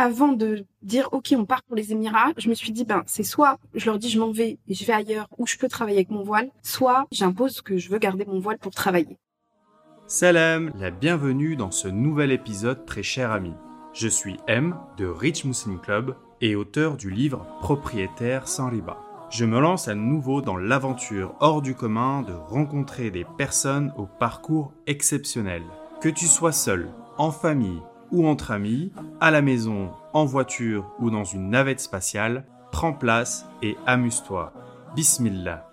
[0.00, 3.22] avant de dire ok on part pour les Émirats, je me suis dit ben c'est
[3.22, 5.98] soit je leur dis je m'en vais et je vais ailleurs où je peux travailler
[5.98, 9.18] avec mon voile, soit j'impose que je veux garder mon voile pour travailler.
[10.06, 13.52] Salam, la bienvenue dans ce nouvel épisode très cher ami.
[13.92, 18.96] Je suis M de Rich Muslim Club et auteur du livre Propriétaire sans riba.
[19.30, 24.06] Je me lance à nouveau dans l'aventure hors du commun de rencontrer des personnes au
[24.06, 25.62] parcours exceptionnel.
[26.00, 26.88] Que tu sois seul,
[27.18, 27.82] en famille
[28.12, 33.46] ou entre amis, à la maison, en voiture ou dans une navette spatiale, prends place
[33.62, 34.52] et amuse-toi.
[34.94, 35.66] Bismillah.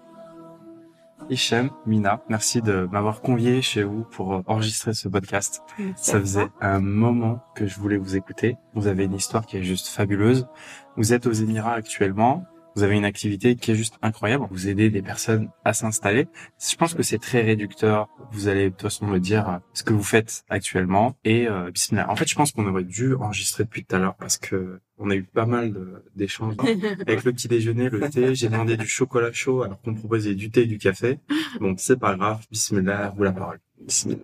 [1.30, 5.62] Hichem, Mina, merci de m'avoir convié chez vous pour enregistrer ce podcast.
[5.96, 8.58] Ça faisait un moment que je voulais vous écouter.
[8.74, 10.48] Vous avez une histoire qui est juste fabuleuse.
[10.96, 12.46] Vous êtes aux Émirats actuellement.
[12.78, 14.46] Vous avez une activité qui est juste incroyable.
[14.52, 16.28] Vous aidez des personnes à s'installer.
[16.60, 18.08] Je pense que c'est très réducteur.
[18.32, 21.18] Vous allez de toute façon me dire ce que vous faites actuellement.
[21.24, 21.72] Et euh,
[22.08, 25.10] En fait, je pense qu'on aurait dû enregistrer depuis tout à l'heure parce que on
[25.10, 25.74] a eu pas mal
[26.16, 26.54] d'échanges
[27.08, 28.36] avec le petit déjeuner, le thé.
[28.36, 31.18] J'ai demandé du chocolat chaud alors qu'on proposait du thé et du café.
[31.60, 32.46] Bon, c'est pas grave.
[32.52, 33.60] Bismillah, vous la parole.
[33.82, 34.22] Bismillah.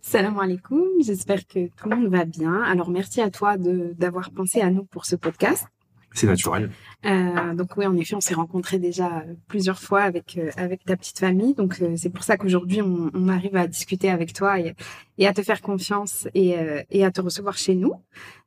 [0.00, 2.62] Salam alaikum, j'espère que tout le monde va bien.
[2.62, 5.66] Alors merci à toi d'avoir pensé à nous pour ce podcast.
[6.16, 6.70] C'est naturel.
[7.04, 10.96] Euh, donc oui, en effet, on s'est rencontrés déjà plusieurs fois avec euh, avec ta
[10.96, 11.52] petite famille.
[11.52, 14.74] Donc euh, c'est pour ça qu'aujourd'hui on, on, arrive à discuter avec toi et,
[15.18, 17.92] et à te faire confiance et, euh, et à te recevoir chez nous.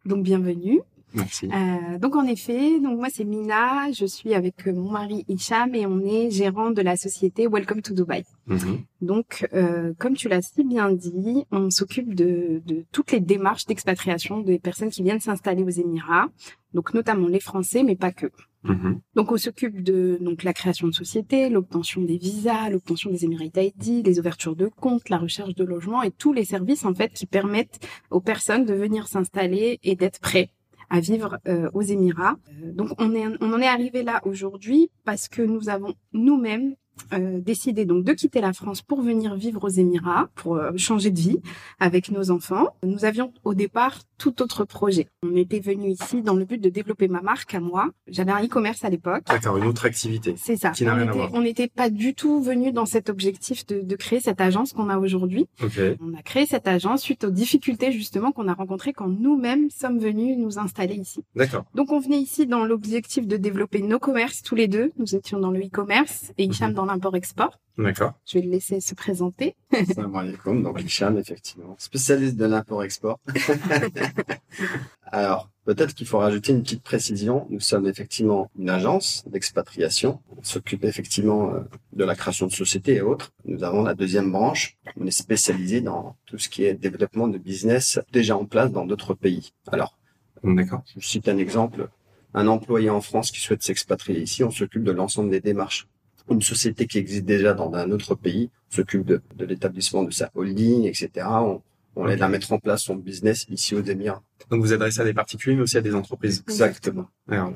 [0.06, 0.82] Donc bienvenue.
[1.14, 1.50] Merci.
[1.52, 5.74] Euh, donc en effet, donc moi c'est Mina, je suis avec euh, mon mari Hicham
[5.74, 8.26] et on est gérant de la société Welcome to Dubai.
[8.48, 8.84] Mhm.
[9.02, 13.66] Donc euh, comme tu l'as si bien dit, on s'occupe de, de, toutes les démarches
[13.66, 16.30] d'expatriation des personnes qui viennent s'installer aux Émirats,
[16.74, 18.28] donc notamment les Français, mais pas que.
[18.64, 19.00] Mhm.
[19.16, 23.58] Donc on s'occupe de donc la création de sociétés, l'obtention des visas, l'obtention des Emirates
[23.58, 27.14] ID, les ouvertures de comptes, la recherche de logement et tous les services en fait
[27.14, 27.80] qui permettent
[28.12, 30.52] aux personnes de venir s'installer et d'être prêts
[30.90, 32.38] à vivre euh, aux Émirats.
[32.64, 36.76] Euh, donc on, est, on en est arrivé là aujourd'hui parce que nous avons nous-mêmes
[37.14, 41.12] euh, décidé donc de quitter la France pour venir vivre aux Émirats, pour euh, changer
[41.12, 41.40] de vie
[41.80, 42.76] avec nos enfants.
[42.84, 45.08] Nous avions au départ tout autre projet.
[45.24, 47.90] On était venu ici dans le but de développer ma marque à moi.
[48.08, 49.24] J'avais un e-commerce à l'époque.
[49.28, 50.36] D'accord, une autre activité.
[50.38, 50.72] C'est ça.
[50.72, 51.30] Qui n'a rien à voir.
[51.34, 54.90] On n'était pas du tout venu dans cet objectif de, de créer cette agence qu'on
[54.90, 55.48] a aujourd'hui.
[55.64, 55.96] Okay.
[56.02, 60.00] On a créé cette agence suite aux difficultés justement qu'on a rencontrées quand nous-mêmes sommes
[60.00, 61.24] venus nous installer ici.
[61.36, 61.64] D'accord.
[61.74, 64.92] Donc on venait ici dans l'objectif de développer nos commerces tous les deux.
[64.98, 67.60] Nous étions dans le e-commerce et Hicham dans l'import-export.
[67.78, 68.14] D'accord.
[68.26, 69.56] Je vais le laisser se présenter.
[69.94, 70.62] Salam alaikum.
[70.62, 73.20] Donc, Hicham, effectivement, spécialiste de l'import-export.
[75.12, 77.48] Alors, peut-être qu'il faut rajouter une petite précision.
[77.50, 80.20] Nous sommes effectivement une agence d'expatriation.
[80.38, 81.62] On s'occupe effectivement euh,
[81.94, 83.32] de la création de sociétés et autres.
[83.46, 84.78] Nous avons la deuxième branche.
[85.00, 88.86] On est spécialisé dans tout ce qui est développement de business déjà en place dans
[88.86, 89.54] d'autres pays.
[89.72, 89.98] Alors,
[90.44, 90.84] D'accord.
[90.98, 91.90] je cite un exemple.
[92.34, 95.88] Un employé en France qui souhaite s'expatrier ici, on s'occupe de l'ensemble des démarches.
[96.30, 100.30] Une société qui existe déjà dans un autre pays s'occupe de, de l'établissement de sa
[100.36, 101.10] holding, etc.
[101.28, 101.62] On,
[101.96, 104.22] on l'aide à mettre en place son business ici aux Émirats.
[104.50, 106.44] Donc vous adressez à des particuliers, mais aussi à des entreprises.
[106.48, 107.08] Exactement.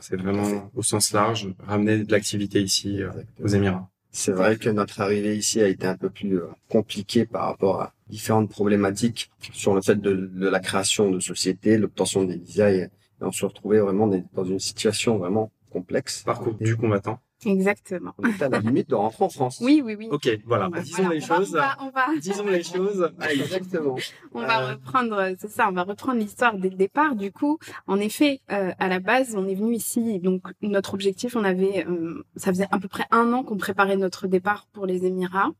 [0.01, 3.09] C'est vraiment au sens large, ramener de l'activité ici euh,
[3.41, 3.89] aux Émirats.
[4.11, 7.81] C'est vrai que notre arrivée ici a été un peu plus euh, compliquée par rapport
[7.81, 12.71] à différentes problématiques sur le fait de, de la création de sociétés, l'obtention des visas
[12.71, 12.89] et, et
[13.21, 16.23] on se retrouvait vraiment dans une situation vraiment complexe.
[16.23, 17.19] Parcours du combattant.
[17.45, 18.13] Exactement.
[18.17, 19.59] On à la limite de rentrer en France.
[19.61, 20.07] Oui, oui, oui.
[20.11, 20.69] Ok, voilà.
[20.69, 21.55] Bah, Disons voilà, les on va- choses.
[21.55, 23.11] On va, on va, Disons les choses.
[23.29, 23.95] Exactement.
[24.33, 27.15] on va Euh, reprendre, c'est ça, on va reprendre l'histoire dès le départ.
[27.15, 30.19] Du coup, en effet, euh, à la base, on est venu ici.
[30.19, 33.97] Donc, notre objectif, on avait, euh, ça faisait à peu près un an qu'on préparait
[33.97, 35.51] notre départ pour les Émirats.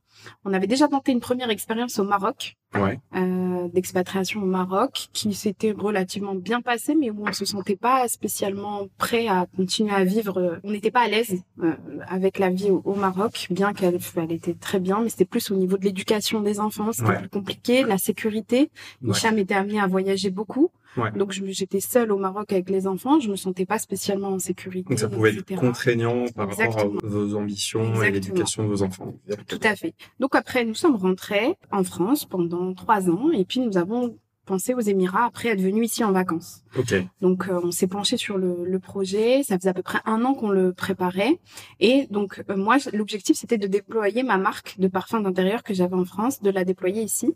[0.44, 2.98] On avait déjà tenté une première expérience au Maroc, Ouais.
[3.16, 8.06] euh, d'expatriation au Maroc, qui s'était relativement bien passée, mais où on se sentait pas
[8.08, 10.60] spécialement prêt à continuer à vivre.
[10.64, 11.72] On n'était pas à l'aise euh,
[12.08, 15.50] avec la vie au, au Maroc, bien qu'elle elle était très bien, mais c'était plus
[15.50, 17.18] au niveau de l'éducation des enfants, c'était Ouais.
[17.20, 18.70] plus compliqué, la sécurité.
[19.02, 19.10] Ouais.
[19.10, 20.70] Hicham était amené à voyager beaucoup.
[20.96, 21.10] Ouais.
[21.12, 24.88] Donc j'étais seule au Maroc avec les enfants, je me sentais pas spécialement en sécurité.
[24.90, 29.14] Donc ça pouvait être contraignant par rapport à vos ambitions et l'éducation de vos enfants.
[29.48, 29.94] Tout à fait.
[30.20, 34.74] Donc après, nous sommes rentrés en France pendant trois ans et puis nous avons pensé
[34.74, 36.62] aux Émirats après être venus ici en vacances.
[36.78, 36.94] Ok.
[37.20, 39.42] Donc euh, on s'est penché sur le, le projet.
[39.42, 41.38] Ça faisait à peu près un an qu'on le préparait.
[41.80, 45.94] Et donc euh, moi, l'objectif c'était de déployer ma marque de parfum d'intérieur que j'avais
[45.96, 47.34] en France, de la déployer ici.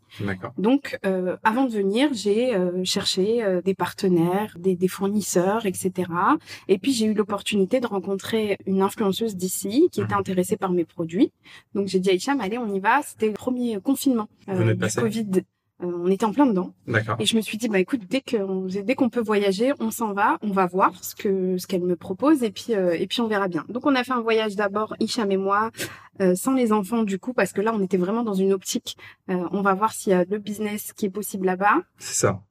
[0.58, 6.10] Donc euh, avant de venir, j'ai euh, cherché euh, des partenaires, des, des fournisseurs, etc.
[6.69, 10.20] Et puis j'ai eu l'opportunité de rencontrer une influenceuse d'ici qui était Mhm.
[10.20, 11.32] intéressée par mes produits.
[11.75, 13.00] Donc j'ai dit à Hicham, allez, on y va.
[13.02, 15.26] C'était le premier confinement du passer Covid.
[15.81, 16.73] On était en plein dedans.
[16.87, 17.17] D'accord.
[17.19, 20.13] Et je me suis dit, bah écoute, dès qu'on dès qu'on peut voyager, on s'en
[20.13, 23.29] va, on va voir ce que ce qu'elle me propose et puis et puis on
[23.29, 23.65] verra bien.
[23.69, 25.71] Donc on a fait un voyage d'abord, Hicham et moi,
[26.35, 28.97] sans les enfants du coup, parce que là on était vraiment dans une optique.
[29.29, 31.83] on va voir s'il y a le business qui est possible là-bas.
[31.99, 32.43] C'est ça.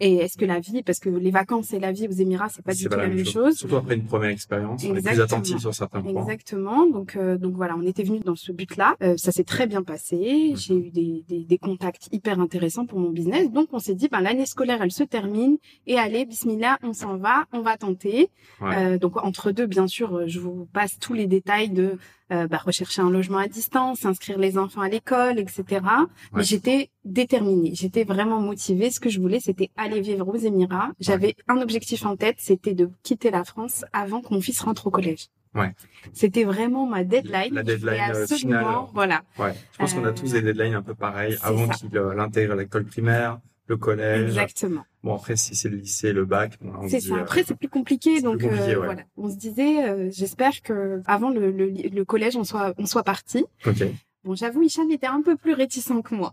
[0.00, 2.64] Et est-ce que la vie, parce que les vacances et la vie aux Émirats, c'est
[2.64, 3.56] pas du tout la même, chose.
[3.56, 6.22] Surtout après une première expérience, on est plus attentif sur certains points.
[6.22, 6.86] Exactement.
[6.86, 8.96] Donc, euh, donc voilà, on était venu dans ce but-là.
[9.02, 10.50] Euh, ça s'est très bien passé.
[10.50, 10.56] Mhm.
[10.56, 13.50] J'ai eu des, des, des, contacts hyper intéressants pour mon business.
[13.50, 17.16] Donc, on s'est dit, ben l'année scolaire, elle se termine et allez, Bismillah, on s'en
[17.16, 18.30] va, on va tenter.
[18.62, 21.98] Euh, donc entre deux, bien sûr, je vous passe tous les détails de
[22.32, 25.84] euh, bah, rechercher un logement à distance, inscrire les enfants à l'école, etc.
[26.32, 28.90] Mais j'étais déterminée, j'étais vraiment motivée.
[28.90, 30.90] Ce que je voulais, c'était aller vivre aux Émirats.
[31.00, 34.86] J'avais un objectif en tête, c'était de quitter la France avant que mon fils rentre
[34.86, 35.28] au collège.
[35.54, 35.72] Ouais.
[36.12, 37.54] C'était vraiment ma deadline.
[37.54, 38.64] La deadline euh, finale.
[38.92, 39.22] Voilà.
[39.38, 39.54] Ouais.
[39.72, 42.84] Je pense qu'on a tous des deadlines un peu pareils avant qu'il euh, intègre l'école
[42.84, 44.28] primaire, le collège.
[44.28, 44.84] Exactement.
[45.02, 46.58] Bon après si c'est le lycée, le bac,
[46.88, 47.16] c'est ça.
[47.18, 49.02] Après c'est plus compliqué donc euh, voilà.
[49.16, 53.02] On se disait euh, j'espère que avant le, le, le, collège on soit on soit
[53.02, 53.44] parti.
[53.66, 53.84] Ok.
[54.24, 56.32] Bon j'avoue Hicham était un peu plus réticent que moi.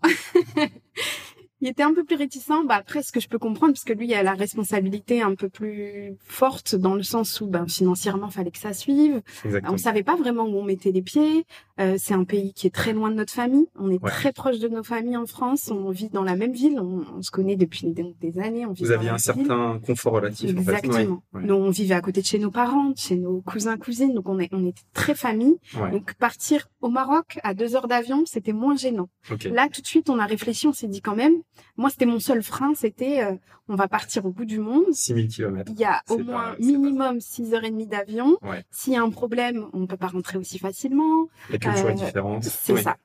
[1.61, 2.65] il était un peu plus réticent.
[2.67, 5.35] Bah après, ce que je peux comprendre, parce que lui, il a la responsabilité un
[5.35, 9.21] peu plus forte dans le sens où, ben, financièrement, fallait que ça suive.
[9.45, 9.73] Exactement.
[9.73, 11.45] On savait pas vraiment où on mettait les pieds.
[11.79, 13.67] Euh, c'est un pays qui est très loin de notre famille.
[13.79, 15.71] On est très proche de nos familles en France.
[15.71, 16.79] On vit dans la même ville.
[16.79, 18.65] On, se connaît depuis des, années.
[18.65, 20.49] On vit Vous aviez un certain confort relatif.
[20.49, 21.21] Exactement.
[21.33, 21.45] En fait.
[21.45, 24.13] Nous, on vivait à côté de chez nos parents, chez nos cousins, cousines.
[24.13, 25.57] Donc, on, est, on était très famille.
[25.91, 29.09] Donc, partir au Maroc à deux heures d'avion, c'était moins gênant.
[29.45, 30.67] Là, tout de suite, on a réfléchi.
[30.67, 31.35] On s'est dit quand même,
[31.77, 33.35] moi, c'était mon seul frein, c'était euh,
[33.67, 34.91] on va partir au bout du monde.
[34.91, 35.71] 6000 km.
[35.73, 38.37] Il y a au moins minimum 6 heures et demie d'avion.
[38.69, 41.27] S'il y a un problème, on ne peut pas rentrer aussi facilement.
[41.49, 42.47] Il y a quelque euh, différence.
[42.47, 42.97] C'est ça.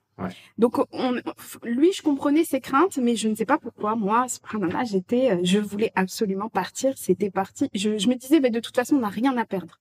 [0.56, 1.14] Donc, on,
[1.62, 3.96] lui, je comprenais ses craintes, mais je ne sais pas pourquoi.
[3.96, 6.94] Moi, là, j'étais, euh, je voulais absolument partir.
[6.96, 7.68] C'était parti.
[7.74, 9.80] Je, me disais, mais de toute façon, on n'a rien à perdre.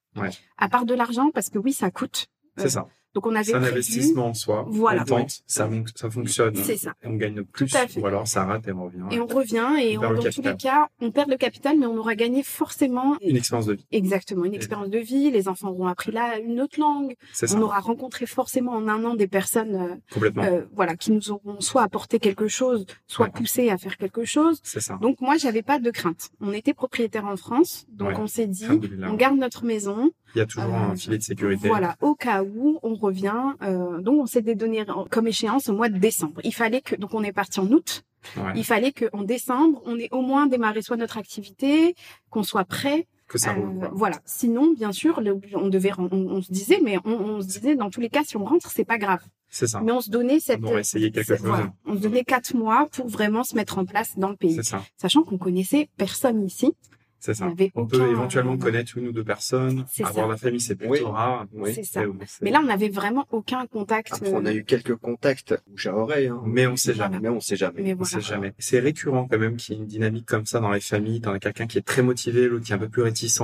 [0.58, 2.28] À part de l'argent, parce que oui, ça coûte.
[2.58, 2.88] C'est ça.
[3.16, 4.66] Donc on avait c'est un investissement en soi.
[4.68, 5.04] Voilà.
[5.04, 6.56] On tente, ça, ça fonctionne.
[6.56, 6.94] C'est ça.
[7.02, 7.72] Et on gagne plus.
[7.98, 9.06] Ou alors ça rate et on revient.
[9.10, 12.16] Et on revient et dans tous les cas, on perd le capital, mais on aura
[12.16, 13.86] gagné forcément une expérience de vie.
[13.92, 15.32] Exactement, une expérience de vie.
[15.32, 17.16] Les enfants auront appris là une autre langue.
[17.32, 17.48] Ça.
[17.56, 21.32] On aura rencontré forcément en un an des personnes, euh, complètement, euh, voilà, qui nous
[21.32, 24.60] auront soit apporté quelque chose, soit poussé à faire quelque chose.
[24.64, 24.98] C'est ça.
[25.02, 26.32] Donc moi, j'avais pas de crainte.
[26.42, 28.68] On était propriétaire en France, donc on s'est dit,
[29.04, 30.12] on garde notre maison.
[30.36, 31.70] Il y a toujours un euh, filet de sécurité.
[31.70, 33.54] Voilà, au cas où on revient.
[33.62, 36.42] Euh, donc on s'est donné comme échéance au mois de décembre.
[36.44, 38.04] Il fallait que donc on est parti en août.
[38.56, 41.96] Il fallait qu'en décembre on ait au moins démarré soit notre activité,
[42.30, 43.08] qu'on soit prêt.
[43.28, 44.18] Que ça euh, voilà.
[44.26, 45.20] Sinon, bien sûr,
[45.56, 48.46] on devait, on, se disait, mais on, se disait dans tous les cas, si on
[48.46, 49.22] rentre, c'est pas grave.
[49.50, 49.81] C'est ça.
[49.81, 50.60] Mais on se donnait cette.
[50.64, 51.50] On essayer quelque chose.
[51.86, 54.64] on se donnait quatre mois pour vraiment se mettre en place dans le pays.
[54.64, 54.84] Ça.
[54.98, 56.74] Sachant qu'on connaissait personne ici.
[57.25, 57.51] C'est ça.
[57.74, 59.86] On, peut éventuellement connaître une ou deux personnes.
[60.04, 61.48] Avoir la famille, c'est plutôt rare.
[61.54, 61.74] Oui.
[61.74, 62.04] C'est ça.
[62.42, 64.13] Mais là, on n'avait vraiment aucun contact.
[64.13, 66.27] Après, on a eu quelques contacts bouche à oreille.
[66.27, 66.44] Hein.
[66.45, 67.19] Mais on sait jamais.
[67.19, 67.81] Mais on sait jamais.
[67.81, 68.54] Mais on sait jamais.
[68.60, 71.38] C'est récurrent quand même qu'il y ait une dynamique comme ça dans les familles, dans
[71.39, 73.42] quelqu'un qui est très motivé, l'autre qui est un peu plus réticent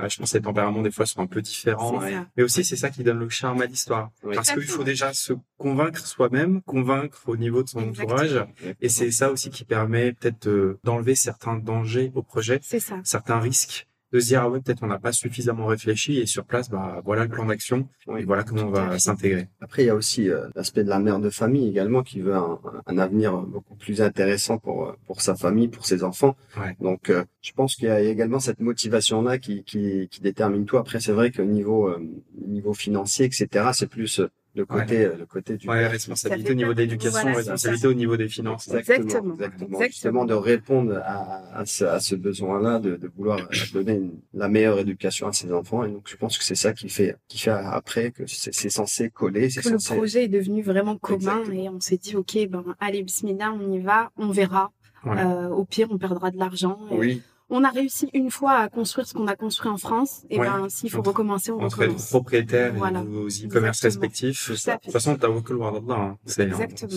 [0.00, 2.00] je pense que les tempéraments des fois sont un peu différents,
[2.36, 4.10] mais aussi c'est ça qui donne le charme à l'histoire.
[4.34, 8.44] Parce qu'il faut déjà se convaincre soi-même, convaincre au niveau de son entourage,
[8.80, 12.60] et c'est ça aussi qui permet peut-être euh, d'enlever certains dangers au projet,
[13.04, 16.44] certains risques de se dire ah ouais peut-être on n'a pas suffisamment réfléchi et sur
[16.44, 17.88] place bah voilà le plan d'action
[18.18, 19.48] et voilà comment on va s'intégrer.
[19.60, 22.34] Après il y a aussi euh, l'aspect de la mère de famille également qui veut
[22.34, 26.36] un, un, avenir beaucoup plus intéressant pour pour sa famille, pour ses enfants.
[26.80, 30.66] Donc euh, je pense qu'il y a également cette motivation là qui qui, qui détermine
[30.66, 30.76] tout.
[30.76, 31.98] Après c'est vrai que niveau euh,
[32.46, 34.20] niveau financier etc c'est plus
[34.54, 38.28] le côté le côté du ouais, responsabilité au niveau de l'éducation responsabilité au niveau des
[38.28, 38.68] finances.
[38.72, 39.34] Exactement.
[39.34, 43.38] Exactement, justement de répondre à, à ce, à ce besoin là de, de vouloir
[43.72, 44.00] donner
[44.34, 45.84] la meilleure éducation à ses enfants.
[45.84, 49.10] Et donc je pense que c'est ça qui fait qui fait après que c'est censé
[49.10, 53.02] coller c'est le projet est devenu vraiment commun et on s'est dit ok ben allez
[53.02, 54.72] bismillah on y va on verra.
[55.04, 59.06] Euh, au pire on perdra de l'argent oui on a réussi une fois à construire
[59.06, 62.08] ce qu'on a construit en France, et ben s'il faut recommencer, on entre recommence.
[62.08, 64.50] propriétaires et vos e-commerce respectifs.
[64.50, 66.16] De toute façon, tawakkul wa Allah.
[66.26, 66.48] C'est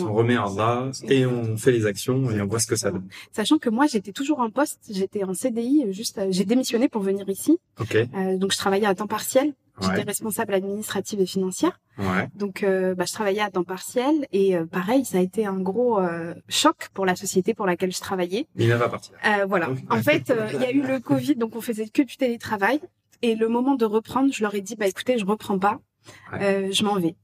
[0.01, 3.07] on remet Allah et on fait les actions et on voit ce que ça donne.
[3.31, 7.27] Sachant que moi, j'étais toujours en poste, j'étais en CDI, juste j'ai démissionné pour venir
[7.29, 7.59] ici.
[7.79, 7.95] Ok.
[7.95, 9.53] Euh, donc je travaillais à temps partiel.
[9.81, 11.79] J'étais responsable administrative et financière.
[11.97, 12.29] Ouais.
[12.35, 15.59] Donc, euh, bah, je travaillais à temps partiel et euh, pareil, ça a été un
[15.59, 18.47] gros euh, choc pour la société pour laquelle je travaillais.
[18.55, 19.15] Mina va partir.
[19.47, 19.69] voilà.
[19.89, 22.79] en fait, il y a eu le Covid, donc on faisait que du télétravail.
[23.21, 25.79] Et le moment de reprendre, je leur ai dit, bah écoutez, je reprends pas,
[26.33, 27.15] je m'en vais.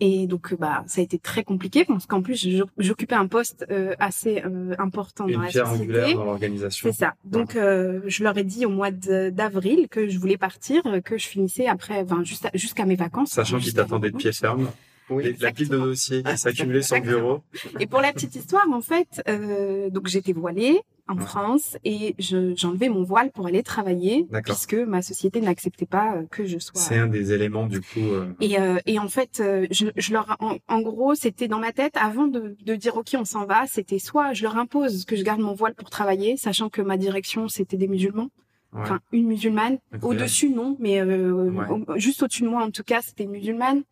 [0.00, 3.94] Et donc, bah, ça a été très compliqué parce qu'en plus, j'occupais un poste euh,
[3.98, 5.84] assez euh, important Une dans la pierre société.
[5.84, 6.88] angulaire dans l'organisation.
[6.90, 7.14] C'est ça.
[7.24, 11.18] Donc, euh, je leur ai dit au mois d'avril que je voulais partir, euh, que
[11.18, 12.22] je finissais après, enfin,
[12.54, 13.30] jusqu'à mes vacances.
[13.32, 14.68] Sachant qu'ils t'attendaient de pied ferme.
[15.10, 15.24] Oui.
[15.24, 17.42] Les- la pile de dossiers qui s'accumulait sur le bureau.
[17.80, 21.24] Et pour la petite histoire, en fait, euh, donc j'étais voilée en Ouais.
[21.24, 24.54] France et je- j'enlevais mon voile pour aller travailler D'accord.
[24.54, 26.80] puisque ma société n'acceptait pas euh, que je sois.
[26.80, 28.00] C'est un des éléments du coup.
[28.00, 31.58] euh, Et, euh, et en fait, euh, je, je leur, en, en gros, c'était dans
[31.58, 33.66] ma tête avant de, de dire ok, on s'en va.
[33.66, 36.96] C'était soit je leur impose que je garde mon voile pour travailler, sachant que ma
[36.96, 38.28] direction c'était des musulmans,
[38.72, 38.80] ouais.
[38.82, 39.78] enfin une musulmane.
[40.02, 41.66] Au-dessus non, mais euh, Ouais.
[41.68, 43.82] au- juste au-dessus de moi en tout cas, c'était une musulmane.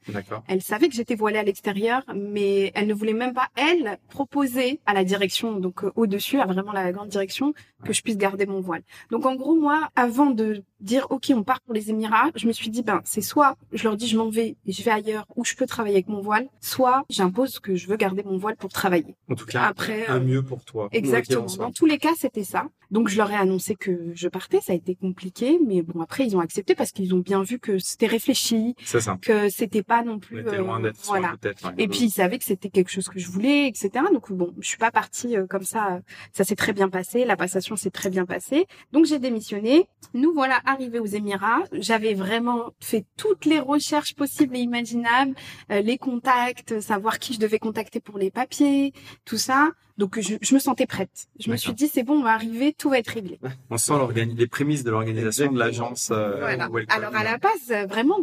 [0.47, 4.81] Elle savait que j'étais voilée à l'extérieur, mais elle ne voulait même pas, elle, proposer
[4.87, 7.53] à la direction, donc euh, au-dessus, à vraiment la grande direction,
[7.85, 8.83] que je puisse garder mon voile.
[9.11, 12.53] Donc en gros, moi, avant de dire, OK, on part pour les Émirats, je me
[12.53, 15.27] suis dit, ben, c'est soit je leur dis, je m'en vais et je vais ailleurs
[15.37, 18.57] où je peux travailler avec mon voile, soit j'impose que je veux garder mon voile
[18.57, 19.17] pour travailler.
[19.31, 20.89] En tout cas, Après, un euh, mieux pour toi.
[20.93, 21.47] Exactement.
[21.59, 22.67] Dans tous les cas, c'était ça.
[22.91, 24.61] Donc, je leur ai annoncé que je partais.
[24.63, 27.59] Ça a été compliqué, mais bon, après, ils ont accepté parce qu'ils ont bien vu
[27.59, 29.19] que c'était réfléchi, C'est ça.
[29.21, 30.41] que c'était pas non On plus.
[30.41, 31.35] était euh, loin sur voilà.
[31.43, 31.55] ouais.
[31.77, 33.91] Et puis ils savaient que c'était quelque chose que je voulais, etc.
[34.13, 35.97] Donc bon, je suis pas partie euh, comme ça.
[35.97, 36.01] euh,
[36.33, 38.67] Ça s'est très bien passé, la passation s'est très bien passée.
[38.93, 39.87] Donc j'ai démissionné.
[40.15, 41.63] Nous voilà arrivés aux Émirats.
[41.73, 45.35] J'avais vraiment fait toutes les recherches possibles et imaginables,
[45.71, 48.93] euh, les contacts, savoir qui je devais contacter pour les papiers,
[49.25, 49.71] tout ça.
[49.99, 51.27] Donc je, je me sentais prête.
[51.41, 53.39] Je me suis dit c'est bon, on va arriver, tout va être réglé.
[53.69, 56.11] On sent les prémices de l'organisation de l'agence.
[56.13, 56.69] euh, Voilà.
[56.89, 58.19] Alors à la base, euh, vraiment,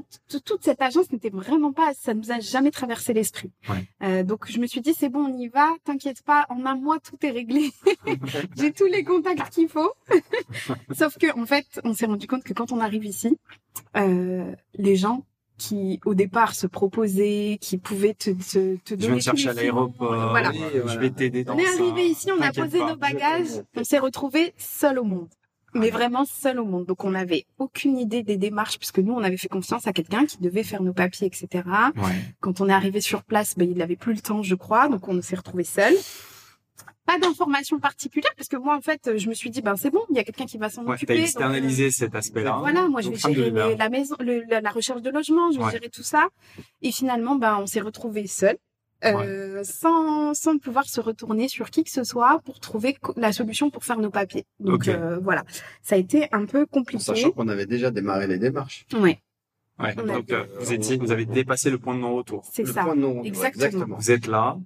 [0.45, 3.51] toute cette agence n'était vraiment pas, ça nous a jamais traversé l'esprit.
[3.69, 3.83] Ouais.
[4.03, 6.75] Euh, donc je me suis dit c'est bon, on y va, t'inquiète pas, en un
[6.75, 7.71] mois tout est réglé.
[8.57, 9.91] J'ai tous les contacts qu'il faut.
[10.97, 13.37] Sauf que en fait, on s'est rendu compte que quand on arrive ici,
[13.97, 15.25] euh, les gens
[15.57, 19.49] qui au départ se proposaient, qui pouvaient te, te, te Je donner viens te chercher
[19.49, 20.29] à l'aéroport.
[20.31, 20.51] voilà.
[20.51, 22.89] Oui, Je vais t'aider dans On est arrivé ici, on a posé pas.
[22.89, 25.27] nos bagages, on s'est retrouvé seul au monde.
[25.73, 26.85] Mais vraiment seul au monde.
[26.85, 30.25] Donc on n'avait aucune idée des démarches puisque nous on avait fait confiance à quelqu'un
[30.25, 31.63] qui devait faire nos papiers, etc.
[31.97, 32.03] Ouais.
[32.39, 35.07] Quand on est arrivé sur place, ben, il n'avait plus le temps, je crois, donc
[35.09, 35.93] on s'est retrouvé seul.
[37.05, 40.01] Pas d'informations particulières parce que moi en fait je me suis dit ben c'est bon,
[40.09, 41.13] il y a quelqu'un qui va s'en Ouais, t'as occuper.
[41.13, 42.57] donc, euh, externalisé cet aspect-là.
[42.59, 45.57] voilà, moi je vais gérer les- la maison, le- la, la recherche de logement, je
[45.59, 45.71] vais Ouais.
[45.71, 46.27] gérer tout ça.
[46.81, 48.57] Et finalement, ben on s'est retrouvés seuls,
[49.03, 53.69] euh, sans sans pouvoir se retourner sur qui que ce soit pour trouver la solution
[53.69, 54.45] pour faire nos papiers.
[54.59, 54.87] Donc Ok.
[54.87, 55.43] euh, voilà,
[55.83, 57.03] ça a été un peu En compliqué.
[57.03, 58.85] sachant qu'on avait déjà démarré les démarches.
[58.93, 59.19] Ouais.
[59.77, 62.43] A- Donc, euh, vous étiez, vous avez dépassé le point de non-retour.
[62.49, 63.97] c'est ça, point de non-retour, Exactement.
[63.97, 64.57] Vous êtes là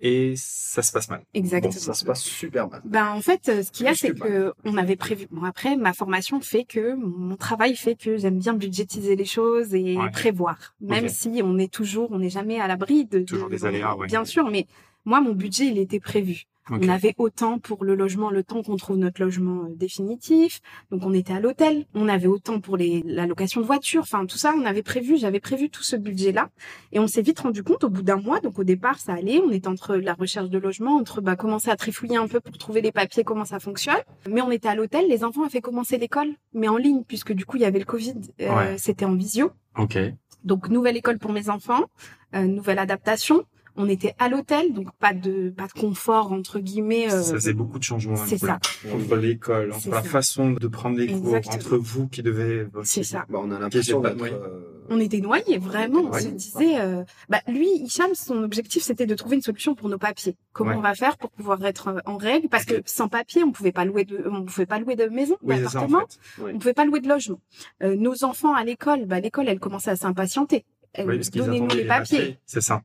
[0.00, 1.22] et ça se passe mal.
[1.34, 1.72] exactement.
[1.72, 2.82] Bon, ça se passe super mal.
[2.84, 5.26] Ben en fait, ce qu'il y a, c'est que on avait prévu.
[5.30, 9.74] Bon après, ma formation fait que mon travail fait que j'aime bien budgétiser les choses
[9.74, 10.10] et Ouais.
[10.10, 13.64] prévoir, même si on est toujours, on n'est jamais à l'abri de, de- Toujours des
[13.64, 14.06] aléas, ouais.
[14.06, 14.66] Bien sûr, mais
[15.04, 16.42] moi, mon budget, il était prévu.
[16.68, 20.60] On avait autant pour le logement, le temps qu'on trouve notre logement euh, définitif.
[20.90, 21.86] Donc on était à l'hôtel.
[21.94, 24.02] On avait autant pour les, la location de voiture.
[24.02, 25.16] Enfin tout ça, on avait prévu.
[25.16, 26.50] J'avais prévu tout ce budget-là.
[26.92, 28.40] Et on s'est vite rendu compte au bout d'un mois.
[28.40, 29.40] Donc au départ, ça allait.
[29.40, 32.58] On était entre la recherche de logement, entre bah, commencer à trifouiller un peu pour
[32.58, 33.96] trouver les papiers, comment ça fonctionne.
[34.28, 35.06] Mais on était à l'hôtel.
[35.08, 37.84] Les enfants avaient commencé l'école, mais en ligne puisque du coup il y avait le
[37.84, 38.14] Covid.
[38.40, 38.78] Euh, Ouais.
[38.78, 39.50] C'était en visio.
[39.76, 39.98] Ok.
[40.44, 41.84] Donc nouvelle école pour mes enfants,
[42.34, 43.44] euh, nouvelle adaptation.
[43.78, 47.12] On était à l'hôtel, donc pas de pas de confort entre guillemets.
[47.12, 48.16] euh, ça faisait beaucoup de changements.
[48.16, 48.58] c'est ce ça.
[48.92, 50.08] Entre l'école, entre la ça.
[50.08, 51.54] façon de prendre les cours, Exactement.
[51.56, 52.66] entre vous qui devez.
[52.84, 53.26] C'est ça.
[53.28, 54.24] Bah, on a l'impression pas d'être...
[54.32, 56.04] euh, On était noyés, vraiment.
[56.10, 59.88] On se disait, euh, bah, lui, Hicham, son objectif, c'était de trouver une solution pour
[59.88, 60.36] nos papiers.
[60.52, 60.76] Comment Ouais.
[60.76, 62.48] on va faire pour pouvoir être euh, en règle?
[62.48, 65.36] Parce que sans papier, on pouvait pas louer de, on pouvait pas louer de maison,
[65.42, 66.00] Oui, en d'appartement.
[66.08, 66.42] fait.
[66.42, 66.50] Oui.
[66.54, 67.40] On pouvait pas louer de logement.
[67.82, 70.64] Euh, nos enfants à l'école, bah, l'école, elle commençait à s'impatienter.
[70.94, 72.38] Elle, Oui, Donnez-nous les papiers.
[72.46, 72.82] C'est ça.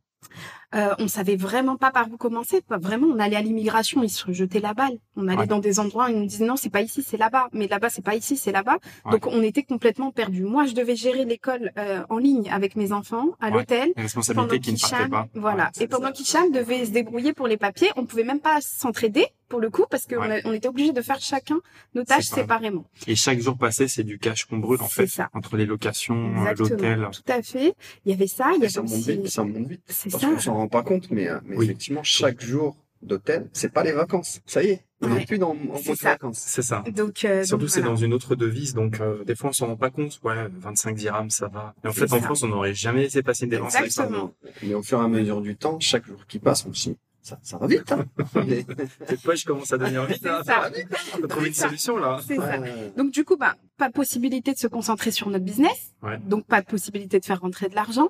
[0.73, 2.61] Euh, on savait vraiment pas par où commencer.
[2.61, 4.97] Pas vraiment, on allait à l'immigration, ils se jetaient la balle.
[5.17, 5.47] On allait Ouais.
[5.47, 7.49] dans des endroits, ils nous disaient non, c'est pas ici, c'est là-bas.
[7.51, 8.77] Mais là-bas, c'est pas ici, c'est là-bas.
[9.05, 9.11] Ouais.
[9.11, 10.43] Donc on était complètement perdus.
[10.43, 13.51] Moi, je devais gérer l'école euh, en ligne avec mes enfants à Ouais.
[13.53, 13.91] l'hôtel.
[13.97, 15.27] Responsabilité qui ne partait pas.
[15.35, 15.71] voilà.
[15.79, 19.60] Et pendant qu'Hicham devait se débrouiller pour les papiers, on pouvait même pas s'entraider pour
[19.60, 20.41] le coup parce qu'on Ouais.
[20.46, 21.60] on était obligé de faire chacun
[21.93, 22.86] nos tâches Séparément.
[23.05, 25.05] Et chaque jour passé, c'est du cash qu'on brûle en fait.
[25.08, 25.29] ça.
[25.34, 27.10] Entre les locations, euh, l'hôtel.
[27.12, 27.75] Tout à fait.
[28.05, 29.12] Il y avait ça, il y avait ça monte aussi.
[29.17, 29.81] vite, ça monte vite.
[29.88, 30.29] C'est Parce ça.
[30.29, 31.65] qu'on s'en rend pas compte, mais, euh, mais Oui.
[31.65, 34.41] effectivement, chaque jour d'hôtel, c'est pas les vacances.
[34.46, 35.25] Ça y est, on n'est Ouais.
[35.25, 36.38] plus dans en mode vacances.
[36.46, 36.84] C'est ça.
[36.96, 37.96] Donc euh, Surtout, c'est voilà.
[37.96, 40.20] dans une autre devise, donc euh, des fois, on s'en rend pas compte.
[40.24, 41.74] Ouais, 25 dirhams, ça va.
[41.84, 42.22] Et en fait, en.
[42.22, 43.75] France, on n'aurait jamais laissé passer une dépense.
[43.75, 44.31] Exactement.
[44.63, 46.98] Mais au fur et à mesure du temps, chaque jour qui passe, on se dit,
[47.21, 47.91] ça, ça va vite.
[47.91, 48.05] Hein
[48.47, 48.65] Mais-
[49.07, 50.25] Cette poche commence à devenir vite.
[50.25, 50.41] Hein.
[50.45, 50.69] ça.
[51.15, 51.67] On faut trouver une ça.
[51.67, 52.19] solution là.
[52.27, 52.57] C'est ça.
[52.97, 55.93] Donc du coup, bah, pas de possibilité de se concentrer sur notre business.
[56.03, 56.17] Ouais.
[56.25, 58.09] Donc pas de possibilité de faire rentrer de l'argent.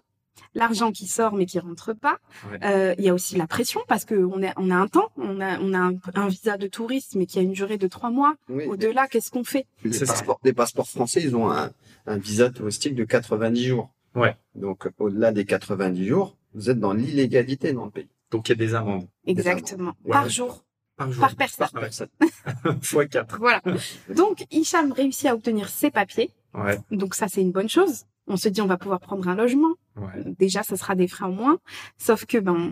[0.55, 2.17] l'argent qui sort mais qui rentre pas.
[2.51, 2.59] Ouais.
[2.63, 5.09] Euh, Il y a aussi la pression parce que on a, on a un temps,
[5.17, 7.87] on a, on a un, un visa de touriste mais qui a une durée de
[7.87, 8.35] trois mois.
[8.49, 8.65] Oui.
[8.65, 9.65] Au-delà, qu'est-ce qu'on fait?
[9.83, 11.71] Les passeports, les passeports français, ils ont un,
[12.05, 13.89] un visa touristique de 90 jours.
[14.15, 14.35] Ouais.
[14.55, 18.09] Donc, au-delà des 90 jours, vous êtes dans l'illégalité dans le pays.
[18.31, 19.93] Donc il y a des amendes Exactement.
[20.03, 20.11] Ouais.
[20.11, 20.63] Par jour,
[20.97, 21.21] par jour.
[21.21, 21.67] par personne.
[21.75, 21.81] Ouais.
[21.81, 22.09] Personne.
[22.81, 23.37] Fois 4.
[23.37, 23.61] Voilà.
[24.09, 26.31] Donc, Hicham réussit à obtenir ses papiers.
[26.53, 26.79] Ouais.
[26.91, 28.05] Donc ça, c'est une bonne chose.
[28.31, 29.73] On se dit, on va pouvoir prendre un logement.
[29.97, 30.23] Ouais.
[30.39, 31.57] Déjà, ça sera des frais en moins.
[31.97, 32.71] Sauf que ben,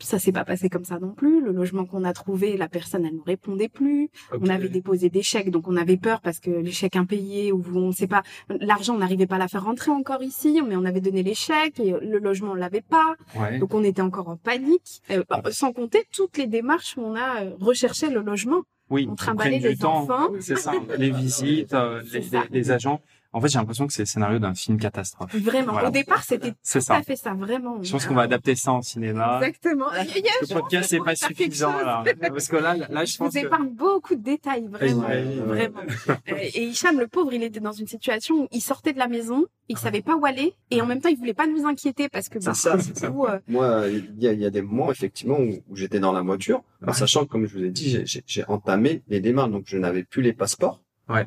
[0.00, 1.40] ça s'est pas passé comme ça non plus.
[1.40, 4.08] Le logement qu'on a trouvé, la personne, elle nous répondait plus.
[4.32, 7.62] On avait déposé des chèques, donc on avait peur parce que les chèques impayés ou
[7.76, 10.84] on sait pas, l'argent, on n'arrivait pas à la faire rentrer encore ici, mais on
[10.84, 13.14] avait donné les chèques et le logement, on l'avait pas.
[13.36, 13.58] Ouais.
[13.60, 15.00] Donc on était encore en panique.
[15.12, 18.62] Euh, bah, sans compter toutes les démarches où on a euh, recherché le logement.
[18.90, 19.98] Oui, on trimballait prennent du les temps.
[20.02, 20.28] enfants.
[20.40, 20.72] C'est ça.
[20.96, 23.00] Les visites, euh, les, les- les agents.
[23.32, 25.34] En fait, j'ai l'impression que c'est le scénario d'un film catastrophe.
[25.36, 25.72] Vraiment.
[25.72, 25.88] Voilà.
[25.88, 26.94] Au départ, c'était C'est tout ça.
[26.96, 27.82] à fait ça, vraiment.
[27.82, 29.38] Je pense qu'on va adapter ça en cinéma.
[29.42, 29.86] Exactement.
[29.92, 32.02] Il y a- Le podcast, c'est pas suffisant, là.
[32.28, 33.46] Parce que là, là, je Je pense vous que...
[33.46, 35.06] épargne beaucoup de détails, vraiment.
[35.06, 35.80] Ouais, vraiment.
[36.08, 39.08] Euh, et Hicham, le pauvre, il était dans une situation où il sortait de la
[39.08, 42.08] maison, il savait pas où aller, et en même temps, il voulait pas nous inquiéter
[42.08, 43.10] parce que, C'est bah, ça, c'est ça.
[43.10, 46.00] vous, euh, Moi, il y a, il y a des moments, effectivement, où, où j'étais
[46.00, 49.02] dans la voiture, en sachant que, comme je vous ai dit, j'ai- j'ai j'ai entamé
[49.08, 50.80] les démarches, donc je n'avais plus les passeports.
[51.08, 51.26] Ouais,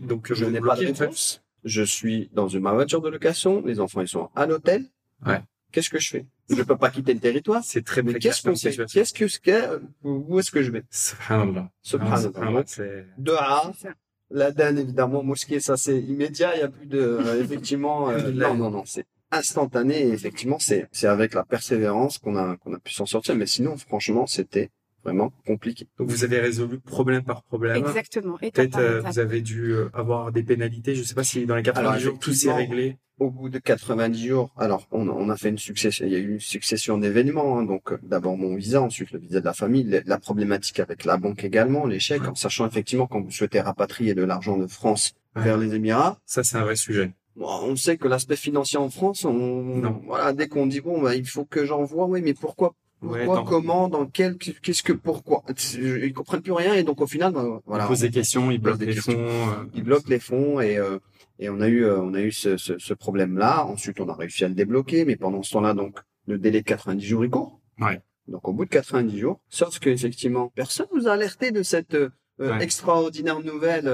[0.00, 1.42] donc Je vous n'ai pas de réponse.
[1.64, 4.84] Je suis dans une, ma voiture de location, les enfants, ils sont à l'hôtel.
[5.24, 5.40] Ouais.
[5.70, 6.26] Qu'est-ce que je fais?
[6.50, 7.62] Je peux pas quitter le territoire?
[7.64, 8.76] C'est très précaire qu'est-ce qu'on fait.
[8.86, 10.82] Qu'est-ce que Où est-ce que je vais?
[10.90, 11.70] Subhanallah.
[11.82, 12.64] Subhanallah.
[12.66, 13.88] Ça.
[14.30, 18.30] la Dan, évidemment, mosquée, ça c'est immédiat, il y a plus de, euh, effectivement, euh,
[18.32, 22.74] non, non, non, c'est instantané, et effectivement, c'est, c'est avec la persévérance qu'on a, qu'on
[22.74, 24.70] a pu s'en sortir, mais sinon, franchement, c'était
[25.04, 25.86] vraiment compliqué.
[25.98, 27.76] Donc vous avez résolu problème par problème.
[27.76, 28.36] exactement.
[28.38, 30.94] Peut-être euh, vous avez dû euh, avoir des pénalités.
[30.94, 32.96] Je sais pas si dans les 90 Alors, jours tout s'est réglé.
[33.18, 36.18] Au bout de 90 jours, alors, on, on a fait une succession, il y a
[36.18, 39.52] eu une succession d'événements, hein, donc, euh, d'abord mon visa, ensuite le visa de la
[39.52, 43.30] famille, la, la problématique avec la banque également, les chèques, en sachant effectivement quand vous
[43.30, 45.44] souhaitez rapatrier de l'argent de France Ouais.
[45.44, 47.12] vers les Émirats, Ça c'est un vrai sujet.
[47.36, 50.02] Bon, on sait que l'aspect financier en France, on, Non.
[50.06, 53.88] voilà, dès qu'on dit bon, bah, il faut que j'envoie, oui, mais pourquoi, Ouais, comment,
[53.88, 55.42] dans quel, qu'est-ce que, pourquoi,
[55.74, 58.60] ils comprennent plus rien et donc au final, bah, voilà, Ils posent des questions, ils
[58.60, 59.12] bloquent des questions.
[59.14, 59.18] fonds.
[59.20, 60.98] euh, ils bloquent les fonds et euh,
[61.38, 63.64] et on a eu, euh, on a eu ce, ce, ce problème-là.
[63.66, 66.66] Ensuite, on a réussi à le débloquer, mais pendant ce temps-là, donc le délai de
[66.66, 67.58] 90 jours il court.
[67.80, 68.00] Ouais.
[68.28, 71.94] Donc au bout de 90 jours, sauf que effectivement, personne vous a alerté de cette
[71.94, 72.10] euh,
[72.40, 72.62] euh, Ouais.
[72.64, 73.90] extraordinaire nouvelle.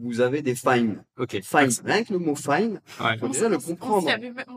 [0.00, 1.02] Vous avez des fines.
[1.18, 1.40] Ok.
[1.42, 1.70] Fines.
[1.84, 3.18] Rien que le mot fine, Ouais.
[3.18, 4.08] faut déjà le comprendre.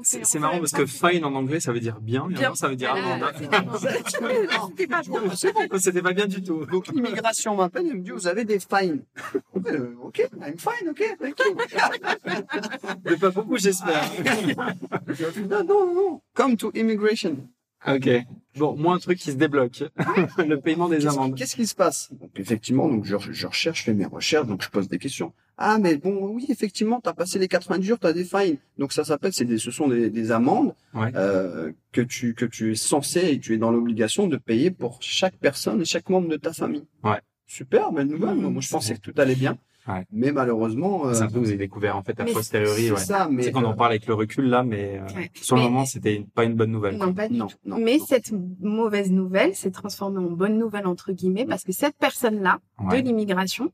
[0.04, 2.56] C'est marrant parce que fine en anglais ça veut dire bien, et en Bien.
[2.56, 3.77] ça veut dire Voilà, amende.
[5.80, 6.65] c'était pas bien du tout.
[6.65, 9.04] Donc l'immigration m'appelle et me dit vous avez des fines.
[9.67, 11.56] Euh, ok, I'm fine, ok, thank you.
[13.06, 14.04] Mais pas beaucoup j'espère.
[15.49, 16.21] non, non, non.
[16.34, 17.38] Come to immigration.
[17.88, 18.10] Ok.
[18.58, 19.84] Bon, moi un truc qui se débloque.
[20.38, 21.36] le paiement des Qu'est-ce qui, amendes.
[21.38, 22.10] qu'est-ce qui se passe?
[22.20, 25.32] Donc effectivement, donc je, je recherche, je fais mes recherches, donc je pose des questions.
[25.58, 28.58] Ah mais bon, oui, effectivement, t'as passé les 90 jours, t'as des fines.
[28.78, 31.12] Donc ça s'appelle, c'est des, ce sont des, des amendes Ouais.
[31.15, 34.98] euh, que tu que tu es censé et tu es dans l'obligation de payer pour
[35.02, 36.84] chaque personne et chaque membre de ta famille.
[37.04, 37.20] Ouais.
[37.48, 38.36] Super, belle nouvelle.
[38.36, 39.58] Mmh, Moi, je pensais que tout allait bien.
[39.88, 40.06] Ouais.
[40.12, 42.84] Mais malheureusement, euh, C'est un truc que vous avez découvert en fait a Mais posteriori.
[42.86, 42.98] c'est Ouais.
[43.00, 43.28] ça.
[43.32, 45.32] Mais C'est qu'on en parle avec le recul là, mais euh, Ouais.
[45.36, 46.98] sur le Mais- moment c'était pas une bonne nouvelle.
[46.98, 47.58] Non, pas du non, tout.
[47.65, 48.06] non, Mais non.
[48.06, 53.02] cette mauvaise nouvelle s'est transformée en bonne nouvelle entre guillemets parce que cette personne-là Ouais.
[53.02, 53.72] de l'immigration,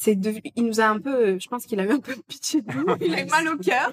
[0.00, 2.62] c'est devenu, il nous a un peu, je pense qu'il a eu un peu pitié
[2.62, 3.92] de nous, il a eu mal au cœur.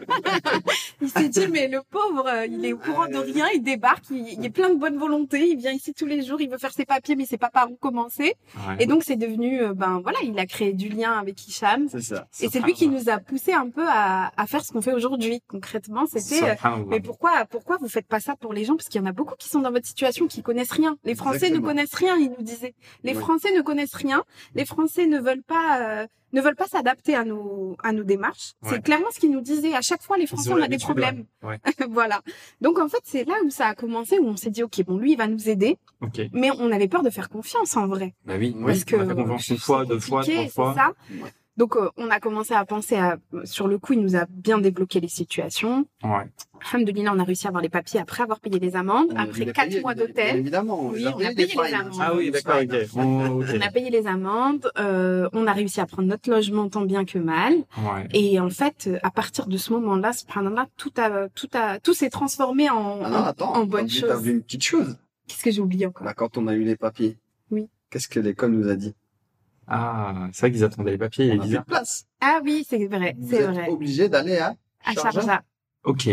[1.01, 4.03] il s'est dit mais le pauvre, euh, il est au courant de rien, il débarque,
[4.11, 6.59] il, il est plein de bonne volonté, il vient ici tous les jours, il veut
[6.59, 8.35] faire ses papiers mais il sait pas par où commencer.
[8.67, 8.75] Ouais.
[8.81, 11.87] Et donc c'est devenu, euh, ben voilà, il a créé du lien avec Hicham.
[11.89, 12.27] c'est ça.
[12.39, 14.93] Et c'est lui qui nous a poussé un peu à, à faire ce qu'on fait
[14.93, 15.41] aujourd'hui.
[15.47, 16.55] Concrètement, c'était euh,
[16.87, 18.75] mais pourquoi, pourquoi vous faites pas ça pour les gens?
[18.75, 20.97] Parce qu'il y en a beaucoup qui sont dans votre situation qui connaissent rien.
[21.03, 21.61] Les Français Exactement.
[21.61, 22.75] ne connaissent rien, ils nous disaient.
[23.03, 23.19] Les Oui.
[23.19, 24.23] Français ne connaissent rien.
[24.53, 25.94] Les Français ne veulent pas, euh,
[26.33, 28.53] ne veulent pas s'adapter à nos, à nos démarches.
[28.63, 28.71] Ouais.
[28.73, 29.73] C'est clairement ce qu'ils nous disaient.
[29.73, 31.25] À chaque fois, les Français, ont on a des problèmes.
[31.43, 31.59] ouais.
[31.89, 32.21] voilà.
[32.61, 34.97] Donc en fait, c'est là où ça a commencé, où on s'est dit, ok, bon,
[34.97, 35.77] lui, il va nous aider,
[36.33, 38.13] mais on avait peur de faire confiance en vrai.
[38.25, 38.53] Bah oui.
[38.57, 40.73] Oui, Parce que on a fait confiance une fois, deux fois, trois fois.
[40.75, 40.93] c'est ça.
[41.23, 41.31] Ouais.
[41.57, 44.57] Donc euh, on a commencé à penser à, sur le coup, il nous a bien
[44.57, 45.85] débloqué les situations.
[46.03, 46.29] Ouais.
[46.73, 49.45] Alhamdoulilah, on a réussi à avoir les papiers après avoir payé les amendes, On après
[49.53, 50.37] quatre mois d'hôtel.
[50.37, 50.87] Évidemment.
[50.87, 51.93] Oui, on a payé les amendes.
[52.01, 52.75] Ah oui, d'accord, ok.
[52.97, 57.05] On- a payé les amendes, euh, on a réussi à prendre notre logement tant bien
[57.05, 57.53] que mal.
[57.77, 58.07] Ouais.
[58.13, 62.09] Et en fait, à partir de ce moment-là, subhanallah, tout a, tout a, tout s'est
[62.09, 64.09] transformé en, Ah non, attends, en bonne chose.
[64.09, 64.97] T'as vu une petite chose.
[65.27, 66.05] Qu'est-ce que j'ai oublié encore?
[66.05, 67.17] Là, quand on a eu les papiers.
[67.49, 67.69] Oui.
[67.89, 68.93] Qu'est-ce que l'école nous a dit?
[69.67, 71.59] Ah, c'est vrai qu'ils attendaient les papiers et On les a plus visas.
[71.61, 72.05] de place.
[72.21, 73.69] Ah oui, c'est vrai, Vous c'est êtes vrai.
[73.69, 75.41] obligé d'aller à À Sharjah.
[75.83, 76.09] Ok.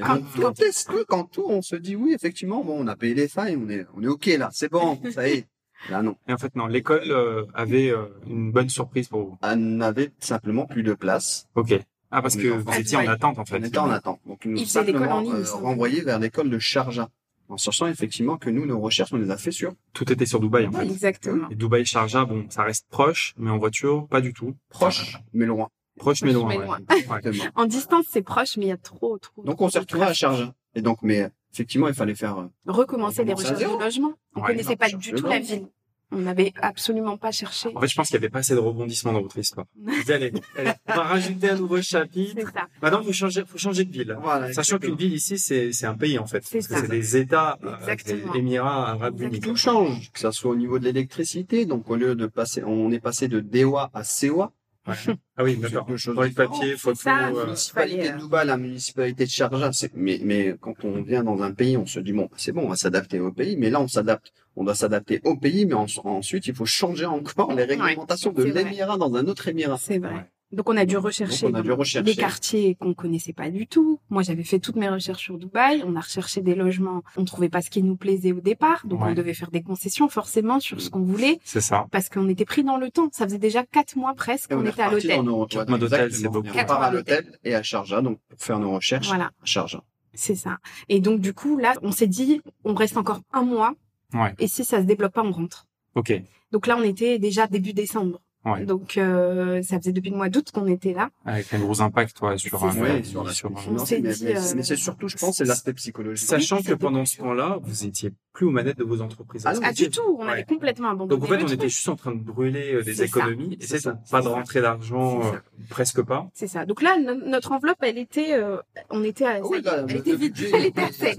[0.00, 2.96] Quand- on quand- teste que quand tout, on se dit oui, effectivement, bon, on a
[2.96, 5.46] payé les failles, on est, on est ok là, c'est bon, ça y est.
[5.90, 9.38] Là non, Et en fait, non, l'école euh, avait euh, une bonne surprise pour vous.
[9.42, 11.46] on n'avait simplement plus de place.
[11.54, 11.78] Ok.
[12.10, 13.58] Ah, parce On que est vous étiez en attente, en fait.
[13.58, 14.20] On était en attente.
[14.26, 17.08] Donc ils nous simplement en ligne, euh, renvoyés vers l'école de Sharjah.
[17.48, 20.40] En sachant effectivement que nous, nos recherches, on les a fait sur Tout était sur
[20.40, 20.84] Dubaï, en fait.
[20.84, 21.48] Exactement.
[21.50, 24.54] Et Dubaï, Sharjah, bon, ça reste proche, mais en voiture, pas du tout.
[24.68, 25.68] proche, mais loin.
[25.96, 26.48] Proche, mais loin.
[26.48, 26.64] mais ouais.
[26.64, 26.78] loin.
[26.90, 26.98] Ouais.
[27.00, 27.44] Exactement.
[27.54, 29.42] En distance, c'est proche, mais il y a trop, trop.
[29.44, 30.12] Donc trop on s'est retrouvé à.
[30.12, 30.52] Sharjah.
[30.74, 32.36] Et donc, mais effectivement, il fallait faire.
[32.38, 33.78] euh, Recommencer à recherches de zéro.
[33.80, 34.12] logement.
[34.34, 35.68] On Ouais, connaissait non, pas du tout la ville.
[36.12, 37.70] On n'avait absolument pas cherché.
[37.74, 39.66] En fait, je pense qu'il n'y avait pas assez de rebondissements dans votre histoire.
[39.76, 42.34] Vous allez, allez, on va rajouter un nouveau chapitre.
[42.36, 42.68] C'est ça.
[42.80, 44.16] Maintenant, faut changer, faut changer de ville.
[44.22, 46.44] Voilà, Sachant qu'une ville ici, c'est, c'est un pays, en fait.
[46.44, 46.80] C'est Parce que ça.
[46.82, 48.32] c'est des États, euh, Exactement.
[48.32, 49.40] des Émirats Arabes Unis.
[49.40, 51.66] Tout change, que ça soit au niveau de l'électricité.
[51.66, 54.52] Donc au lieu de passer, on est passé de Dewa à Sewa.
[54.86, 54.94] Ouais.
[55.36, 55.84] Ah oui, d'accord.
[55.86, 56.34] Pour les différentes.
[56.36, 57.00] papiers, C'est photos.
[57.00, 61.24] ça, euh, municipalité de Dubaï, la municipalité de Sharjah, c'est, mais, mais quand on vient
[61.24, 63.68] dans un pays, on se dit, bon, c'est bon, on va s'adapter au pays, mais
[63.68, 67.52] là, on s'adapte, on doit s'adapter au pays, mais en- ensuite, il faut changer encore
[67.54, 69.78] les réglementations de l'émirat dans un autre émirat.
[69.78, 70.30] C'est vrai.
[70.52, 71.72] Donc on a dû rechercher, a dû
[72.04, 73.98] les quartiers qu'on connaissait pas du tout.
[74.10, 75.82] Moi j'avais fait toutes mes recherches sur Dubaï.
[75.84, 77.02] On a recherché des logements.
[77.16, 79.08] On trouvait pas ce qui nous plaisait au départ, donc Ouais.
[79.10, 81.88] on devait faire des concessions forcément sur ce qu'on voulait C'est ça.
[81.90, 83.08] parce qu'on était pris dans le temps.
[83.10, 85.20] Ça faisait déjà quatre mois presque qu'on était à l'hôtel.
[85.50, 86.46] Quatre mois d'hôtel, c'est beaucoup.
[86.56, 89.82] On part à l'hôtel et à Sharjah, donc, pour faire nos recherches Voilà, à Sharjah.
[90.14, 90.58] c'est ça.
[90.88, 93.74] Et donc du coup là, on s'est dit, on reste encore un mois.
[94.12, 94.34] Ouais.
[94.38, 95.66] Et si ça se débloque pas, on rentre.
[95.94, 96.12] Ok.
[96.52, 98.20] Donc là, on était déjà début décembre.
[98.46, 98.64] Ouais.
[98.64, 101.10] Donc euh, ça faisait depuis le mois d'août qu'on était là.
[101.24, 102.70] Avec un gros impact, ouais, sur un.
[102.74, 105.16] Oui, ouais, sur la sur On s'est mais, dit, mais- euh, mais c'est surtout, je
[105.16, 106.26] pense, c'est l'aspect psychologique.
[106.28, 109.42] Sachant que pendant ce temps-là, vous étiez plus aux manettes de vos entreprises.
[109.46, 110.32] Ah non, Ah du tout, on Ouais.
[110.32, 111.18] avait complètement abandonné.
[111.20, 113.78] Donc en fait, on était juste en train de brûler euh, des économies et c'est
[113.80, 113.98] ça.
[114.10, 115.38] Pas de rentrée d'argent, euh,
[115.70, 116.28] presque pas.
[116.34, 116.66] C'est ça.
[116.66, 118.58] Donc là, no- notre enveloppe, elle était, euh,
[118.90, 121.18] on était, à, Ah là, elle le- était vide, elle était à sec.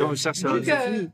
[0.00, 0.60] on cherche euh,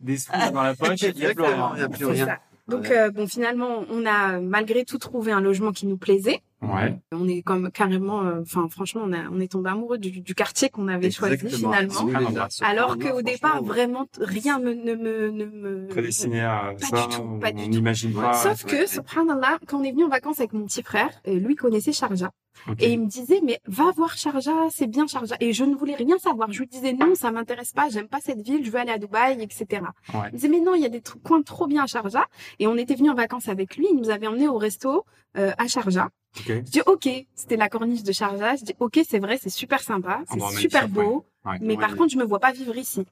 [0.00, 2.36] des sous dans la poche, il y a plus rien.
[2.68, 2.96] Donc Ouais.
[2.96, 6.40] euh, bon, finalement, on a malgré tout trouvé un logement qui nous plaisait.
[6.62, 6.96] Ouais.
[7.10, 10.34] On est comme carrément, euh, enfin franchement, on, a, on est tombé amoureux du, du
[10.34, 12.04] quartier qu'on avait choisi finalement.
[12.04, 12.14] Oui,
[12.60, 15.86] Alors qu'au départ, vraiment, rien me, ne me, ne me.
[15.88, 18.34] Prédestiné à Pas ça, du tout, pas on n'imagine pas.
[18.34, 21.56] Sauf que, subhanallah, quand on est venu en vacances avec mon petit frère, euh, lui
[21.56, 22.30] connaissait Sharjah.
[22.78, 25.36] Et il me disait, mais va voir Sharjah, c'est bien Sharjah.
[25.40, 26.52] Et je ne voulais rien savoir.
[26.52, 28.98] Je lui disais, non, ça m'intéresse pas, j'aime pas cette ville, je veux aller à
[28.98, 29.66] Dubaï, etc.
[30.14, 30.20] Ouais.
[30.20, 32.26] Il me disait, mais non, il y a des coins trop bien à Sharjah.
[32.58, 35.04] Et on était venu en vacances avec lui, il nous avait emmené au resto
[35.36, 36.10] euh, à Sharjah.
[36.38, 36.46] Ok.
[36.46, 38.56] Je dis, ok, c'était la corniche de Sharjah.
[38.56, 41.26] Je dis, ok, c'est vrai, c'est super sympa, c'est super beau.
[41.44, 41.58] Ouais.
[41.60, 43.04] Mais par contre, je me vois pas vivre ici.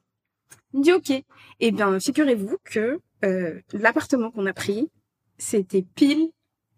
[0.73, 1.23] Il me dit, ok.
[1.59, 4.89] Eh bien, figurez-vous que euh, l'appartement qu'on a pris,
[5.37, 6.29] c'était pile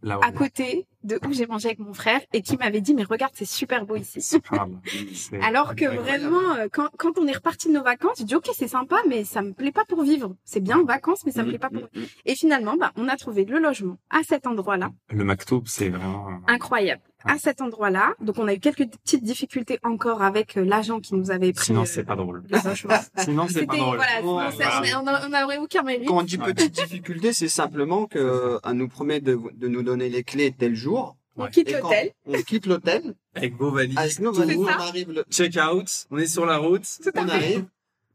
[0.01, 3.03] Là à côté de où j'ai mangé avec mon frère et qui m'avait dit mais
[3.03, 4.19] regarde c'est super beau ici.
[5.41, 8.49] Alors que vraiment euh, quand, quand on est reparti de nos vacances, j'ai dit ok
[8.53, 10.35] c'est sympa mais ça me plaît pas pour vivre.
[10.43, 11.81] C'est bien en vacances mais ça me plaît pas pour.
[11.81, 12.05] Mm, mm, mm.
[12.25, 16.27] Et finalement bah on a trouvé le logement à cet endroit-là, Le Maktoub, c'est vraiment.
[16.29, 17.01] euh, incroyable.
[17.25, 21.15] À cet endroit-là, donc on a eu quelques petites difficultés encore avec euh, l'agent qui
[21.15, 21.65] nous avait pris.
[21.67, 22.43] Sinon, euh, c'est pas drôle.
[23.17, 23.95] Sinon, c'est pas drôle.
[23.97, 25.01] voilà, sinon, Ouais, c'est- voilà.
[25.01, 26.07] on a- on n'aurait aucun mérite.
[26.07, 26.53] Quand on dit Ouais.
[26.53, 30.51] petite difficulté, c'est simplement que euh, elle nous promet de, de nous donner les clés
[30.51, 31.15] tel jour.
[31.35, 31.49] On Ouais.
[31.49, 32.11] quitte l'hôtel.
[32.27, 33.15] On quitte l'hôtel.
[33.35, 33.97] Avec vos valises.
[33.97, 35.11] Avec nos valises, on arrive.
[35.11, 35.87] le- Check out.
[36.11, 36.85] On est sur la route.
[37.03, 37.65] Tout On arrive.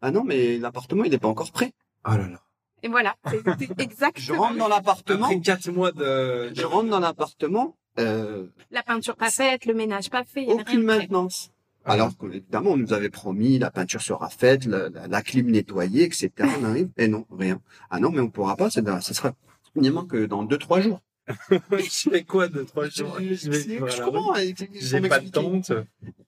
[0.02, 1.72] Ah non, mais l'appartement, il n'est pas encore prêt.
[2.06, 2.40] Oh là là.
[2.84, 4.24] Et voilà, c'est c'est exactement.
[4.24, 5.24] Je rentre dans l'appartement.
[5.26, 6.52] Après quatre mois de.
[6.54, 7.74] Je rentre dans l'appartement.
[7.98, 10.86] Euh, La peinture pas faite, le ménage pas fait, il y avait aucune rien de
[10.86, 10.98] prêt.
[10.98, 11.50] maintenance.
[11.84, 16.04] Alors qu'évidemment, on nous avait promis, la peinture sera faite, la, la, la clim nettoyée,
[16.04, 16.30] etc.
[16.60, 17.60] On arrive, et non, rien.
[17.90, 19.32] Ah non, mais on pourra pas, c'est dans- ça sera
[19.74, 21.00] uniquement que dans deux, trois jours.
[21.50, 25.72] je fais quoi de trois jours Je vais comprends, ils J'ai pas de tente.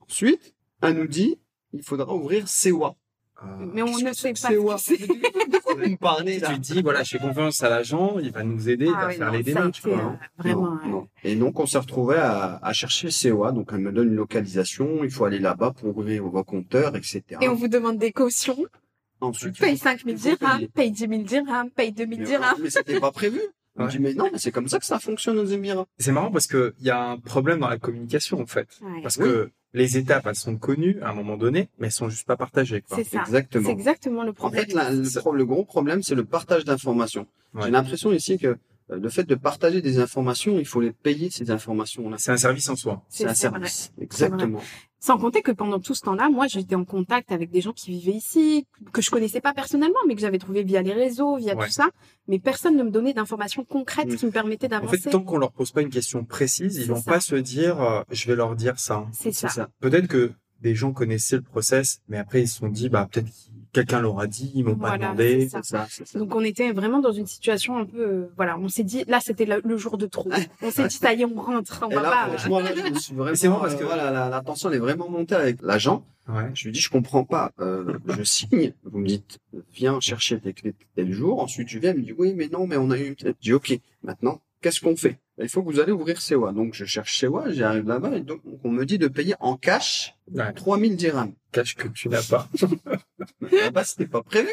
[0.09, 1.39] Ensuite, elle nous dit,
[1.73, 2.97] il faudra ouvrir Sewa.
[3.73, 4.79] Mais on ne sait pas.
[4.79, 5.07] Ce que c'est.
[6.41, 6.49] Là.
[6.55, 9.07] Tu dis, voilà, je fais confiance à l'agent, il va nous aider, il Ah va
[9.09, 9.81] oui, faire les démarches.
[9.83, 9.93] quoi.
[9.93, 10.63] euh, vraiment.
[10.75, 11.09] Non, euh, non.
[11.25, 13.53] Et donc, on s'est retrouvé à, à chercher Sewa.
[13.53, 15.05] Donc, elle me donne une localisation.
[15.05, 17.23] Il faut aller là-bas pour ouvrir vos compteurs, etc.
[17.41, 18.59] Et on vous demande des cautions.
[19.21, 22.17] Ensuite, Paye faut- 5 000 il faut dirhams, paye 10 000 dirhams, paye 2 000
[22.21, 22.57] Mais, dirhams.
[22.63, 23.41] mais c'était pas prévu.
[23.77, 23.91] On Ouais.
[23.91, 25.87] dit, mais non, mais c'est comme ça que ça fonctionne aux Émirats.
[25.99, 28.67] C'est marrant parce que il y a un problème dans la communication, en fait.
[28.83, 29.01] Ouais.
[29.03, 29.25] Parce Oui.
[29.25, 32.37] que les étapes, elles sont connues à un moment donné, mais elles sont juste pas
[32.37, 32.97] partagées, quoi.
[32.97, 33.11] C'est ça.
[33.11, 33.71] C'est Exactement.
[33.71, 34.65] exactement le En problème.
[34.67, 37.27] fait, la- le, pro- le gros problème, c'est le partage d'informations.
[37.55, 37.63] Ouais.
[37.65, 38.57] J'ai l'impression ici que euh,
[38.91, 42.17] le fait de partager des informations, il faut les payer, ces informations-là.
[42.19, 43.03] C'est un service en soi.
[43.09, 43.93] C'est un service.
[44.01, 44.61] Exactement.
[45.03, 47.91] Sans compter que pendant tout ce temps-là, moi, j'étais en contact avec des gens qui
[47.91, 51.57] vivaient ici, que je connaissais pas personnellement, mais que j'avais trouvé via les réseaux, via
[51.57, 51.67] Ouais.
[51.67, 51.89] tout ça.
[52.29, 54.99] Mais personne ne me donnait d'informations concrètes qui me permettaient En d'avancer.
[54.99, 57.11] fait, tant qu'on leur pose pas une question précise, ils vont ça.
[57.13, 59.07] pas se dire, euh, je vais leur dire ça.
[59.13, 59.49] C'est C'est ça.
[59.49, 59.69] ça.
[59.81, 63.31] Peut-être que des gens connaissaient le process, mais après ils se sont dit, bah peut-être
[63.73, 65.49] quelqu'un leur a dit, ils m'ont pas demandé.
[65.51, 65.87] c'est ça.
[65.89, 66.19] ça.
[66.19, 69.19] Donc on était vraiment dans une situation un peu, euh, voilà, on s'est dit, là
[69.21, 70.29] c'était le, le jour de trop.
[70.63, 72.29] On s'est dit, ça y est, on rentre, on Et va là, pas.
[72.29, 74.41] franchement, là, je me suis vraiment, Mais c'est bon parce euh, que- voilà, la, la
[74.43, 76.05] tension elle est vraiment montée avec l'agent.
[76.29, 76.51] Ouais.
[76.55, 77.51] Je lui dis, je comprends pas.
[77.59, 78.73] Euh, je signe.
[78.85, 79.39] Vous me dites,
[79.75, 81.41] viens chercher tes clés tel jour.
[81.43, 81.91] Ensuite, je viens.
[81.93, 83.17] Il me dit, oui, mais non, mais on a eu.
[83.21, 83.77] Je dis, ok.
[84.05, 85.19] Maintenant, qu'est-ce qu'on fait?
[85.43, 86.53] Il faut que vous allez ouvrir Sewa.
[86.53, 87.51] Donc, je cherche Sewa.
[87.51, 90.53] J'arrive là-bas et donc on me dit de payer en cash Ouais.
[90.53, 91.33] 3000 dirhams.
[91.51, 92.47] Cache que tu n'as pas.
[93.51, 94.51] Là-bas, c'était pas prévu.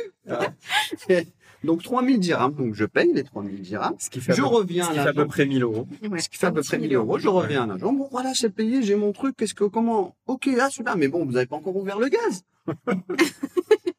[1.64, 2.56] donc 3000 dirhams.
[2.56, 3.96] Donc, je paye les 3000 dirhams.
[4.00, 5.88] Ce qui fait, Je peu- reviens ce qui fait à peu près 1000 euros.
[6.10, 6.20] Ouais.
[6.20, 7.20] Ce qui fait à peu près 1000 euros.
[7.20, 7.94] Je reviens à l'agent.
[7.94, 9.36] Bon, voilà, c'est payé, j'ai mon truc.
[9.38, 10.16] Qu'est-ce que, comment?
[10.26, 10.96] Ok, ah, celui-là.
[10.96, 12.44] Mais bon, vous avez pas encore ouvert le gaz.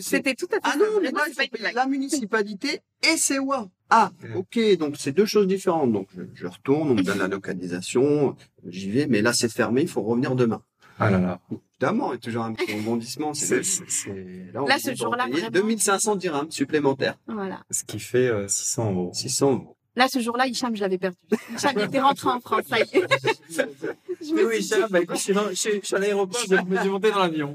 [0.00, 3.68] C'était tout à fait Ah non, mais là, c'est il la municipalité et Sewa.
[3.90, 5.92] Ah, ok, donc c'est deux choses différentes.
[5.92, 9.82] Donc, je, je retourne, on me donne la localisation, j'y vais, mais là, c'est fermé,
[9.82, 10.62] il faut revenir demain.
[10.98, 11.40] Ah là là.
[11.80, 13.34] Évidemment, il y a toujours un petit rebondissement.
[13.34, 15.50] C'est, C'est, là, on Là, ce jour-là, on paye vraiment.
[15.50, 17.18] 2500 dirhams supplémentaires.
[17.26, 17.64] Voilà.
[17.70, 19.10] ce qui fait euh, 600 euros.
[19.12, 19.76] 600 euros.
[19.94, 21.16] Là, ce jour-là, Hicham, je l'avais perdu.
[21.54, 22.88] Hicham, il était rentré en France, ça y est.
[24.24, 26.40] Je me suis dit- bah, écoute, je suis, dans- je suis- je suis à l'aéroport,
[26.48, 27.54] je me suis monté dans l'avion.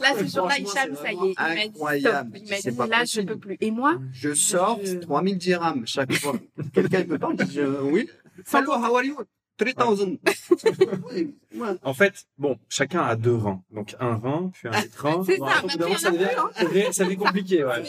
[0.00, 1.18] Là, ce jour-là, Hicham, ça y est.
[1.30, 1.74] Il vraiment m'a dit stop.
[1.74, 2.30] incroyable.
[2.36, 3.26] Il m'a dit, là, je possible.
[3.32, 3.56] peux plus.
[3.62, 6.34] Et moi, Je sors Je- 3000 dirhams chaque fois.
[6.74, 8.08] Quelqu'un peut pas me dire, euh, oui.
[8.52, 9.16] Hello, how are you?
[9.56, 10.18] 3000.
[11.12, 11.68] Oui, ouais.
[11.82, 13.62] En fait, bon, chacun a deux reins.
[13.72, 15.22] Donc un rein, puis un écran.
[15.24, 16.50] C'est Bon, ça, après, devient, plus, hein.
[16.54, 17.82] ça devient- ça devient compliqué, ouais.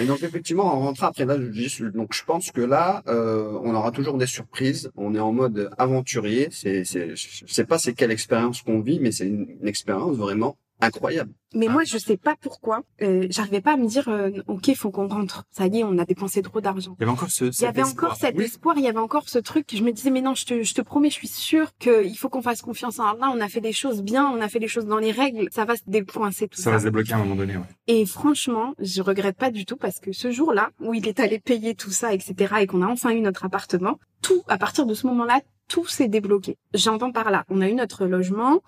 [0.00, 3.58] Et donc effectivement, en rentrant après là, je dis, donc je pense que là, euh,
[3.62, 4.90] on aura toujours des surprises.
[4.96, 6.48] On est en mode aventurier.
[6.50, 10.16] C'est, c'est, je sais pas c'est quelle expérience qu'on vit, mais c'est une, une expérience
[10.16, 11.32] vraiment incroyable.
[11.54, 12.82] mais moi, je sais pas pourquoi.
[13.02, 15.44] Euh, J'arrivais pas à me dire, euh, ok, faut qu'on rentre.
[15.50, 16.96] Ça y est, on a dépensé trop d'argent.
[16.98, 18.44] Il y avait encore ce, Il y avait encore cet Oui.
[18.44, 19.66] espoir, il y avait encore ce truc.
[19.72, 22.28] Je me disais, mais non, je te, je te promets, je suis sûre qu'il faut
[22.28, 23.30] qu'on fasse confiance en Allah.
[23.34, 25.48] On a fait des choses bien, on a fait les choses dans les règles.
[25.52, 26.70] Ça va se décoincer tout Ça ça.
[26.72, 27.62] va se débloquer à un moment donné, ouais.
[27.86, 31.38] Et franchement, je regrette pas du tout parce que ce jour-là, où il est allé
[31.38, 34.94] payer tout ça, etc., et qu'on a enfin eu notre appartement, tout, à partir de
[34.94, 36.58] ce moment-là, tout s'est débloqué.
[36.74, 38.60] J'entends par là, on a eu notre logement,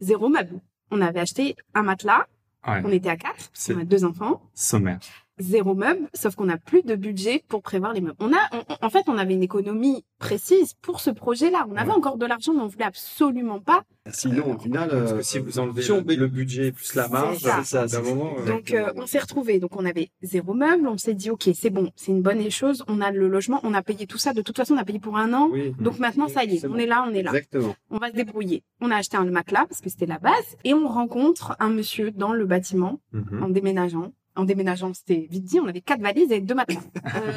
[0.00, 0.60] zéro meuble.
[0.90, 2.26] On avait acheté un matelas,
[2.66, 2.80] Ouais.
[2.84, 4.98] on était à quatre, on a deux enfants, Sommaire.
[5.38, 8.16] Zéro meuble, sauf qu'on n'a plus de budget pour prévoir les meubles.
[8.20, 11.66] On a, on- en fait, on avait une économie précise pour ce projet-là.
[11.70, 11.96] On avait Ouais.
[11.96, 13.82] encore de l'argent, mais on voulait absolument pas.
[14.10, 16.94] Sinon, au final, Parce euh, que si vous enlevez si on le, le budget plus
[16.94, 17.60] la marge, ça.
[17.64, 18.32] c'est ça, d'un moment.
[18.38, 19.58] euh, Donc, euh, on s'est retrouvés.
[19.58, 20.86] Donc, on avait zéro meuble.
[20.86, 22.84] On s'est dit, ok, c'est bon, c'est une bonne chose.
[22.86, 24.32] On a le logement, on a payé tout ça.
[24.34, 25.48] De toute façon, on a payé pour un an.
[25.52, 25.74] oui.
[25.80, 26.76] Donc maintenant, ça y est, on bon.
[26.76, 27.30] est là, on est là.
[27.30, 27.74] Exactement.
[27.90, 28.62] On va se débrouiller.
[28.80, 32.10] On a acheté un matelas parce que c'était la base et on rencontre un monsieur
[32.10, 33.42] dans le bâtiment mhm.
[33.42, 34.12] en déménageant.
[34.36, 36.80] En déménageant, c'était vite dit, on avait quatre valises et deux matelas.
[37.06, 37.32] Euh,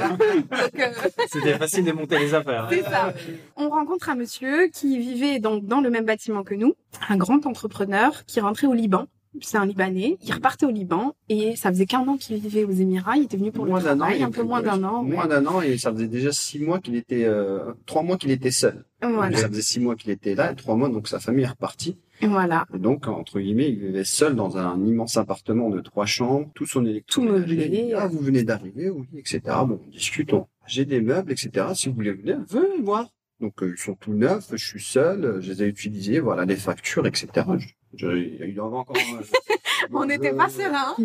[0.79, 0.87] euh,
[1.27, 2.67] C'était facile de monter les affaires.
[2.71, 3.13] c'est ça.
[3.55, 6.73] On rencontre un monsieur qui vivait donc dans le même bâtiment que nous,
[7.09, 9.05] un grand entrepreneur qui rentrait au Liban.
[9.41, 10.17] C'est un Libanais.
[10.23, 13.17] Il repartait au Liban et ça faisait qu'un an qu'il vivait aux Émirats.
[13.17, 15.03] Il était venu pour Moins le d'un an, travail, il un peu moins d'un an.
[15.03, 15.11] ouais.
[15.11, 18.31] Moins d'un an et ça faisait déjà six mois qu'il était, euh, trois mois qu'il
[18.31, 18.85] était seul.
[19.01, 19.37] Voilà.
[19.37, 21.97] Ça faisait six mois qu'il était là et trois mois donc sa famille est repartie.
[22.21, 22.65] Voilà.
[22.73, 26.65] Et donc, entre guillemets, il vivait seul dans un immense appartement de trois chambres, tout
[26.65, 27.55] son électroménager.
[27.55, 27.93] meublé.
[27.95, 29.41] Ah, vous venez d'arriver, oui, etc.
[29.67, 30.47] Bon, discutons.
[30.65, 31.67] J'ai des meubles, etc.
[31.75, 33.07] Si vous voulez venir, venez voir.
[33.39, 36.43] Donc, euh, ils sont tout neufs, je suis seul, euh, je les ai utilisés, voilà,
[36.45, 37.27] les factures, etc.
[37.59, 38.95] Je, je, il y en avait encore...
[39.91, 40.95] On je- n'était pas serein.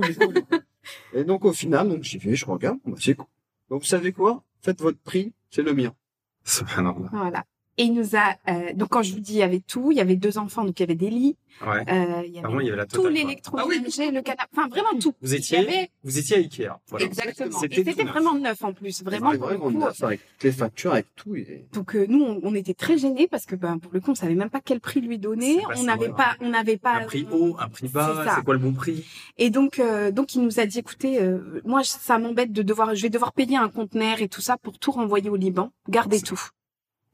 [1.13, 3.27] Et donc, au final, donc, j'y vais, je regarde, bah, c'est cool.
[3.71, 4.43] Donc, vous savez quoi?
[4.63, 5.95] Faites votre prix, c'est le mien.
[6.45, 7.09] Subhanallah.
[7.13, 7.45] Voilà.
[7.79, 9.97] Et il nous a euh, donc quand je vous dis il y avait tout, il
[9.97, 11.81] y avait deux enfants donc il y avait des lits, Ouais.
[11.91, 15.15] euh, il y avait il y avait la tout l'électroménager, le canapé, enfin vraiment tout.
[15.23, 16.69] Vous Il y étiez, avait- vous étiez à Ikea.
[16.89, 17.07] Voilà.
[17.07, 17.59] Exactement.
[17.59, 19.85] C'était Et c'était vraiment neuf en plus, vraiment C'est pour le vraiment coup.
[19.87, 21.35] neuf, avec toutes les factures, avec tout.
[21.35, 21.67] Et...
[21.73, 24.15] Donc euh, nous on, on était très gênés parce que ben pour le coup on
[24.15, 27.27] savait même pas quel prix lui donner, on n'avait pas on n'avait pas Un prix
[27.33, 29.05] haut, un prix bas, c'est quoi le bon prix?
[29.39, 32.95] Et donc euh, donc il nous a dit écoutez euh, moi ça m'embête de devoir
[32.95, 36.21] je vais devoir payer un conteneur et tout ça pour tout renvoyer au Liban, gardez
[36.21, 36.41] tout.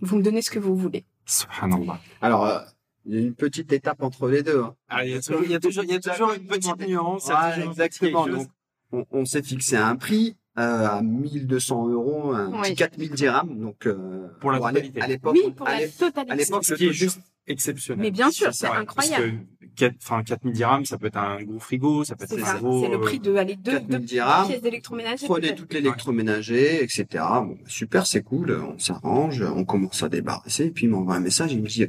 [0.01, 1.05] Vous me donnez ce que vous voulez.
[1.27, 2.01] Subhanallah.
[2.21, 2.61] Alors, euh,
[3.05, 4.61] il y a une petite étape entre les deux.
[4.63, 4.75] Hein.
[4.89, 6.89] Ah, il y a toujours, il y a toujours, il y a toujours une petite
[6.89, 7.31] nuance.
[7.65, 8.27] exactement.
[8.27, 8.49] Donc,
[8.93, 12.69] on, on s'est fixé un prix euh, à 1200 euros, un Oui.
[12.71, 13.59] petit 4000 dirhams.
[13.61, 15.01] Donc, euh, Pour la totalité.
[15.03, 16.33] à l'époque, Oui, pour à la totalité.
[16.33, 18.03] à l'époque, Ce qui est juste exceptionnel.
[18.03, 19.45] Mais bien sûr, c'est incroyable.
[19.79, 22.45] Parce que 4, enfin, 4000 dirhams, ça peut être un gros frigo, ça peut être
[22.47, 24.47] un gros, C'est le euh, prix de aller deux, 4000 deux dirhams.
[24.49, 25.27] pièces d'électroménager.
[25.27, 25.67] prenez peut-être.
[25.67, 27.05] tout l'électroménager, etc.
[27.13, 31.15] Bon, bah, super, c'est cool, on s'arrange, on commence à débarrasser, et puis il m'envoie
[31.15, 31.85] un message, il me dit,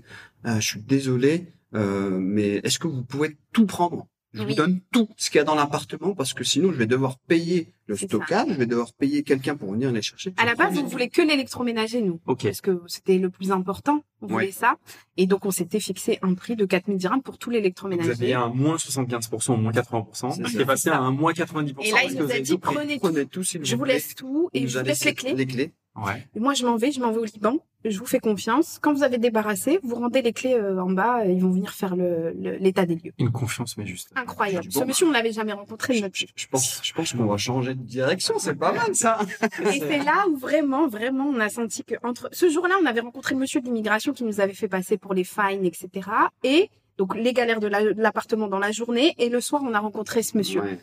[0.46, 4.08] euh, je suis désolé, euh, mais est-ce que vous pouvez tout prendre?
[4.34, 4.50] Je Oui.
[4.50, 7.18] vous donne tout ce qu'il y a dans l'appartement parce que sinon je vais devoir
[7.28, 10.34] payer le stockage, je vais devoir payer quelqu'un pour venir les chercher.
[10.38, 12.20] À la base, on voulait que l'électroménager, nous.
[12.28, 12.44] Ok.
[12.44, 14.04] Parce que c'était le plus important.
[14.22, 14.52] On voulait Ouais.
[14.52, 14.78] ça.
[15.18, 18.34] Et donc, on s'était fixé un prix de 4000 dirhams pour tout Vous aviez l'électroménager.
[18.36, 21.82] un moins 75% ou moins 80%, C'est qui est passé à un moins 90%.
[21.88, 23.00] Et là, il nous a dit, tout prenez tout.
[23.08, 25.34] Prenez tout s'il Je vous laisse tout et je vous laisse les clés.
[25.34, 25.72] Les clés.
[26.06, 26.26] Ouais.
[26.36, 27.58] Et Moi, je m'en vais, je m'en vais au Liban.
[27.86, 28.78] Je vous fais confiance.
[28.82, 31.26] Quand vous avez débarrassé, vous rendez les clés euh, en bas.
[31.26, 33.14] et Ils vont venir faire le- le- l'état des lieux.
[33.18, 34.12] Une confiance, mais juste.
[34.16, 34.68] Incroyable.
[34.74, 37.38] Bon, Ce monsieur, on l'avait jamais rencontré Je, je- je pense, je pense qu'on va
[37.38, 38.38] changer de direction.
[38.38, 39.20] C'est pas mal ça.
[39.74, 43.00] Et c'est là où vraiment, vraiment, on a senti que entre ce jour-là, on avait
[43.00, 46.10] rencontré le monsieur de l'immigration qui nous avait fait passer pour les fines, etc.
[46.44, 49.16] Et donc les galères de la- de l'appartement dans la journée.
[49.20, 50.62] Et le soir, on a rencontré ce monsieur.
[50.62, 50.80] Ouais.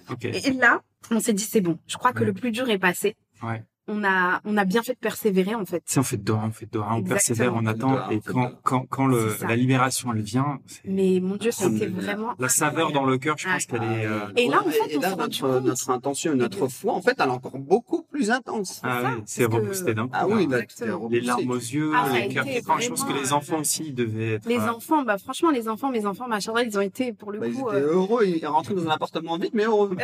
[0.47, 1.77] Et là, on s'est dit c'est bon.
[1.87, 3.17] Je crois que le plus dur est passé.
[3.43, 3.63] Ouais.
[3.89, 5.83] On a, on a bien fait de persévérer en fait.
[5.87, 8.51] Si on fait de Dora, on fait de Dora, on persévère, on attend, et quand,
[8.65, 13.05] quand, quand le, la libération, elle vient, Mais mon Dieu, c'était vraiment la saveur dans
[13.05, 15.15] le cœur, je pense qu'elle est, euh, Et là, en fait, et on là, s'est
[15.15, 18.81] rendu notre, notre intention, et notre foi, en fait, elle est encore beaucoup plus intense.
[18.83, 20.13] ah ça, oui, c'est reboosté d'un coup.
[20.15, 20.99] Ah oui, hein.
[21.11, 22.45] Les larmes aux yeux, Ah, les cœurs.
[22.81, 24.47] Je pense que les enfants aussi, ils devaient être.
[24.49, 27.31] Les euh, enfants, bah franchement, les enfants, mes enfants, ma chérie, ils ont été pour
[27.31, 27.69] le Bah, ils coup.
[27.69, 29.97] étaient euh, heureux, ils rentraient dans un appartement vite, mais heureux.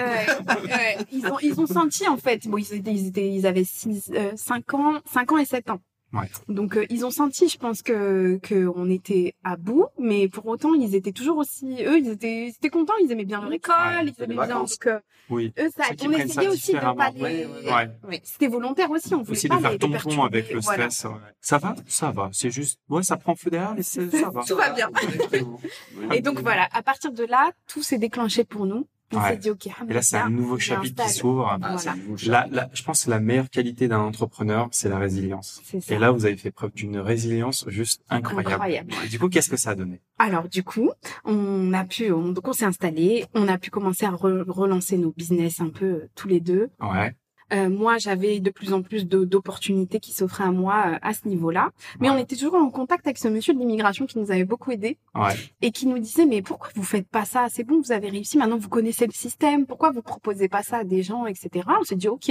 [1.10, 3.28] Ils ont ils ont senti en fait bon ils étaient ils étaient
[3.86, 5.80] avaient 6 5 ans 5 ans et 7 ans.
[6.14, 6.28] Ouais.
[6.46, 10.44] Donc euh, ils ont senti je pense que que on était à bout mais pour
[10.46, 13.50] autant ils étaient toujours aussi eux ils étaient ils étaient contents, ils aimaient bien leur
[13.50, 14.78] école, Ouais, ils aimaient bien vacances.
[14.78, 15.54] donc euh, Oui.
[15.58, 18.20] eux ça on essayait ça aussi de pas les Ouais, ouais.
[18.24, 20.90] C'était volontaire aussi, on voulait Aussi pas de faire les, perturber, avec le voilà.
[20.90, 21.10] stress.
[21.10, 21.18] ouais.
[21.40, 22.28] Ça va Ça va.
[22.32, 22.78] C'est juste.
[22.90, 24.42] Ouais, ça prend feu derrière, mais ça va.
[24.46, 24.90] Tout va bien.
[26.12, 28.86] Et donc voilà, à partir de là, tout s'est déclenché pour nous.
[29.20, 29.36] Ouais.
[29.36, 31.58] dit ok, Et là, c'est un nouveau chapitre qui s'ouvre.
[31.62, 32.46] Ah, Voilà.
[32.50, 35.60] Là, je pense que la meilleure qualité d'un entrepreneur, c'est la résilience.
[35.88, 38.52] Et là, vous avez fait preuve d'une résilience juste incroyable.
[38.52, 38.92] Incroyable.
[39.04, 40.00] Et du coup, qu'est-ce que ça a donné?
[40.18, 40.90] Alors du coup,
[41.24, 44.96] on a pu, on, donc on s'est installé, on a pu commencer à re- relancer
[44.96, 46.70] nos business un peu euh, tous les deux.
[46.80, 47.14] Ouais.
[47.52, 51.28] Euh, moi, j'avais de plus en plus d'opportunités qui s'offraient à moi euh, à ce
[51.28, 52.16] niveau-là, mais Ouais.
[52.16, 54.96] on était toujours en contact avec ce monsieur de l'immigration qui nous avait beaucoup aidé
[55.14, 55.34] Ouais.
[55.60, 57.46] et qui nous disait mais pourquoi vous faites pas ça?
[57.50, 60.78] C'est bon, vous avez réussi, maintenant vous connaissez le système, pourquoi vous proposez pas ça
[60.78, 61.66] à des gens, etc.
[61.80, 62.30] On s'est dit ok,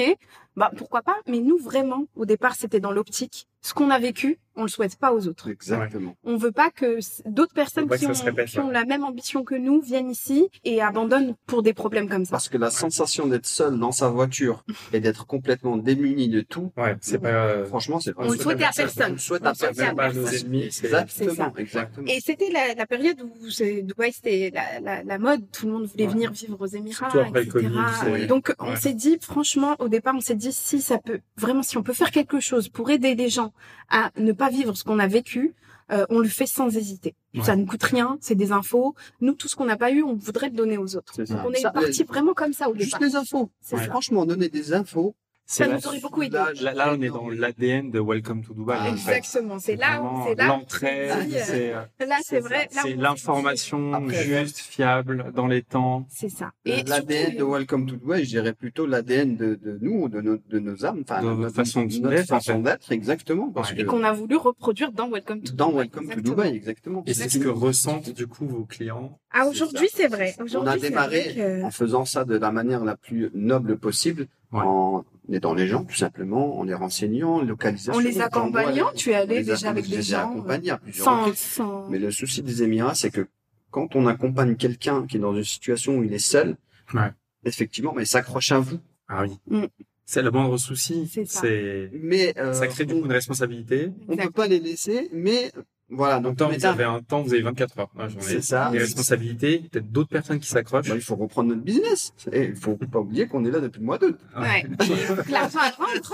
[0.56, 1.16] bah pourquoi pas?
[1.28, 3.48] Mais nous vraiment, au départ, c'était dans l'optique.
[3.64, 5.50] Ce qu'on a vécu, on le souhaite pas aux autres.
[5.50, 6.16] Exactement.
[6.24, 6.98] On veut pas que
[7.30, 8.74] d'autres personnes que qui, ont, se répète, qui ont ouais.
[8.74, 12.32] la même ambition que nous viennent ici et abandonnent pour des problèmes comme ça.
[12.32, 16.72] Parce que la sensation d'être seul dans sa voiture et d'être complètement démuni de tout,
[16.76, 16.98] Ouais.
[17.02, 17.28] C'est pas.
[17.30, 19.12] euh, franchement, c'est On le souhaitait à personne.
[19.12, 19.86] On le souhaite On à personne.
[19.86, 20.40] à pas nos personne.
[20.48, 20.64] ennemis.
[20.66, 21.54] Exactement, ça.
[21.58, 22.08] exactement.
[22.08, 25.50] Et c'était la, la période où c'est- Dubaï, c'était la, la, la mode.
[25.52, 26.14] Tout le monde voulait Ouais.
[26.14, 27.68] venir vivre aux Émirats, Surtout après le etc.
[27.68, 31.20] Covid, c'est- Donc, on s'est dit, franchement, au départ, on s'est dit, si ça peut,
[31.38, 33.51] vraiment, si on peut faire quelque chose pour aider les gens
[33.90, 35.54] à ne pas vivre ce qu'on a vécu,
[35.92, 37.16] euh, on le fait sans hésiter.
[37.34, 37.44] Ouais.
[37.44, 38.96] Ça ne coûte rien, c'est des infos.
[39.20, 41.14] Nous, tout ce qu'on n'a pas eu, on voudrait le donner aux autres.
[41.16, 41.44] C'est ça.
[41.46, 43.02] On est Ça, parti vraiment comme ça au Juste départ.
[43.02, 43.50] les infos.
[43.72, 43.84] Ouais.
[43.88, 45.16] Franchement, donner des infos.
[45.46, 46.38] Ça nous aurait beaucoup aidé.
[46.62, 48.76] Là, là, on est dans l'ADN de Welcome to Dubai.
[48.78, 49.18] Ah, en fait.
[49.18, 49.60] Exactement.
[49.60, 50.48] C'est là, c'est là.
[50.48, 51.74] L'entraide, euh, c'est.
[51.74, 52.70] euh, Là, c'est vrai.
[52.98, 56.06] l'information Après, juste, fiable, dans les temps.
[56.10, 56.52] C'est ça.
[56.66, 60.38] Et L'ADN de Welcome to Dubai, je dirais plutôt l'ADN de, de nous, de nos,
[60.38, 63.50] de nos âmes, enfin, De notre notre façon d'être, en façon d'être, exactement.
[63.52, 63.78] Parce Ouais.
[63.78, 65.80] que et qu'on a voulu reproduire dans Welcome to dans Dubai.
[65.82, 66.22] Welcome to.
[66.22, 67.04] Dubai, exactement.
[67.08, 69.20] Et c'est ce que ressentent du coup vos clients.
[69.34, 70.34] Ah, aujourd'hui, c'est vrai.
[70.56, 74.62] On a démarré en faisant ça de la manière la plus noble possible, Ouais.
[74.66, 77.94] en aidant les gens, tout simplement, en les renseignant, en localisation.
[77.94, 80.78] En les accompagnant, tu es allé déjà avec on des les a gens, accompagnés à
[80.78, 81.38] plusieurs sans, reprises.
[81.40, 81.90] sans...
[81.90, 83.28] Mais le souci des Émirats, c'est que
[83.70, 86.58] quand on accompagne quelqu'un qui est dans une situation où il est seul,
[86.94, 87.12] Ouais.
[87.46, 88.78] effectivement, mais il s'accroche à vous.
[89.08, 89.38] Ah oui.
[89.48, 89.66] Mm.
[90.06, 91.08] C'est le moindre souci.
[91.10, 91.40] C'est ça.
[91.42, 93.92] C'est Mais euh, ça crée du coup une responsabilité.
[94.10, 95.54] on peut pas les laisser, mais
[95.92, 96.20] voilà.
[96.20, 98.16] Donc, temps, vous avez un temps, vous avez 24 heures journée.
[98.20, 98.70] C'est ça.
[98.72, 100.88] Les responsabilités, peut-être d'autres personnes qui s'accrochent.
[100.88, 102.14] bah, il faut reprendre notre business.
[102.32, 104.18] Et il faut pas oublier qu'on est là depuis le mois d'août.
[104.40, 104.66] Ouais.
[105.30, 106.14] L'argent rentre.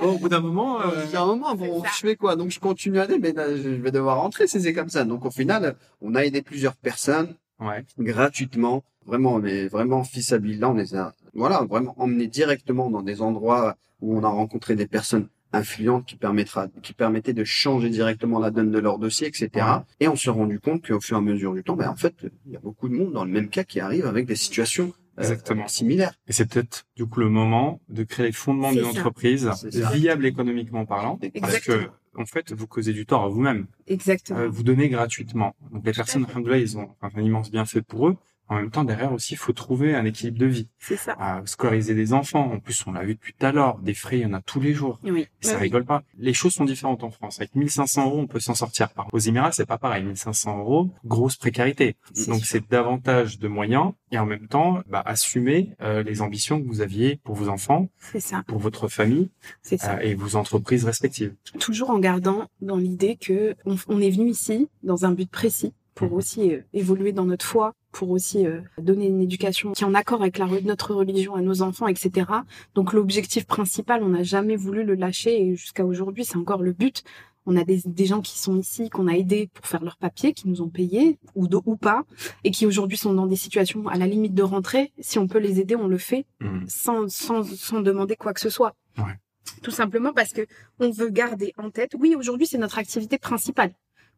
[0.00, 2.36] Bon, au bout d'un moment, euh, Il y a un moment, bon, je fais quoi?
[2.36, 5.04] Donc je continue à aller, mais là, je vais devoir rentrer si c'est comme ça.
[5.04, 7.84] Donc au final, on a aidé plusieurs personnes ouais.
[7.98, 8.84] gratuitement.
[9.06, 13.22] Vraiment, on est vraiment fils là, on les a, voilà, vraiment emmenés directement dans des
[13.22, 18.38] endroits où on a rencontré des personnes influentes qui permettra, qui permettaient de changer directement
[18.38, 19.50] la donne de leur dossier, etc.
[19.54, 19.62] Ouais.
[20.00, 22.14] Et on s'est rendu compte qu'au fur et à mesure du temps, ben, en fait,
[22.46, 24.92] il y a beaucoup de monde dans le même cas qui arrive avec des situations
[25.18, 25.66] euh, Exactement.
[25.66, 26.12] similaires.
[26.28, 29.50] Et c'est peut-être du coup le moment de créer les fondements d'une entreprise
[29.92, 31.18] viable économiquement parlant.
[31.40, 33.66] Parce que, en fait, vous causez du tort à vous-même.
[33.86, 34.38] Exactement.
[34.40, 35.54] Euh, vous donnez gratuitement.
[35.72, 38.16] Donc les personnes, alhamdoulilah, ils ont un immense bienfait pour eux.
[38.48, 40.68] En même temps, derrière aussi, il faut trouver un équilibre de vie.
[40.78, 41.12] C'est ça.
[41.18, 42.50] À scolariser des enfants.
[42.52, 43.78] En plus, on l'a vu depuis tout à l'heure.
[43.78, 44.98] Des frais, il y en a tous les jours.
[45.04, 45.26] Oui.
[45.40, 45.62] Ça Oui.
[45.62, 46.02] rigole pas.
[46.18, 47.38] Les choses sont différentes en France.
[47.40, 48.88] Avec 1500 euros, on peut s'en sortir.
[48.90, 50.02] Par aux Émirats, c'est pas pareil.
[50.04, 51.96] 1500 euros, grosse précarité.
[52.26, 56.66] Donc c'est davantage de moyens et en même temps, bah, assumer euh, les ambitions que
[56.66, 58.42] vous aviez pour vos enfants, C'est ça.
[58.46, 59.30] pour votre famille
[59.62, 59.96] C'est ça.
[59.96, 61.34] euh, et vos entreprises respectives.
[61.60, 65.74] toujours en gardant dans l'idée que on, on est venu ici dans un but précis
[65.98, 66.14] pour Mhm.
[66.14, 69.94] aussi euh, évoluer dans notre foi, pour aussi euh, donner une éducation qui est en
[69.94, 72.26] accord avec la, notre religion à nos enfants, etc.
[72.74, 76.72] Donc l'objectif principal, on n'a jamais voulu le lâcher et jusqu'à aujourd'hui, c'est encore le
[76.72, 77.02] but.
[77.46, 80.34] On a des, des gens qui sont ici, qu'on a aidés pour faire leurs papiers,
[80.34, 82.04] qui nous ont payés ou, de- ou pas,
[82.44, 84.92] et qui aujourd'hui sont dans des situations à la limite de rentrer.
[85.00, 86.64] Si on peut les aider, on le fait Mhm.
[86.68, 88.74] sans, sans, sans demander quoi que ce soit.
[88.98, 89.14] Ouais.
[89.62, 90.42] Tout simplement parce que
[90.78, 93.72] on veut garder en tête, oui, aujourd'hui, c'est notre activité principale.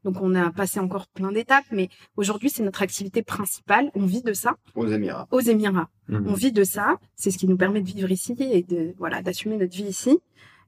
[0.05, 3.91] Donc, on a passé encore plein d'étapes, mais aujourd'hui, c'est notre activité principale.
[3.95, 5.29] On vit de ça Aux Émirats.
[5.31, 5.91] aux Émirats.
[6.09, 6.27] Mhm.
[6.29, 6.99] On vit de ça.
[7.17, 10.19] C'est ce qui nous permet de vivre ici et de, voilà, d'assumer notre vie ici.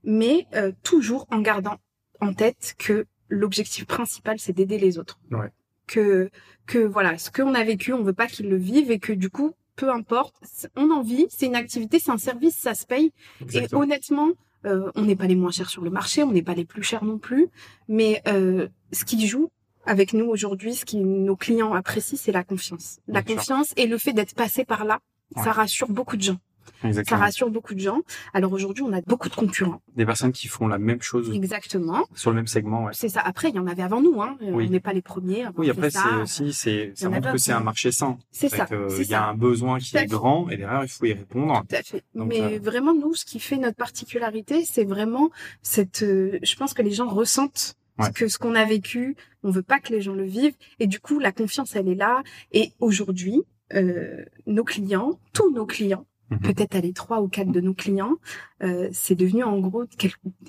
[0.04, 1.76] Mais, euh, toujours en gardant
[2.20, 5.18] en tête que l'objectif principal, c'est d'aider les autres.
[5.30, 5.50] Ouais.
[5.86, 6.30] Que,
[6.66, 9.30] que, voilà, ce qu'on a vécu, on veut pas qu'ils le vivent et que, du
[9.30, 10.34] coup, peu importe,
[10.76, 13.12] on en vit, c'est une activité, c'est un service, ça se paye.
[13.40, 13.80] Et Exactement.
[13.80, 14.28] honnêtement,
[14.66, 16.82] euh, on n'est pas les moins chers sur le marché, on n'est pas les plus
[16.82, 17.48] chers non plus,
[17.88, 19.48] mais euh, ce qui joue
[19.86, 22.98] avec nous aujourd'hui, ce qui nos clients apprécient, c'est la confiance.
[23.08, 23.38] La Bien sûr.
[23.56, 25.00] confiance et le fait d'être passé par là,
[25.34, 25.42] Ouais.
[25.44, 26.36] ça rassure beaucoup de gens.
[26.82, 27.20] Ça Exactement.
[27.20, 28.00] rassure beaucoup de gens.
[28.34, 29.80] Alors aujourd'hui, on a beaucoup de concurrents.
[29.96, 32.04] Des personnes qui font la même chose Exactement.
[32.14, 32.84] sur le même segment.
[32.84, 32.92] Ouais.
[32.94, 33.20] C'est ça.
[33.20, 34.20] Après, il y en avait avant nous.
[34.22, 34.36] Hein.
[34.40, 34.66] Oui.
[34.66, 35.46] On n'est pas les premiers.
[35.56, 36.02] Oui, après ça.
[36.26, 38.18] c'est aussi c'est ça montre que c'est un marché sain.
[38.30, 38.66] C'est ça.
[38.70, 39.24] Il y a ça.
[39.26, 41.62] un besoin qui est grand et derrière il faut y répondre.
[41.68, 42.02] Tout à fait.
[42.14, 45.30] Donc, Mais euh, vraiment, nous, ce qui fait notre particularité, c'est vraiment
[45.62, 46.02] cette.
[46.02, 48.10] euh, je pense que les gens ressentent Ouais.
[48.10, 50.98] que ce qu'on a vécu, on veut pas que les gens le vivent, et du
[50.98, 52.22] coup, la confiance, elle est là.
[52.50, 53.42] Et aujourd'hui,
[53.74, 56.06] euh, nos clients, tous nos clients.
[56.38, 58.16] Peut-être aller trois ou quatre de nos clients,
[58.62, 59.84] euh, c'est devenu en gros,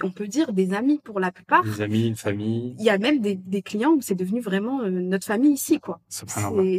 [0.03, 1.63] on peut dire des amis pour la plupart.
[1.63, 4.81] Des amis, une famille, Il y a même des, des clients où c'est devenu vraiment
[4.81, 5.99] euh, notre famille ici, quoi.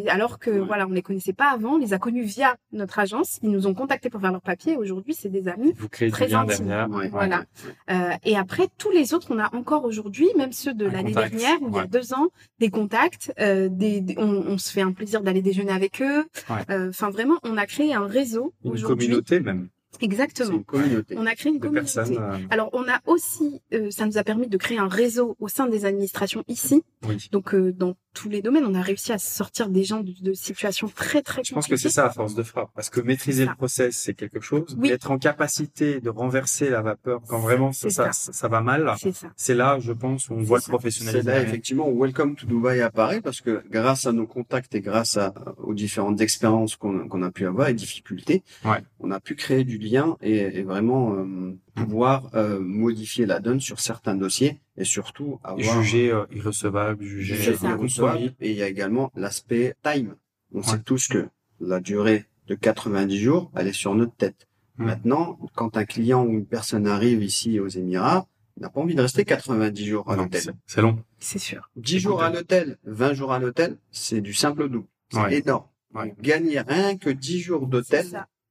[0.09, 3.39] Alors que voilà, on les connaissait pas avant, on les a connus via notre agence.
[3.43, 4.77] Ils nous ont contactés pour faire leurs papiers.
[4.77, 5.73] Aujourd'hui, c'est des amis.
[5.77, 6.67] Vous créez très intime.
[6.67, 6.89] derrière.
[6.91, 7.09] Ouais.
[7.09, 7.45] Voilà.
[7.91, 11.59] Euh, et après, tous les autres, on a encore aujourd'hui, même ceux de l'année dernière,
[11.61, 12.29] il y a deux ans,
[12.61, 13.33] des contacts.
[13.41, 16.25] euh, des, des- on, on se fait un plaisir d'aller déjeuner avec eux.
[16.51, 16.57] Ouais.
[16.71, 19.69] Euh, Enfin, vraiment, on a créé un réseau Une communauté même
[20.01, 20.53] Exactement.
[20.57, 21.15] une communauté.
[21.19, 21.99] On a créé une communauté.
[21.99, 25.49] euh, Alors, on a aussi, euh, ça nous a permis de créer un réseau au
[25.49, 26.83] sein des administrations ici.
[27.09, 27.29] oui.
[27.33, 30.33] Donc, euh, dans tous les domaines, on a réussi à sortir des gens de, de
[30.35, 32.71] situations très, très Je pense que c'est ça à force de frappe.
[32.75, 34.63] Parce que maîtriser le process, c'est quelque chose.
[34.71, 34.77] Oui.
[34.83, 38.33] Mais être en capacité de renverser la vapeur quand vraiment ça, C'est ça, ça.
[38.33, 39.29] ça va mal, C'est ça.
[39.37, 41.25] c'est là, je pense, où on voit le professionnalisme.
[41.29, 44.81] C'est là effectivement où Welcome to Dubai apparaît parce que grâce à nos contacts et
[44.81, 48.83] grâce à, aux différentes expériences qu'on a pu avoir et difficultés, Ouais.
[49.01, 53.61] on a pu créer du lien et, et vraiment euh, pouvoir euh, modifier la donne
[53.61, 57.69] sur certains dossiers et surtout avoir Jugé euh, irrecevable, C'est ça.
[57.71, 58.35] irrecevable.
[58.41, 60.15] Et il y a également l'aspect time.
[60.53, 61.27] On sait tous que
[61.61, 64.47] la durée de 90 jours, elle est sur notre tête.
[64.79, 64.85] Mm.
[64.85, 68.27] Maintenant, quand un client ou une personne arrive ici aux Émirats,
[68.57, 70.43] il n'a pas envie de rester 90 jours à Non, l'hôtel.
[70.67, 70.99] c'est- long.
[71.19, 71.71] C'est sûr.
[71.77, 74.87] 10 jours à l'hôtel, 20 jours à l'hôtel, c'est du simple double.
[75.11, 75.39] C'est Ouais.
[75.39, 75.65] énorme.
[75.95, 76.15] Ouais.
[76.21, 78.07] Gagnez rien que 10 jours d'hôtel.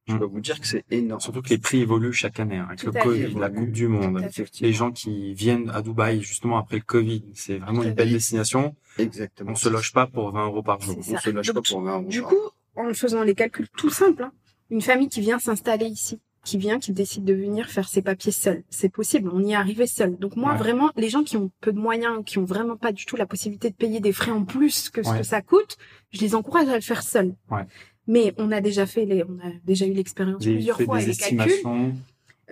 [0.06, 0.18] Je Mm.
[0.18, 1.20] peux vous dire que c'est énorme.
[1.20, 2.58] Surtout que les prix évoluent chaque année.
[2.58, 3.00] hein, avec Tout le fait.
[3.00, 4.20] Covid, la Coupe du Monde,
[4.60, 8.10] les gens qui viennent à Dubaï justement après le Covid, c'est vraiment Tout une belle
[8.12, 8.74] destination.
[8.98, 9.52] Exactement.
[9.52, 10.96] On se loge pas pour 20 euros par jour.
[10.98, 12.08] On se loge Donc, pas pour 20 euros.
[12.08, 12.36] Du par coup,
[12.76, 14.32] en faisant les calculs tout simples, hein,
[14.70, 18.30] une famille qui vient s'installer ici, qui vient, qui décide de venir faire ses papiers
[18.32, 19.30] seul, c'est possible.
[19.32, 20.18] On y est arrivé seul.
[20.18, 20.58] Donc moi, Ouais.
[20.58, 23.24] vraiment, les gens qui ont peu de moyens, qui ont vraiment pas du tout la
[23.24, 25.18] possibilité de payer des frais en plus que ce Ouais.
[25.18, 25.78] que ça coûte,
[26.10, 27.34] je les encourage à le faire seul.
[27.50, 27.62] Ouais.
[28.06, 31.14] Mais on a déjà fait les, on a déjà eu l'expérience plusieurs fois et les
[31.16, 31.94] calculs.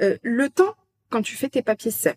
[0.00, 0.74] Euh, le temps
[1.11, 2.14] quand tu fais tes papiers seul,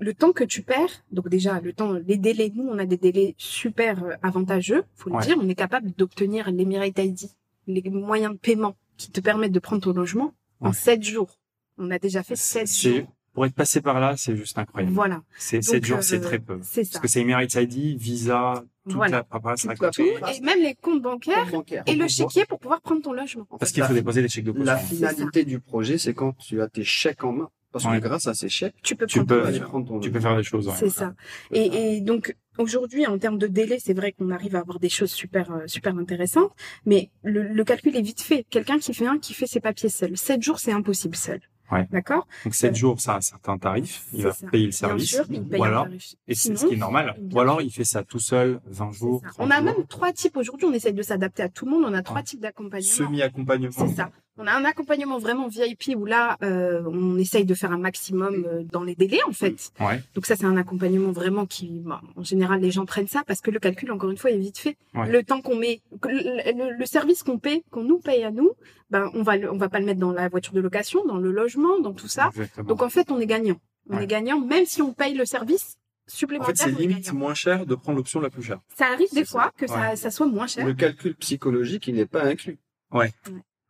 [0.00, 2.96] le temps que tu perds, donc déjà le temps, les délais, nous on a des
[2.96, 5.26] délais super euh, avantageux, faut le Ouais.
[5.26, 7.28] dire, on est capable d'obtenir l'Emirate ID,
[7.66, 10.72] les moyens de paiement qui te permettent de prendre ton logement en.
[10.72, 11.38] 7 jours.
[11.76, 13.06] On a déjà fait 7 jours.
[13.34, 14.92] pour être passé par là, c'est juste incroyable.
[14.94, 16.58] Voilà, C'est 7 jours, euh, c'est très peu.
[16.62, 16.92] c'est ça.
[16.92, 19.18] Parce que c'est Emirates ID, visa, toute Voilà.
[19.18, 20.14] la préparation à Tout, côté.
[20.36, 21.82] et même les comptes bancaires Compte bancaire.
[21.86, 23.46] et le chéquier pour pouvoir prendre ton logement.
[23.50, 24.96] En Parce qu'il faut la- déposer des chèques de La caution.
[24.96, 27.48] finalité du projet, c'est quand tu as tes chèques en main.
[27.70, 27.98] Parce Ouais.
[28.00, 29.68] que grâce à ces chèques, Tu peux Tu prendre peux- ton tu vas aller logement.
[29.70, 30.66] prendre ton Tu peux faire des choses.
[30.68, 30.74] ouais.
[30.78, 31.12] C'est ça.
[31.52, 34.88] Et, et donc aujourd'hui, en termes de délai, c'est vrai qu'on arrive à avoir des
[34.88, 36.50] choses super euh, super intéressantes,
[36.86, 38.46] mais le, le calcul est vite fait.
[38.48, 40.16] Quelqu'un qui fait un, qui fait ses papiers seul.
[40.16, 41.40] Sept jours, c'est impossible seul.
[41.70, 41.86] Ouais.
[41.90, 44.06] D'accord Donc 7 Euh, jours, ça a un certain tarif.
[44.12, 44.46] Il va ça.
[44.48, 45.10] payer le Bien service.
[45.10, 46.14] sûr, il paye ou un alors, tarif.
[46.26, 47.16] et c'est ce qui est normal.
[47.32, 49.20] Ou alors, il fait ça tout seul, 20 jours.
[49.22, 49.34] C'est ça.
[49.34, 49.64] 30 On a jours.
[49.64, 50.36] même trois types.
[50.36, 51.84] Aujourd'hui, on essaye de s'adapter à tout le monde.
[51.86, 52.88] On a trois types d'accompagnement.
[52.88, 53.70] Semi-accompagnement.
[53.76, 54.10] C'est ça.
[54.40, 58.44] On a un accompagnement vraiment VIP où là, euh, on essaye de faire un maximum
[58.46, 59.72] euh, dans les délais, en fait.
[59.80, 60.00] Ouais.
[60.14, 63.40] Donc ça, c'est un accompagnement vraiment qui, bon, en général, les gens prennent ça parce
[63.40, 64.76] que le calcul, encore une fois, est vite fait.
[64.94, 65.10] Ouais.
[65.10, 68.52] Le temps qu'on met, le, le- le service qu'on paie, qu'on nous paye à nous,
[68.90, 71.18] ben on va, le- on va pas le mettre dans la voiture de location, dans
[71.18, 72.28] le logement, dans tout ça.
[72.28, 72.68] Exactement.
[72.68, 73.56] Donc en fait, on est gagnant.
[73.90, 74.04] On Ouais.
[74.04, 75.76] est gagnant, même si on paye le service
[76.06, 76.54] en supplémentaire.
[76.56, 78.60] fait, c'est limite moins cher de prendre l'option la plus chère.
[78.76, 79.96] Ça arrive des fois que ça, Ouais.
[79.96, 80.64] ça soit moins cher.
[80.64, 82.58] Le calcul psychologique, il n'est pas inclus.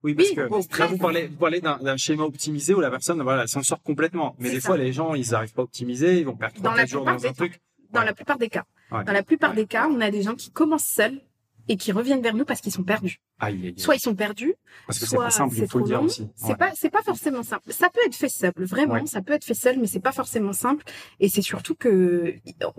[0.04, 2.90] Oui, parce Oui, que bon, là, vous parlez, vous parlez d'un schéma optimisé où la
[2.90, 4.36] personne, voilà, s'en sort complètement.
[4.38, 4.68] Mais des ça.
[4.68, 6.90] fois, les gens, ils n'arrivent pas à optimiser, ils vont perdre Dans 3 la 4
[6.90, 7.60] jours dans un truc.
[7.90, 8.06] Dans Ouais.
[8.06, 8.64] la plupart des cas.
[8.92, 9.02] Ouais.
[9.04, 9.56] Dans la plupart Ouais.
[9.56, 11.20] des cas, on a des gens qui commencent seuls
[11.70, 13.18] et qui reviennent vers nous parce qu'ils sont perdus.
[13.40, 13.74] Aïe, aïe, aïe.
[13.76, 14.54] Soit ils sont perdus,
[14.86, 16.04] Parce que c'est pas simple, il faut le dire long.
[16.06, 16.28] aussi.
[16.36, 16.56] C'est Ouais.
[16.56, 17.72] pas, c'est pas forcément simple.
[17.72, 19.06] Ça peut être fait seul, vraiment, Ouais.
[19.06, 20.84] ça peut être fait seul, mais c'est pas forcément simple.
[21.20, 22.34] Et c'est surtout que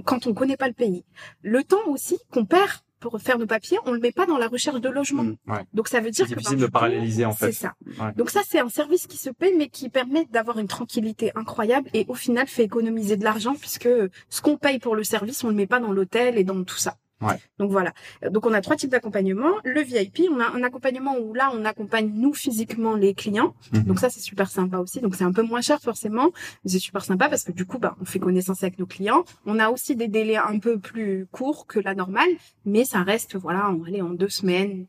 [0.06, 1.04] quand on connaît pas le pays,
[1.42, 4.48] le temps aussi qu'on perd pour faire nos papiers, on le met pas dans la
[4.48, 5.24] recherche de logement.
[5.24, 5.66] Mm, ouais.
[5.74, 7.52] Donc ça veut dire que difficile de paralléliser, en fait.
[7.52, 7.74] C'est ça.
[8.00, 8.14] Ouais.
[8.16, 11.90] Donc ça, c'est un service qui se paye, mais qui permet d'avoir une tranquillité incroyable
[11.94, 13.90] et au final fait économiser de l'argent puisque
[14.30, 16.78] ce qu'on paye pour le service, on le met pas dans l'hôtel et dans tout
[16.78, 16.96] ça.
[17.22, 17.40] Ouais.
[17.58, 17.94] Donc voilà.
[18.30, 19.52] Donc on a trois types d'accompagnement.
[19.64, 23.54] Le VIP, on a un accompagnement où là, on accompagne nous physiquement les clients.
[23.74, 23.84] Mhm.
[23.84, 25.02] Donc ça, c'est super sympa aussi.
[25.02, 26.32] Donc c'est un peu moins cher forcément,
[26.64, 29.24] mais c'est super sympa parce que du coup, bah, on fait connaissance avec nos clients.
[29.46, 32.30] On a aussi des délais un peu plus courts que la normale,
[32.66, 34.86] mais ça reste, voilà, on aller en deux semaines,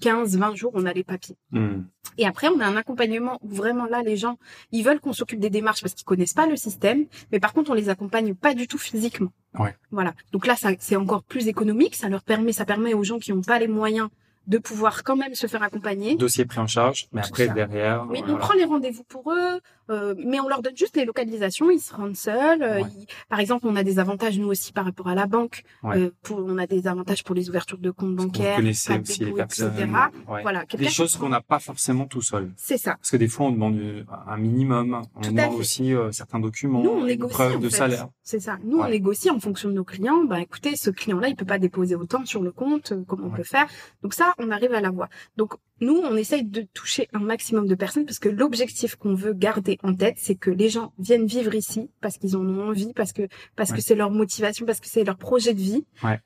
[0.00, 1.36] 15, 20 jours, on a les papiers.
[1.52, 1.82] Hmm.
[2.18, 4.38] Et après, on a un accompagnement où vraiment là, les gens,
[4.72, 7.70] ils veulent qu'on s'occupe des démarches parce qu'ils connaissent pas le système, mais par contre,
[7.70, 9.32] on les accompagne pas du tout physiquement.
[9.58, 9.74] Ouais.
[9.90, 10.14] Voilà.
[10.32, 11.94] Donc là, ça, c'est encore plus économique.
[11.94, 14.08] Ça leur permet, ça permet aux gens qui n'ont pas les moyens
[14.46, 16.16] de pouvoir quand même se faire accompagner.
[16.16, 17.52] Dossier pris en charge, mais après, ça.
[17.52, 18.06] derrière.
[18.08, 19.60] Oui, on prend les rendez-vous pour eux,
[19.90, 21.70] euh, mais on leur donne juste les localisations.
[21.70, 22.62] Ils se rendent seuls.
[22.62, 22.88] euh, Ouais.
[22.98, 25.62] ils- Par exemple, on a des avantages nous aussi par rapport à la banque.
[25.82, 25.98] Ouais.
[25.98, 29.24] Euh, pour, on a des avantages pour les ouvertures de comptes Vous bancaires, connaissez aussi
[29.24, 29.72] les personnes.
[29.74, 29.88] etc.
[30.28, 30.42] Ouais.
[30.42, 32.50] Voilà, Des choses qu'on n'a pas forcément tout seul.
[32.56, 32.92] C'est ça.
[32.96, 33.78] Parce que des fois, on demande
[34.26, 35.02] un minimum.
[35.16, 37.34] On Tout demande aussi certains documents, Nous, on négocie.
[37.34, 37.76] preuve de fait.
[37.76, 38.08] salaire.
[38.22, 38.58] C'est ça.
[38.64, 40.24] Nous, on négocie en fonction de nos clients.
[40.24, 43.42] Bah, écoutez, ce client-là, il peut pas déposer autant sur le compte, comment on peut
[43.42, 43.66] faire.
[44.02, 45.08] Donc ça, on arrive à l'avoir.
[45.36, 49.32] Donc, nous, on essaye de toucher un maximum de personnes parce que l'objectif qu'on veut
[49.32, 52.92] garder en tête, c'est que les gens viennent vivre ici parce qu'ils en ont envie,
[52.94, 53.76] parce que, parce Ouais.
[53.76, 55.86] que c'est leur motivation, parce que c'est leur projet de vie.
[56.02, 56.20] Ouais.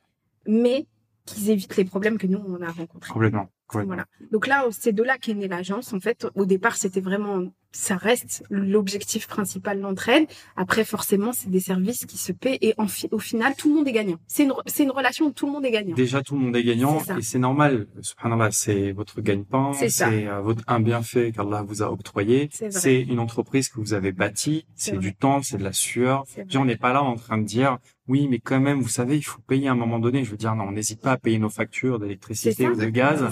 [0.46, 0.86] Mais
[1.26, 3.12] qu'ils évitent les problèmes que nous, on a rencontrés.
[3.12, 3.48] Complètement.
[3.66, 3.94] complètement.
[3.94, 4.06] Voilà.
[4.30, 5.92] Donc là, c'est de là qu'est née l'agence.
[5.92, 7.42] En fait, au départ, c'était vraiment,
[7.76, 10.26] ça reste l'objectif principal d'entraide.
[10.56, 13.74] Après, forcément, c'est des services qui se paient et en fi- au final, tout le
[13.74, 14.16] monde est gagnant.
[14.26, 15.94] C'est une, c'est une relation où tout le monde est gagnant.
[15.94, 17.86] Déjà, tout le monde est gagnant et c'est normal.
[18.00, 22.48] Subhanallah, c'est votre gagne-pain, C'est euh, votre un bienfait qu'Allah vous a octroyé.
[22.70, 26.24] C'est une entreprise que vous avez bâtie, C'est du temps, c'est de la sueur.
[26.48, 29.16] Puis on n'est pas là en train de dire oui, mais quand même, vous savez,
[29.16, 30.24] il faut payer à un moment donné.
[30.24, 33.24] Je veux dire, non, on n'hésite pas à payer nos factures d'électricité ou de gaz.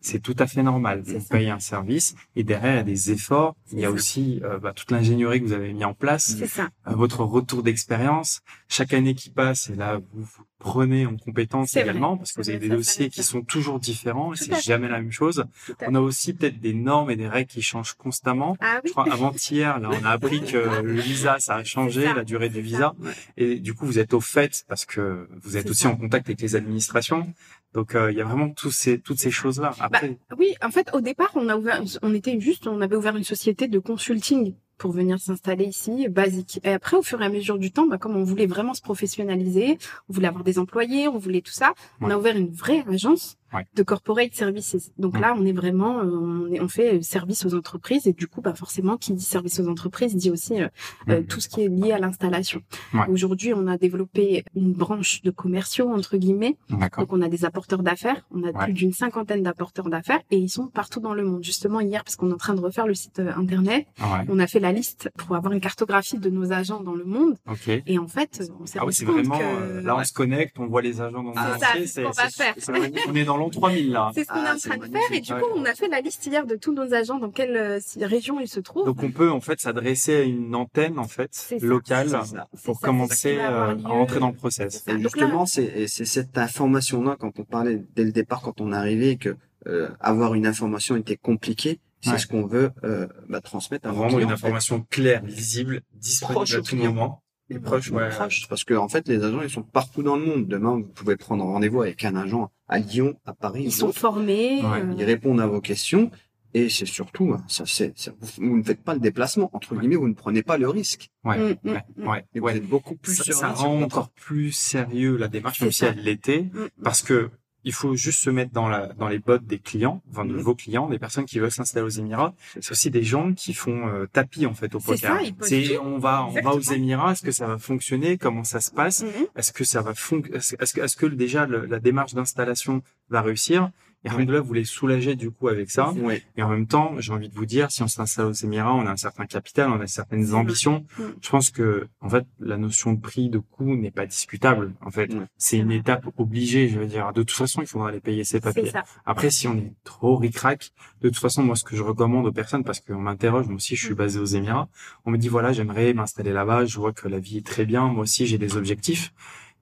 [0.00, 1.02] C'est tout à fait normal.
[1.14, 1.26] On ça.
[1.30, 3.56] paye un service et derrière, il y a des efforts.
[3.72, 3.94] Il y a ça.
[3.94, 6.68] aussi euh, bah, toute l'ingénierie que vous avez mis en place, C'est ça.
[6.86, 8.40] euh, votre retour d'expérience.
[8.68, 12.18] Chaque année qui passe, et là, vous vous prenez en compétence C'est également vrai.
[12.18, 15.10] parce que vous avez des dossiers qui sont toujours différents et c'est jamais la même
[15.10, 15.44] chose.
[15.86, 18.56] On a aussi peut-être des normes et des règles qui changent constamment.
[18.60, 18.88] Ah oui.
[18.88, 22.14] Je crois avant-hier, là, on a appris que le visa, ça a changé, ça.
[22.14, 22.94] la durée du visa.
[23.36, 25.88] Et du coup, vous êtes au fait parce que vous êtes aussi ça.
[25.88, 27.32] en contact avec les administrations.
[27.72, 29.72] Donc, euh, il y a vraiment tous ces, toutes ces choses-là.
[29.80, 33.16] Après, Oui, en fait, au départ, on a ouvert, on était juste, on avait ouvert
[33.16, 36.58] une société de consulting pour venir s'installer ici, basique.
[36.64, 38.80] Et après, au fur et à mesure du temps, bah, comme on voulait vraiment se
[38.80, 39.78] professionnaliser,
[40.08, 43.36] on voulait avoir des employés, on voulait tout ça, on a ouvert une vraie agence
[43.52, 43.66] Ouais.
[43.74, 44.92] de corporate services.
[44.98, 45.20] Donc Mm.
[45.20, 48.26] là, on est vraiment, euh, on, est, on fait euh, service aux entreprises et du
[48.28, 50.68] coup, bah, forcément, qui dit service aux entreprises dit aussi euh,
[51.06, 51.26] Mhm.
[51.26, 52.62] tout ce qui est lié à l'installation.
[52.94, 53.00] Ouais.
[53.08, 57.04] Aujourd'hui, on a développé une branche de commerciaux entre guillemets d'accord.
[57.06, 58.64] donc on a des apporteurs d'affaires, on a Ouais.
[58.64, 61.42] plus d'une cinquantaine d'apporteurs d'affaires et ils sont partout dans le monde.
[61.42, 64.26] Justement hier, parce qu'on est en train de refaire le site euh, internet, Ouais.
[64.28, 67.36] on a fait la liste pour avoir une cartographie de nos agents dans le monde
[67.50, 67.68] Ok.
[67.86, 70.12] et en fait, on s'est Ah oui, rendu c'est compte vraiment, que là, on se
[70.12, 72.54] connecte, on voit les agents dans le c'est ça, c'est ce qu'on va faire.
[72.58, 74.10] c'est- on est dans l'an 3000, là.
[74.14, 75.74] c'est ce qu'on Ah, est en c'est train de faire et du coup, on a
[75.74, 78.86] fait la liste hier de tous nos agents dans quelle euh, région ils se trouvent.
[78.86, 82.22] Donc, on peut, en fait, s'adresser à une antenne, en fait, locale, ça.
[82.64, 84.84] Pour ça, commencer euh, à entrer dans le process.
[84.86, 88.40] Et Donc là- justement, c'est et c'est cette information-là, quand on parlait dès le départ,
[88.42, 89.36] quand on est arrivé, que
[89.66, 92.18] euh, avoir une information était compliqué, c'est Ouais.
[92.18, 94.34] ce qu'on veut euh, bah, transmettre à Rendre une en fait.
[94.34, 96.92] information claire, lisible, disponible Proche à au tout client.
[96.94, 97.22] moment.
[97.50, 98.08] Et proche, ouais.
[98.10, 100.46] Proche, parce que en fait, les agents, ils sont partout dans le monde.
[100.46, 103.64] Demain, vous pouvez prendre rendez-vous avec un agent à Lyon, à Paris.
[103.64, 104.60] Ils sont formés.
[104.62, 104.80] Ouais.
[104.82, 106.10] euh, Ils répondent à vos questions.
[106.52, 107.94] Et c'est surtout, ça, c'est,
[108.38, 111.08] vous ne faites pas le déplacement entre guillemets, vous ne prenez pas le risque.
[111.24, 112.08] Ouais, Mm, mm, ouais, mm.
[112.08, 112.56] ouais, Et vous ouais.
[112.56, 116.50] êtes beaucoup plus ça, ça rend encore plus sérieux la démarche, même si elle l'était,
[116.82, 117.30] parce que
[117.64, 120.40] il faut juste se mettre dans la dans les bottes des clients, enfin de Mhm.
[120.40, 122.34] vos clients, des personnes qui veulent s'installer aux Émirats.
[122.60, 125.16] C'est aussi des gens qui font euh, tapis en fait au C'est poker.
[125.16, 126.60] ça, ils posent C'est on va on va aux.
[126.60, 129.26] Émirats, est-ce que ça va fonctionner, comment ça se passe, Mhm.
[129.36, 132.82] est-ce que ça va fon- est-ce est-ce que est-ce que déjà le- la démarche d'installation
[133.08, 133.70] va réussir?
[134.02, 135.92] Et Alhamdoulilah, vous les soulagez du coup avec ça.
[135.98, 136.22] Oui.
[136.38, 138.86] Et en même temps, j'ai envie de vous dire, si on s'installe aux Émirats, on
[138.86, 140.38] a un certain capital, on a certaines vrai.
[140.40, 140.86] ambitions.
[140.98, 141.02] Mm.
[141.20, 144.72] Je pense que, en fait, la notion de prix, de coût n'est pas discutable.
[144.80, 145.26] En fait, Ouais.
[145.36, 146.68] c'est une étape obligée.
[146.70, 148.72] Je veux dire, de toute façon, il faudra les payer ces papiers.
[149.04, 150.70] Après, si on est trop ric-rac,
[151.02, 153.76] de toute façon, moi, ce que je recommande aux personnes, parce qu'on m'interroge, moi aussi,
[153.76, 153.98] je suis Mm.
[153.98, 154.68] basé aux Émirats,
[155.04, 157.86] on me dit, voilà, j'aimerais m'installer là-bas, je vois que la vie est très bien,
[157.88, 159.12] moi aussi, j'ai des objectifs,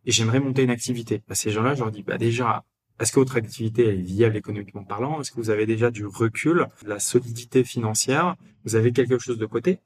[0.06, 1.22] et j'aimerais monter une activité.
[1.28, 2.62] À ces gens-là, je leur dis, bah, déjà,
[3.00, 5.20] est-ce que votre activité est viable économiquement parlant?
[5.20, 8.36] Est-ce que vous avez déjà du recul, de la solidité financière?
[8.64, 9.78] Vous avez quelque chose de côté?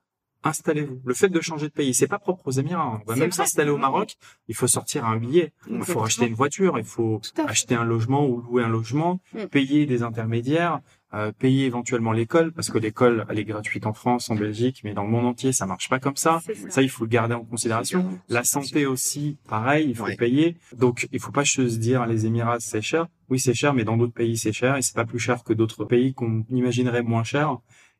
[0.44, 1.00] Installez-vous.
[1.04, 3.00] Le fait de changer de pays, c'est pas propre aux Émirats.
[3.06, 4.16] On va même s'installer au Maroc.
[4.48, 5.52] Il faut sortir un billet.
[5.70, 6.78] Il faut acheter une voiture.
[6.78, 9.44] Il faut acheter un logement ou louer un logement, Mm.
[9.46, 10.80] payer des intermédiaires,
[11.14, 14.94] euh, payer éventuellement l'école parce que l'école elle est gratuite en France, en Belgique, mais
[14.94, 16.40] dans le monde entier ça marche pas comme ça.
[16.46, 16.52] Ça.
[16.70, 18.18] Ça il faut le garder en considération.
[18.28, 20.16] La santé aussi, pareil, il faut Ouais.
[20.16, 20.56] payer.
[20.76, 23.08] Donc il faut pas se dire les Émirats c'est cher.
[23.28, 25.52] Oui c'est cher, mais dans d'autres pays c'est cher et c'est pas plus cher que
[25.52, 27.58] d'autres pays qu'on imaginerait moins cher.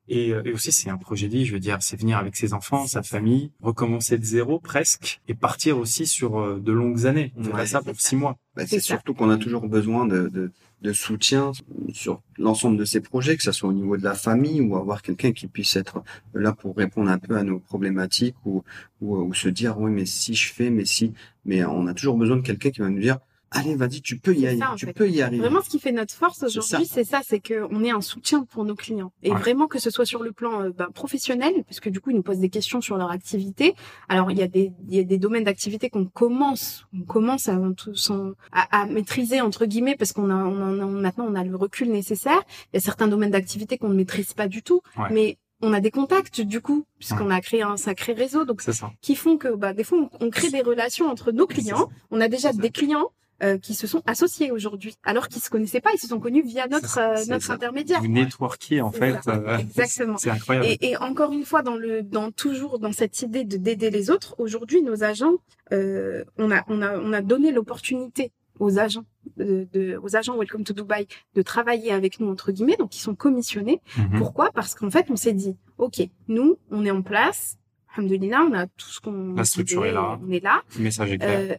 [0.08, 2.34] Et, euh, et aussi c'est un projet de vie, je veux dire, c'est venir avec
[2.34, 7.06] ses enfants, sa famille, recommencer de zéro presque et partir aussi sur euh, de longues
[7.06, 7.32] années.
[7.36, 7.56] On fait Ouais.
[7.58, 8.36] pas ça pour six mois.
[8.56, 10.50] Bah, C'est surtout qu'on a toujours besoin de, de,
[10.82, 11.52] de soutien
[11.92, 15.00] sur l'ensemble de ces projets, que ce soit au niveau de la famille ou avoir
[15.00, 16.02] quelqu'un qui puisse être
[16.34, 18.64] là pour répondre un peu à nos problématiques ou,
[19.00, 21.12] ou, ou se dire oui mais si je fais mais si
[21.44, 23.18] mais on a toujours besoin de quelqu'un qui va nous dire
[23.52, 24.92] allez vas-y tu peux y aller ça, tu fait.
[24.92, 27.84] peux y arriver Vraiment, ce qui fait notre force aujourd'hui, c'est ça, c'est que on
[27.84, 29.12] est un soutien pour nos clients.
[29.22, 29.38] Et Ouais.
[29.38, 32.22] vraiment que ce soit sur le plan euh, ben, professionnel, puisque du coup, ils nous
[32.22, 33.74] posent des questions sur leur activité.
[34.08, 37.48] Alors, il y a des, il y a des domaines d'activité qu'on commence, on commence
[37.48, 41.26] à, tout- sans- à, à maîtriser entre guillemets, parce qu'on a, on en a- maintenant,
[41.28, 42.40] on a le recul nécessaire.
[42.72, 45.08] Il y a certains domaines d'activité qu'on ne maîtrise pas du tout, Ouais.
[45.10, 48.44] mais on a des contacts du coup, puisqu'on a créé un sacré réseau.
[48.44, 48.90] Donc, C'est ça.
[49.00, 51.88] qui font que bah, des fois on, on crée des relations entre nos clients.
[52.10, 53.10] On a déjà des clients
[53.42, 56.42] euh, qui se sont associés aujourd'hui, alors qu'ils se connaissaient pas, ils se sont connus
[56.42, 57.54] via notre euh, notre ça.
[57.54, 58.00] intermédiaire.
[58.00, 59.16] Vous networkez en fait.
[59.28, 60.16] euh, Exactement.
[60.18, 60.66] C'est incroyable.
[60.68, 64.10] Et, et encore une fois, dans le, dans toujours dans cette idée de d'aider les
[64.10, 65.34] autres, aujourd'hui nos agents,
[65.72, 68.30] euh, on a on a on a donné l'opportunité
[68.60, 69.04] aux agents
[69.38, 73.00] de, de- aux agents Welcome to Dubai de travailler avec nous entre guillemets, donc ils
[73.00, 73.80] sont commissionnés.
[73.96, 74.18] Mhm.
[74.18, 74.50] Pourquoi?
[74.52, 77.56] Parce qu'en fait, on s'est dit, ok, nous, on est en place.
[77.96, 80.18] Alhamdoulilah, on a tout ce qu'on La structure est là.
[80.26, 80.62] On est là.
[80.76, 81.40] Le message est clair.
[81.52, 81.56] Euh,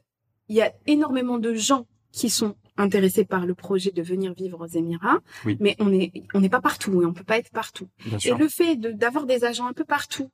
[0.53, 4.61] Il y a énormément de gens qui sont intéressés par le projet de venir vivre
[4.61, 5.57] aux Émirats, Oui.
[5.59, 7.87] mais on est on n'est pas partout et on peut pas être partout.
[8.05, 8.37] Bien Et sûr.
[8.37, 10.29] le fait de d'avoir des agents un peu partout,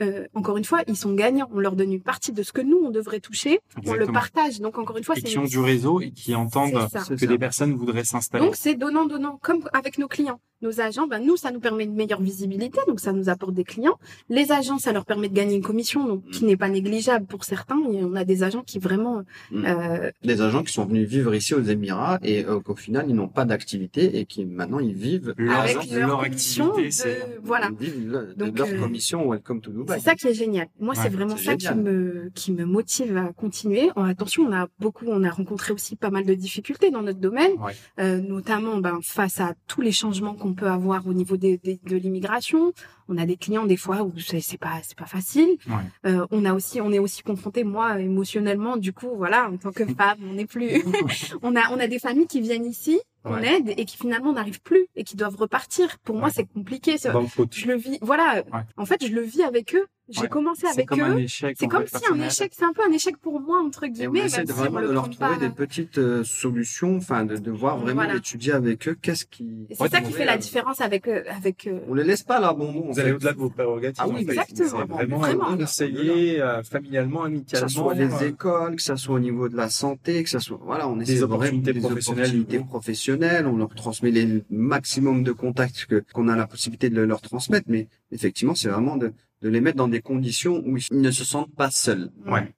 [0.00, 1.48] euh, encore une fois, ils sont gagnants.
[1.54, 4.60] On leur donne une partie de ce que nous on devrait toucher, on le partage.
[4.60, 7.26] Donc encore une fois, c'est qui ont du réseau et qui entendent que ça.
[7.26, 8.44] des personnes voudraient s'installer.
[8.44, 10.40] donc c'est donnant donnant comme avec nos clients.
[10.62, 13.62] Nos agents, ben nous ça nous permet une meilleure visibilité, donc ça nous apporte des
[13.64, 13.98] clients.
[14.30, 17.44] Les agents, ça leur permet de gagner une commission, donc qui n'est pas négligeable pour
[17.44, 17.78] certains.
[17.92, 19.64] Et on a des agents qui vraiment, Mm.
[19.66, 23.14] euh, des agents qui sont venus vivre ici aux Émirats et euh, qu'au final ils
[23.14, 27.68] n'ont pas d'activité et qui maintenant ils vivent Leur, avec leur activité, de- voilà.
[27.78, 30.34] ils vivent le- de Donc, leur euh, commission Welcome to Dubai C'est ça qui est
[30.34, 30.68] génial.
[30.78, 33.90] Moi, Ouais, c'est vraiment ça qui me qui me motive à continuer.
[33.96, 37.18] En attention, on a beaucoup, on a rencontré aussi pas mal de difficultés dans notre
[37.20, 37.74] domaine, Ouais.
[38.00, 41.80] euh, notamment ben, face à tous les changements qu'on peut avoir au niveau des, des-
[41.84, 42.72] de l'immigration.
[43.08, 45.56] On a des clients des fois où c'est c'est pas c'est pas facile.
[45.68, 45.74] Ouais.
[46.10, 48.76] Euh, on a aussi on est aussi confronté moi émotionnellement.
[48.76, 50.82] Du coup, voilà, en tant que femme, on n'est plus.
[51.42, 53.56] on a on a des familles qui viennent ici, qu'on Ouais.
[53.56, 55.98] aide et qui finalement n'arrivent plus et qui doivent repartir.
[56.00, 56.96] Pour moi, c'est compliqué.
[57.12, 58.42] Dans le je le vis voilà
[58.76, 60.28] en fait je le vis avec eux j'ai Ouais.
[60.28, 61.56] commencé C'est avec comme eux un échec.
[61.58, 63.88] c'est comme fait, si un échec c'est un peu un échec pour moi entre Et
[63.88, 65.98] on guillemets essaie même de si on vraiment le de leur trouver pas des petites
[65.98, 68.14] euh, solutions, enfin de, de voir vraiment Voilà.
[68.14, 69.66] d'étudier avec eux qu'est-ce qui.
[69.68, 72.04] Et c'est Ouais, ça qui fait la euh, différence avec euh, avec euh, On les
[72.04, 74.02] laisse pas là, bon Vous allez au-delà de vos prérogatives.
[74.04, 74.22] Ah oui, en fait.
[74.32, 74.68] exactement.
[74.68, 75.56] C'est vraiment, Vraiment.
[75.56, 77.68] conseiller euh, familialement, que amicalement.
[77.68, 80.40] ça soit les euh, écoles, que ça soit au niveau de la santé, que ça
[80.40, 84.44] soit voilà, on essaie Des vraiment opportunités des professionnelles, opportunités professionnelles, on leur transmet les
[84.50, 88.68] maximum de contacts que qu'on a la possibilité de le- leur transmettre, mais effectivement, c'est
[88.68, 89.12] vraiment de
[89.46, 92.10] de les mettre dans des conditions où ils ne se sentent pas seuls.
[92.26, 92.52] Ouais.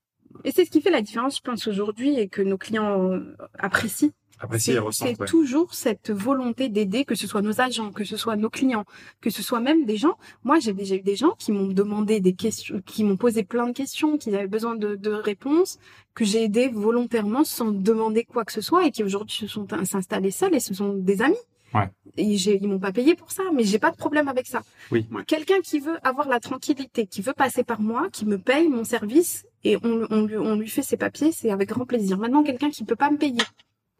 [0.45, 3.37] et c'est ce qui fait la différence je pense aujourd'hui et que nos clients euh,
[3.59, 4.11] apprécient
[4.57, 5.27] c'est ils ressentent, c'est ouais.
[5.27, 8.85] toujours cette volonté d'aider que ce soit nos agents que ce soit nos clients
[9.21, 12.21] que ce soit même des gens moi j'ai déjà eu des gens qui m'ont demandé
[12.21, 15.79] des questions qui m'ont posé plein de questions qui avaient besoin de, de réponses
[16.15, 19.67] que j'ai aidé volontairement sans demander quoi que ce soit et qui aujourd'hui se sont
[19.85, 21.45] s'installer seuls et ce sont des amis
[21.75, 21.89] Ouais.
[22.17, 24.63] Et j'ai, ils m'ont pas payé pour ça, mais j'ai pas de problème avec ça.
[24.91, 25.07] Oui.
[25.27, 28.85] Quelqu'un qui veut avoir la tranquillité, qui veut passer par moi, qui me paye mon
[28.85, 32.17] service et on, on, lui, on lui fait ses papiers, c'est avec grand plaisir.
[32.19, 33.43] Maintenant, quelqu'un qui peut pas me payer,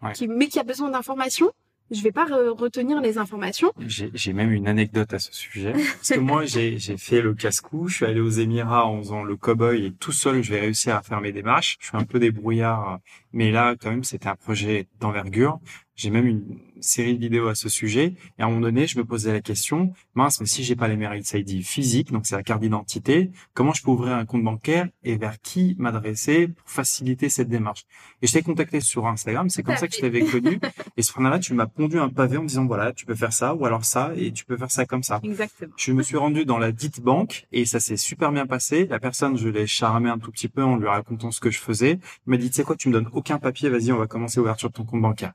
[0.03, 0.13] Ouais.
[0.13, 1.51] qui, mais qui a besoin d'informations,
[1.91, 3.73] je vais pas re- retenir les informations.
[3.87, 5.73] J'ai j'ai même une anecdote à ce sujet.
[5.97, 7.89] Parce que moi, j'ai j'ai fait le casse-cou.
[7.89, 10.95] Je suis allé aux Émirats en faisant le cow-boy et tout seul, je vais réussir
[10.95, 11.77] à faire mes démarches.
[11.81, 13.01] Je suis un peu débrouillard,
[13.33, 15.59] mais là, quand même, c'était un projet d'envergure.
[15.97, 18.15] J'ai même une série de vidéos à ce sujet.
[18.39, 20.89] Et à un moment donné, je me posais la question, mince, mais si j'ai pas
[20.89, 24.43] les Merit ID physiques, donc c'est la carte d'identité, comment je peux ouvrir un compte
[24.43, 27.85] bancaire et vers qui m'adresser pour faciliter cette démarche?
[28.23, 29.49] Et je t'ai contacté sur Instagram.
[29.49, 30.61] C'est comme ça que je t'avais connu.
[30.97, 33.33] Et ce là tu m'as pondu un pavé en me disant, voilà, tu peux faire
[33.33, 35.21] ça, ou alors ça, et tu peux faire ça comme ça.
[35.23, 35.73] Exactement.
[35.77, 38.87] Je me suis rendu dans la dite banque et ça s'est super bien passé.
[38.87, 41.59] La personne, je l'ai charmé un tout petit peu en lui racontant ce que je
[41.59, 41.99] faisais.
[42.27, 44.39] Il m'a dit, tu sais quoi, tu me donnes aucun papier, vas-y, on va commencer
[44.39, 45.33] l'ouverture de ton compte bancaire.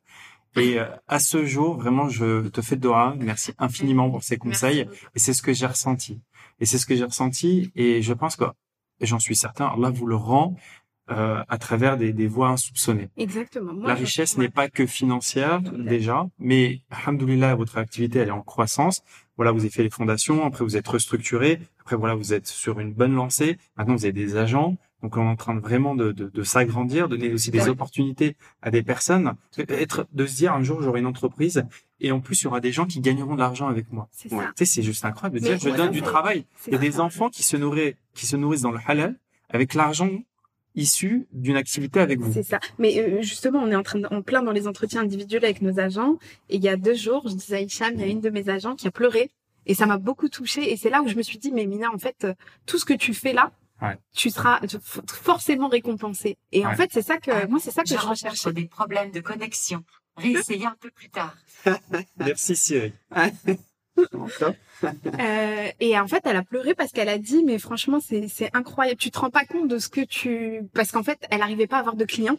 [0.56, 3.16] Et euh, à ce jour, vraiment, je te fais de Dora.
[3.20, 4.86] Merci infiniment pour ces conseils.
[4.86, 5.06] Merci.
[5.16, 6.22] Et c'est ce que j'ai ressenti.
[6.60, 7.72] Et c'est ce que j'ai ressenti.
[7.76, 8.46] Et je pense que,
[9.00, 10.56] et j'en suis certain, Allah vous le rend
[11.12, 13.10] euh, à travers des, des voies insoupçonnées.
[13.18, 13.74] Exactement.
[13.74, 18.42] Moi, La richesse n'est pas que financière déjà, mais alhamdoulilah, votre activité elle est en
[18.42, 19.04] croissance.
[19.36, 22.80] Voilà, vous avez fait les fondations, après vous êtes restructuré, après voilà, vous êtes sur
[22.80, 23.58] une bonne lancée.
[23.76, 26.44] Maintenant, vous avez des agents, donc on est en train de vraiment de, de, de
[26.44, 29.34] s'agrandir, donner aussi des opportunités à des personnes.
[29.58, 31.66] Être de se dire un jour j'aurai une entreprise
[32.00, 34.08] et en plus il y aura des gens qui gagneront de l'argent avec moi.
[34.12, 34.46] C'est Ouais.
[34.56, 36.46] Tu sais, c'est juste incroyable de dire je donne du travail.
[36.68, 39.74] Il y a des enfants qui se nourrissent, qui se nourrissent dans le halal avec
[39.74, 40.10] l'argent
[40.76, 42.32] issu d'une activité avec vous.
[42.34, 42.60] C'est ça.
[42.80, 45.62] Mais euh, justement, on est en train de, en plein dans les entretiens individuels avec
[45.62, 46.18] nos agents.
[46.50, 48.30] Et il y a deux jours, je disais à Hicham, il y a une de
[48.30, 49.30] mes agents qui a pleuré.
[49.66, 50.72] Et ça m'a beaucoup touchée.
[50.72, 52.34] Et c'est là où je me suis dit, mais Mina, en fait, euh,
[52.66, 53.52] tout ce que tu fais là,
[53.82, 53.98] Ouais.
[54.16, 54.60] tu seras
[55.08, 56.38] forcément récompensé.
[56.52, 58.54] Et en fait, c'est ça que, Ah, moi, c'est ça que Je recherchais.
[58.54, 59.84] des problèmes de connexion.
[60.16, 61.36] Réessayez un peu plus tard.
[62.18, 62.94] Merci.
[64.14, 64.54] Encore.
[65.18, 68.54] Euh, et en fait, elle a pleuré parce qu'elle a dit, mais franchement, c'est c'est
[68.54, 68.98] incroyable.
[69.00, 71.78] Tu te rends pas compte de ce que tu, parce qu'en fait, elle arrivait pas
[71.78, 72.36] à avoir de clients.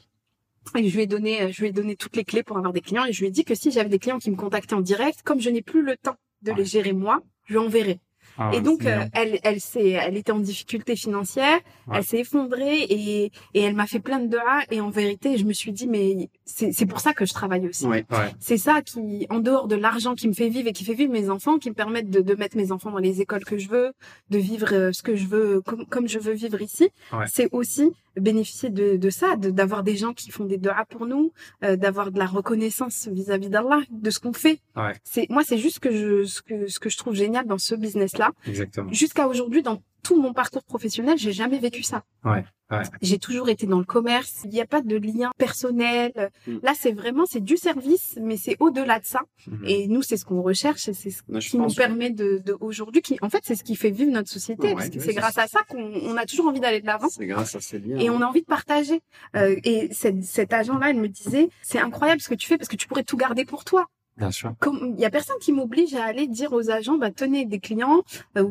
[0.76, 2.82] Et je lui ai donné, je lui ai donné toutes les clés pour avoir des
[2.82, 3.06] clients.
[3.06, 5.22] Et je lui ai dit que si j'avais des clients qui me contactaient en direct,
[5.22, 7.98] comme je n'ai plus le temps de les gérer moi, je lui enverrai.
[8.36, 11.98] Ah, et donc, euh, elle, elle s'est, elle était en difficulté financière, Ouais.
[11.98, 14.62] elle s'est effondrée et, et elle m'a fait plein de doigts.
[14.70, 17.68] Et en vérité, je me suis dit, mais c'est, c'est pour ça que je travaille
[17.68, 17.86] aussi.
[17.86, 18.04] Ouais.
[18.10, 18.32] Ouais.
[18.40, 21.12] C'est ça qui, en dehors de l'argent qui me fait vivre et qui fait vivre
[21.12, 23.68] mes enfants, qui me permettent de, de mettre mes enfants dans les écoles que je
[23.68, 23.92] veux,
[24.30, 26.88] de vivre euh, ce que je veux, comme, comme je veux vivre ici.
[27.12, 27.26] Ouais.
[27.28, 31.06] C'est aussi bénéficier de, de ça, de- d'avoir des gens qui font des doigts pour
[31.06, 31.32] nous,
[31.64, 34.60] euh, d'avoir de la reconnaissance vis-à-vis d'Allah, de ce qu'on fait.
[34.76, 34.92] Ouais.
[35.04, 37.74] C'est moi, c'est juste que je, ce que ce que je trouve génial dans ce
[37.74, 38.30] business-là.
[38.46, 38.92] Exactement.
[38.92, 42.04] Jusqu'à aujourd'hui, dans tout mon parcours professionnel, j'ai jamais vécu ça.
[42.24, 42.44] Ouais,
[42.78, 42.84] ouais.
[43.02, 44.42] J'ai toujours été dans le commerce.
[44.44, 46.12] Il n'y a pas de lien personnel.
[46.46, 46.58] Mm.
[46.62, 49.20] Là, c'est vraiment, c'est du service, mais c'est au-delà de ça.
[49.46, 49.64] Mhm.
[49.66, 52.56] Et nous, c'est ce qu'on recherche et c'est ce je qui nous permet de, de
[52.60, 55.04] aujourd'hui, qui, en fait, c'est ce qui fait vivre notre société, Ouais, parce que ouais,
[55.04, 57.08] c'est grâce à ça qu'on on a toujours envie d'aller de l'avant.
[57.08, 57.98] C'est grâce à ces liens.
[57.98, 59.00] Et on a envie de partager.
[59.36, 62.68] Euh, et cette, cet agent-là, elle me disait, c'est incroyable ce que tu fais parce
[62.68, 63.86] que tu pourrais tout garder pour toi.
[64.16, 64.54] Bien sûr.
[64.64, 68.02] Il y a personne qui m'oblige à aller dire aux agents, bah tenez des clients,
[68.38, 68.48] euh,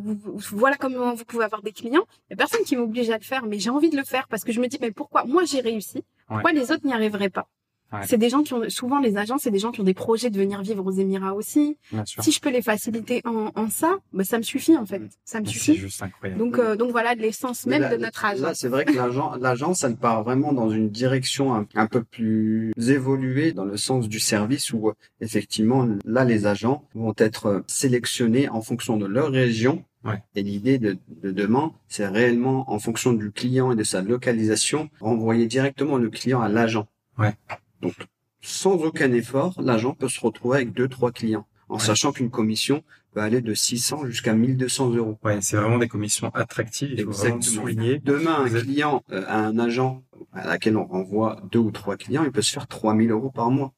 [0.52, 2.04] voilà comment vous pouvez avoir des clients.
[2.30, 4.28] Il y a personne qui m'oblige à le faire, mais j'ai envie de le faire
[4.28, 5.24] parce que je me dis, mais pourquoi?
[5.26, 7.48] Moi j'ai réussi, pourquoi les autres n'y arriveraient pas?
[7.94, 8.00] Ouais.
[8.08, 10.30] C'est des gens qui ont souvent les agents, c'est des gens qui ont des projets
[10.32, 11.78] de venir vivre aux Émirats aussi.
[11.92, 12.24] Bien sûr.
[12.24, 15.40] Si je peux les faciliter en, en ça, bah ça me suffit en fait, ça
[15.40, 15.76] me Mais C'est suffit.
[15.78, 16.40] juste incroyable.
[16.40, 18.42] Donc euh, donc voilà l'essence même là- de notre agent.
[18.42, 22.04] Là, c'est vrai que l'agent, l'agence, elle part vraiment dans une direction un, un peu
[22.04, 24.92] plus évoluée dans le sens du service où,
[25.22, 29.84] effectivement, là, les agents vont être sélectionnés en fonction de leur région.
[30.04, 30.22] Ouais.
[30.36, 34.90] Et l'idée de, de demain, c'est réellement, en fonction du client et de sa localisation,
[35.00, 36.88] renvoyer directement le client à l'agent.
[37.18, 37.34] Ouais.
[37.84, 37.94] Donc,
[38.42, 41.80] sans aucun effort, l'agent peut se retrouver avec deux, trois clients, en Ouais.
[41.80, 45.18] sachant qu'une commission peut aller de 600 jusqu'à 1200 euros.
[45.24, 46.92] Ouais, c'est vraiment des commissions attractives.
[46.98, 47.62] Il faut vraiment Exactement.
[47.68, 48.00] souligner.
[48.00, 50.04] Demain, un êtes- client euh, a un agent
[50.34, 53.52] à laquelle on renvoie deux ou trois clients, il peut se faire 3000 euros par
[53.52, 53.72] mois.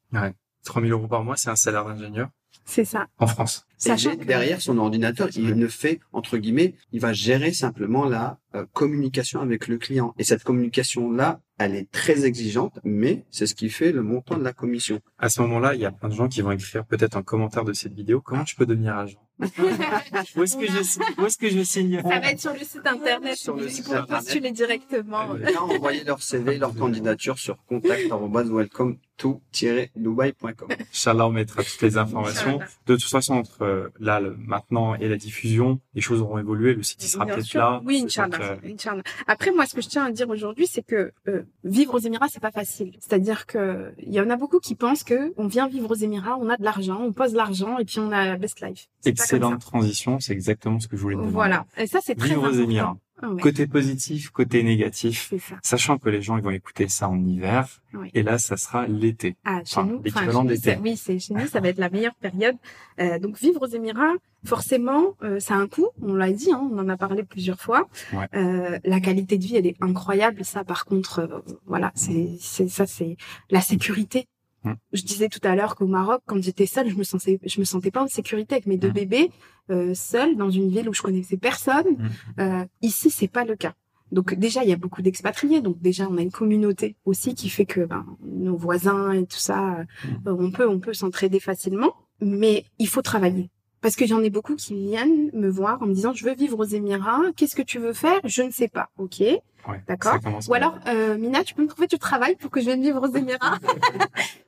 [0.64, 2.28] 3000 euros par mois, c'est un salaire d'ingénieur
[2.64, 3.06] C'est ça.
[3.18, 3.66] en France.
[3.76, 8.38] Sachant que- derrière son ordinateur, il ne fait, entre guillemets, il va gérer simplement la
[8.54, 10.14] euh, communication avec le client.
[10.18, 14.44] Et cette communication-là, elle est très exigeante, mais c'est ce qui fait le montant de
[14.44, 15.00] la commission.
[15.18, 17.64] À ce moment-là, il y a plein de gens qui vont écrire peut-être un commentaire
[17.64, 18.20] de cette vidéo.
[18.20, 19.25] Comment je peux devenir agent?
[19.40, 22.86] Où est-ce que je, où est-ce que je signe Ça va être sur le site
[22.86, 23.36] internet.
[23.36, 24.08] Sur le site internet.
[24.08, 25.36] postuler directement.
[25.52, 30.68] Gens envoyer leur CV, leur candidature sur contact@welcome to-dubai.com.
[30.92, 32.58] Inch'Allah, on mettra toutes les informations.
[32.86, 36.74] De toute façon, entre euh, là, le maintenant et la diffusion, les choses auront évolué.
[36.74, 37.80] Le site, il sera peut-être là.
[37.84, 38.38] Oui, Inch'Allah.
[38.40, 39.02] euh, Inch'Allah.
[39.26, 42.28] Après, moi, ce que je tiens à dire aujourd'hui, c'est que euh, vivre aux Émirats,
[42.30, 42.92] c'est pas facile.
[43.00, 46.36] C'est-à-dire que il y en a beaucoup qui pensent que on vient vivre aux Émirats,
[46.38, 48.86] on a de l'argent, on pose de l'argent et puis on a la best life.
[49.00, 50.20] C'est excellente transition.
[50.20, 51.32] C'est exactement ce que je voulais demander.
[51.32, 51.66] Voilà.
[51.76, 52.62] Et ça, c'est très Vivre aux important.
[52.62, 52.96] Émirats.
[53.22, 55.32] Ah ouais, Côté positif, côté négatif.
[55.40, 55.54] ça.
[55.62, 57.66] Sachant que les gens, ils vont écouter ça en hiver.
[57.94, 58.10] Oui.
[58.12, 59.36] Et là, ça sera l'été.
[59.42, 60.76] Ah, chez Enfin, nous, l'équivalent d'été.
[60.82, 62.56] oui, c'est chez nous, ça va être la meilleure période.
[63.00, 64.12] Euh, donc vivre aux Émirats,
[64.44, 65.88] forcément, euh, ça a un coût.
[66.02, 67.88] On l'a dit, hein, on en a parlé plusieurs fois.
[68.12, 68.28] Ouais.
[68.34, 70.44] Euh, la qualité de vie, elle est incroyable.
[70.44, 73.16] Ça, par contre, euh, voilà, c'est, c'est ça, c'est
[73.50, 74.26] la sécurité.
[74.66, 74.76] Mm.
[74.92, 77.64] Je disais tout à l'heure qu'au Maroc, quand j'étais seule, je me sentais, je me
[77.64, 78.92] sentais pas en sécurité avec mes deux Mm.
[78.92, 79.30] bébés,
[79.70, 81.86] euh, seule dans une ville où je connaissais personne.
[81.98, 82.40] Mm.
[82.40, 83.74] Euh, ici, c'est pas le cas.
[84.12, 85.60] Donc déjà, il y a beaucoup d'expatriés.
[85.60, 89.38] Donc déjà, on a une communauté aussi qui fait que ben, nos voisins et tout
[89.38, 89.84] ça, euh,
[90.26, 91.92] on peut on peut s'entraider facilement.
[92.20, 93.50] Mais il faut travailler.
[93.82, 96.58] Parce que j'en ai beaucoup qui viennent me voir en me disant je veux vivre
[96.58, 97.20] aux Émirats.
[97.36, 98.20] Qu'est-ce que tu veux faire?
[98.24, 98.90] Je ne sais pas.
[98.96, 99.20] Ok.
[99.20, 99.82] Ouais.
[99.88, 100.18] D'accord.
[100.48, 103.02] Ou alors euh, Mina, tu peux me trouver du travail pour que je vienne vivre
[103.02, 103.58] aux Émirats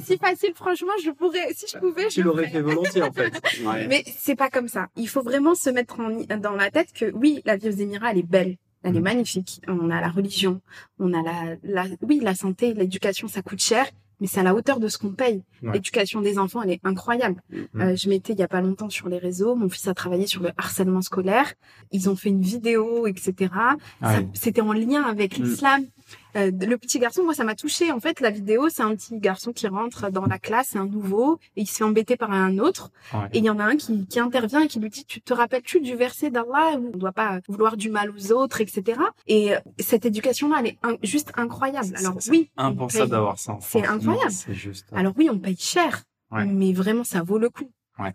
[0.00, 1.52] c'était si facile, franchement, je pourrais.
[1.54, 3.32] Si je pouvais, je Tu l'aurais fait volontiers, en fait.
[3.64, 3.86] Ouais.
[3.88, 4.88] Mais c'est pas comme ça.
[4.96, 8.12] Il faut vraiment se mettre en- dans la tête que oui, la vie aux Émirats,
[8.12, 8.56] elle est belle.
[8.84, 9.04] Elle est Mhm.
[9.04, 9.60] magnifique.
[9.66, 10.60] On a la religion,
[11.00, 13.86] on a la, la oui, la santé, l'éducation, ça coûte cher,
[14.20, 15.42] mais c'est à la hauteur de ce qu'on paye.
[15.62, 15.72] Ouais.
[15.72, 17.42] L'éducation des enfants, elle est incroyable.
[17.50, 17.66] Mhm.
[17.80, 19.56] Euh, je m'étais il y a pas longtemps sur les réseaux.
[19.56, 21.52] Mon fils a travaillé sur le harcèlement scolaire.
[21.90, 23.50] Ils ont fait une vidéo, etc.
[24.00, 24.28] Ah oui.
[24.34, 25.42] C'était en lien avec Mm.
[25.42, 25.84] l'islam.
[26.36, 27.90] Euh, le petit garçon, moi, ça m'a touché.
[27.92, 31.38] En fait, la vidéo, c'est un petit garçon qui rentre dans la classe, un nouveau,
[31.56, 32.90] et il se fait embêter par un autre.
[33.14, 33.26] Ouais.
[33.32, 35.32] Et il y en a un qui, qui intervient et qui lui dit, tu te
[35.32, 36.76] rappelles-tu du verset d'Allah?
[36.78, 39.00] Où on ne doit pas vouloir du mal aux autres, etc.
[39.26, 41.94] Et euh, cette éducation-là, elle est in- juste incroyable.
[41.96, 44.30] Alors oui, Impensable d'avoir ça en C'est incroyable.
[44.30, 44.86] C'est juste.
[44.94, 46.44] alors oui, on paye cher, Ouais.
[46.44, 47.70] mais vraiment, ça vaut le coup.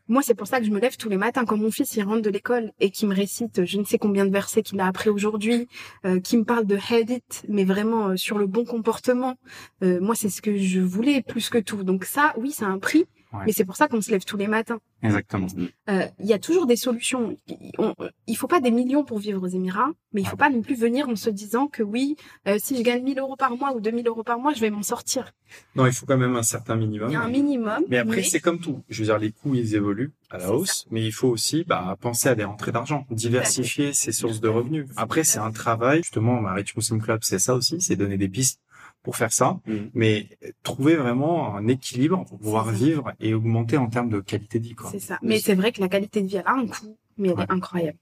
[0.07, 2.03] Moi, c'est pour ça que je me lève tous les matins quand mon fils il
[2.03, 4.87] rentre de l'école et qui me récite je ne sais combien de versets qu'il a
[4.87, 5.67] appris aujourd'hui,
[6.05, 9.35] euh, qui me parle de hadith, mais vraiment euh, sur le bon comportement.
[9.83, 11.83] Euh, moi, c'est ce que je voulais plus que tout.
[11.83, 13.39] Donc ça, oui, c'est un prix, Ouais.
[13.47, 14.79] mais c'est pour ça qu'on se lève tous les matins.
[15.01, 15.47] Exactement.
[15.89, 17.37] Euh, Il y a toujours des solutions.
[17.47, 17.93] Il- on-
[18.27, 20.75] il faut pas des millions pour vivre aux Émirats, mais il faut pas non plus
[20.75, 22.15] venir en se disant que oui,
[22.47, 24.69] euh, si je gagne 1000 euros par mois ou 2000 euros par mois, je vais
[24.69, 25.31] m'en sortir.
[25.75, 27.09] Non, il faut quand même un certain minimum.
[27.09, 27.83] Il y a un minimum.
[27.89, 28.81] Mais après, c'est comme tout.
[28.89, 31.95] Je veux dire, les coûts, ils évoluent à la hausse, mais il faut aussi bah,
[31.99, 34.87] penser à des rentrées d'argent, diversifier ses sources de revenus.
[34.95, 35.97] Après, c'est un travail.
[36.03, 38.59] Justement, ma Rich Muslim Club, c'est ça aussi, c'est donner des pistes
[39.03, 39.89] pour faire ça, Mhm.
[39.93, 40.27] mais
[40.63, 44.75] trouver vraiment un équilibre pour pouvoir vivre et augmenter en termes de qualité de vie.
[44.75, 44.89] Quoi.
[44.91, 45.19] C'est ça.
[45.21, 47.43] Mais c'est vrai que la qualité de vie, elle a un coût, mais elle Ouais.
[47.43, 47.97] est incroyable.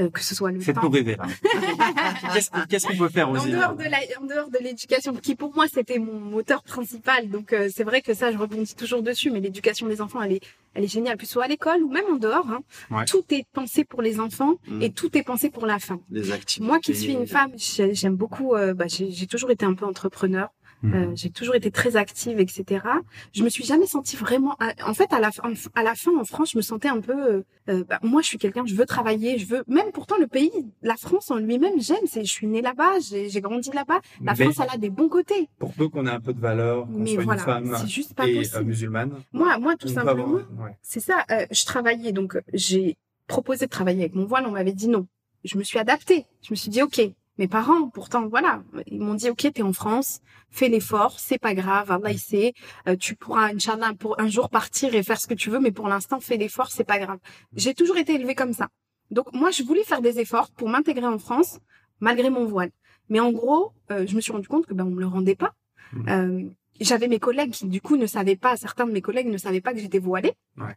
[0.00, 1.26] Euh, que ce soit le Faites-nous rêver là.
[2.34, 5.34] Qu'est-ce qu'est-ce qu'on peut faire aux En dehors de la, en dehors de l'éducation, qui
[5.34, 7.28] pour moi c'était mon moteur principal.
[7.30, 9.30] Donc euh, c'est vrai que ça, je rebondis toujours dessus.
[9.30, 10.40] Mais l'éducation des enfants, elle est,
[10.74, 12.48] elle est géniale, que ce soit à l'école ou même en dehors.
[12.50, 12.60] Hein.
[12.90, 13.04] Ouais.
[13.04, 14.82] Tout est pensé pour les enfants Mm.
[14.82, 16.00] et tout est pensé pour la femme.
[16.10, 16.66] Les activités.
[16.66, 18.54] Moi qui suis une femme, j'ai- j'aime beaucoup.
[18.54, 20.48] euh, bah, j'ai j'ai toujours été un peu entrepreneur.
[20.82, 20.94] Mhm.
[20.94, 22.84] Euh, j'ai toujours été très active, etc.
[23.32, 24.56] Je me suis jamais sentie vraiment.
[24.84, 27.12] En fait, à la fin, à la fin en France, je me sentais un peu.
[27.12, 29.62] euh, euh, bah, moi, je suis quelqu'un, je veux travailler, je veux.
[29.68, 30.50] Même pourtant, le pays,
[30.82, 31.98] la France en lui-même, j'aime.
[32.06, 34.00] C'est, je suis née là-bas, j'ai j'ai grandi là-bas.
[34.22, 35.48] La Mais France, elle a des bons côtés.
[35.58, 37.88] pour peu qu'on ait un peu de valeur, qu'on Mais soit voilà, une femme c'est
[37.88, 40.76] juste pas et euh, musulmane, Moi, moi, tout simplement, avoir- ouais.
[40.82, 41.24] c'est ça.
[41.30, 42.96] euh, je travaillais, donc j'ai
[43.28, 44.46] proposé de travailler avec mon voile.
[44.46, 45.06] On m'avait dit non.
[45.44, 46.26] Je me suis adaptée.
[46.42, 47.00] Je me suis dit ok.
[47.42, 51.54] Mes parents, pourtant, voilà, ils m'ont dit ok, t'es en France, fais l'effort, c'est pas
[51.54, 51.90] grave.
[51.90, 52.54] Allah il sait,
[52.86, 55.72] euh, tu pourras, inchallah, pour un jour partir et faire ce que tu veux, mais
[55.72, 57.18] pour l'instant, fais l'effort, c'est pas grave.
[57.56, 58.68] J'ai toujours été élevée comme ça.
[59.10, 61.58] Donc moi, je voulais faire des efforts pour m'intégrer en France,
[61.98, 62.70] malgré mon voile.
[63.08, 65.34] Mais en gros, euh, je me suis rendu compte que ben on me le rendait
[65.34, 65.52] pas.
[65.94, 66.08] Mhm.
[66.08, 66.48] Euh,
[66.80, 69.60] J'avais mes collègues qui du coup ne savaient pas, certains de mes collègues ne savaient
[69.60, 70.34] pas que j'étais voilée.
[70.56, 70.76] Ouais.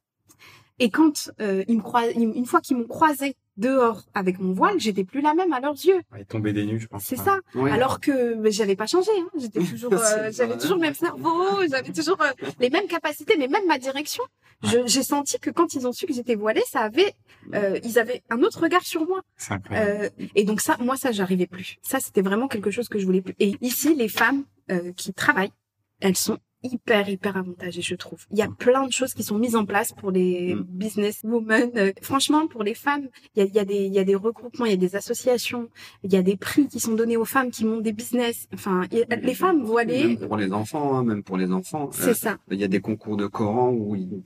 [0.79, 4.79] Et quand euh, ils me crois, une fois qu'ils m'ont croisée dehors avec mon voile,
[4.79, 6.01] j'étais plus la même à leurs yeux.
[6.11, 7.03] Ouais, tomber des nues, je pense.
[7.05, 7.23] C'est Ouais.
[7.23, 7.39] ça.
[7.73, 9.11] Alors que ben, j'avais pas changé.
[9.17, 9.29] Hein.
[9.37, 13.47] J'étais toujours, euh, j'avais toujours le même cerveau, j'avais toujours euh, les mêmes capacités, mais
[13.47, 14.23] même ma direction.
[14.63, 17.13] Je- J'ai senti que quand ils ont su que j'étais voilée, ça avait,
[17.53, 19.21] euh, ils avaient un autre regard sur moi.
[19.37, 20.11] C'est incroyable.
[20.19, 21.75] Euh, et donc ça, moi, ça, j'arrivais plus.
[21.81, 23.35] Ça, c'était vraiment quelque chose que je voulais plus.
[23.39, 25.51] Et ici, les femmes euh, qui travaillent,
[25.99, 28.19] elles sont hyper, hyper avantagées, je trouve.
[28.31, 30.63] Il y a plein de choses qui sont mises en place pour les Mm.
[30.69, 31.71] business women.
[31.77, 34.03] Euh, franchement, pour les femmes, il y a, il y, a des, il y a
[34.03, 35.69] des regroupements, il y a des associations,
[36.03, 38.47] il y a des prix qui sont donnés aux femmes qui montent des business.
[38.53, 41.89] Enfin, a- les femmes voilées, Même pour les enfants, hein, même pour les enfants.
[41.91, 42.37] c'est Euh, ça.
[42.51, 44.21] Il y a des concours de Coran où ils,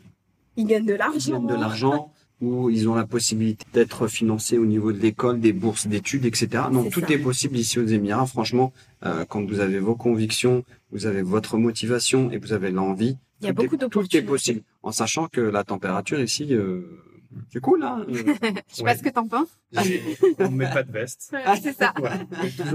[0.57, 1.31] Ils gagnent de ils l'argent.
[1.33, 2.11] gagnent de l'argent.
[2.41, 6.63] où ils ont la possibilité d'être financés au niveau de l'école, des bourses d'études, etc.
[6.71, 7.07] Donc tout ça.
[7.09, 8.25] est possible ici aux Émirats.
[8.25, 8.71] Franchement,
[9.05, 13.45] euh, quand vous avez vos convictions, vous avez votre motivation et vous avez l'envie, Il
[13.45, 14.21] y a tout beaucoup Tout est d'opportunités.
[14.27, 16.81] possible, en sachant que la température ici, euh,
[17.51, 18.05] c'est cool, hein.
[18.09, 18.23] Je
[18.75, 19.49] sais pas ce que t'en penses.
[19.75, 21.33] on ne met pas de veste.
[21.61, 21.93] c'est ça.
[22.01, 22.09] Ouais.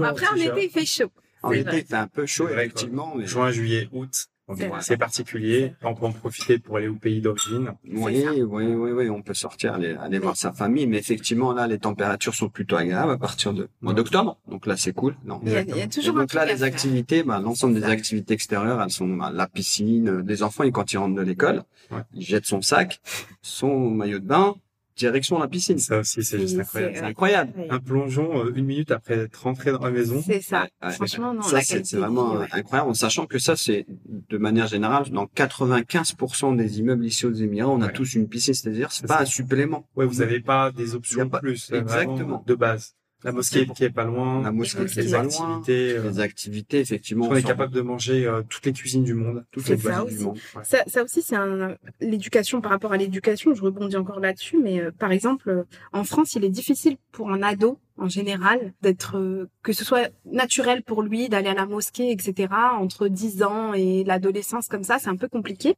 [0.03, 1.11] Après, en été, il fait chaud.
[1.43, 4.27] En été, il fait un peu chaud, vrai, effectivement, mais Juin, juillet, août.
[4.47, 5.73] Donc, C'est particulier.
[5.81, 7.73] On peut en profiter pour aller au pays d'origine.
[7.83, 11.65] oui, oui, oui, oui, on peut sortir, aller, aller voir sa famille, mais effectivement, là,
[11.65, 14.37] les températures sont plutôt agréables à partir de mois d'octobre.
[14.47, 15.15] Donc là, c'est cool.
[15.25, 15.39] Non.
[15.43, 17.83] Il y a, il y a Et toujours donc là, les activités, bah, l'ensemble des
[17.85, 21.21] activités extérieures, elles sont bah, la piscine, euh, les enfants, ils, quand ils rentrent de
[21.23, 22.01] l'école, Ouais.
[22.15, 22.99] ils jettent son sac,
[23.43, 24.55] son maillot de bain,
[24.95, 25.77] direction la piscine.
[25.77, 26.95] Ça aussi, c'est juste incroyable.
[26.97, 27.53] C'est incroyable.
[27.57, 27.67] Ouais.
[27.69, 30.23] Un plongeon euh, une minute après être rentré dans la maison.
[30.25, 30.67] C'est ça.
[30.83, 30.91] Ouais.
[30.91, 31.41] Franchement, non.
[31.41, 32.47] ça, c'est vraiment euh, ouais.
[32.51, 33.85] incroyable, en sachant que ça, c'est
[34.29, 37.93] de manière générale, dans 95% des immeubles ici aux Émirats, on a Ouais.
[37.93, 39.21] tous une piscine, c'est-à-dire c'est pas ça.
[39.23, 39.87] un supplément.
[39.95, 41.57] Ouais, vous n'avez pas des options Y a pas- en plus.
[41.57, 42.15] c'est Exactement.
[42.15, 42.95] vraiment De base.
[43.25, 44.43] La mosquée qui est pas loin.
[44.43, 45.61] La mosquée qui est pas loin.
[45.67, 47.27] Les activités, effectivement.
[47.27, 49.43] on est capable de manger euh, toutes les cuisines du monde.
[49.51, 50.17] Toutes les ça cuisines aussi.
[50.17, 50.37] du monde.
[50.55, 50.63] Ouais.
[50.63, 53.53] Ça, ça aussi, c'est un, l'éducation par rapport à l'éducation.
[53.55, 57.31] Je rebondis encore là-dessus, mais euh, par exemple, euh, en France, il est difficile pour
[57.31, 61.65] un ado, en général, d'être, euh, que ce soit naturel pour lui d'aller à la
[61.65, 62.53] mosquée, etc.
[62.79, 65.75] Entre 10 ans et l'adolescence, comme ça, c'est un peu compliqué.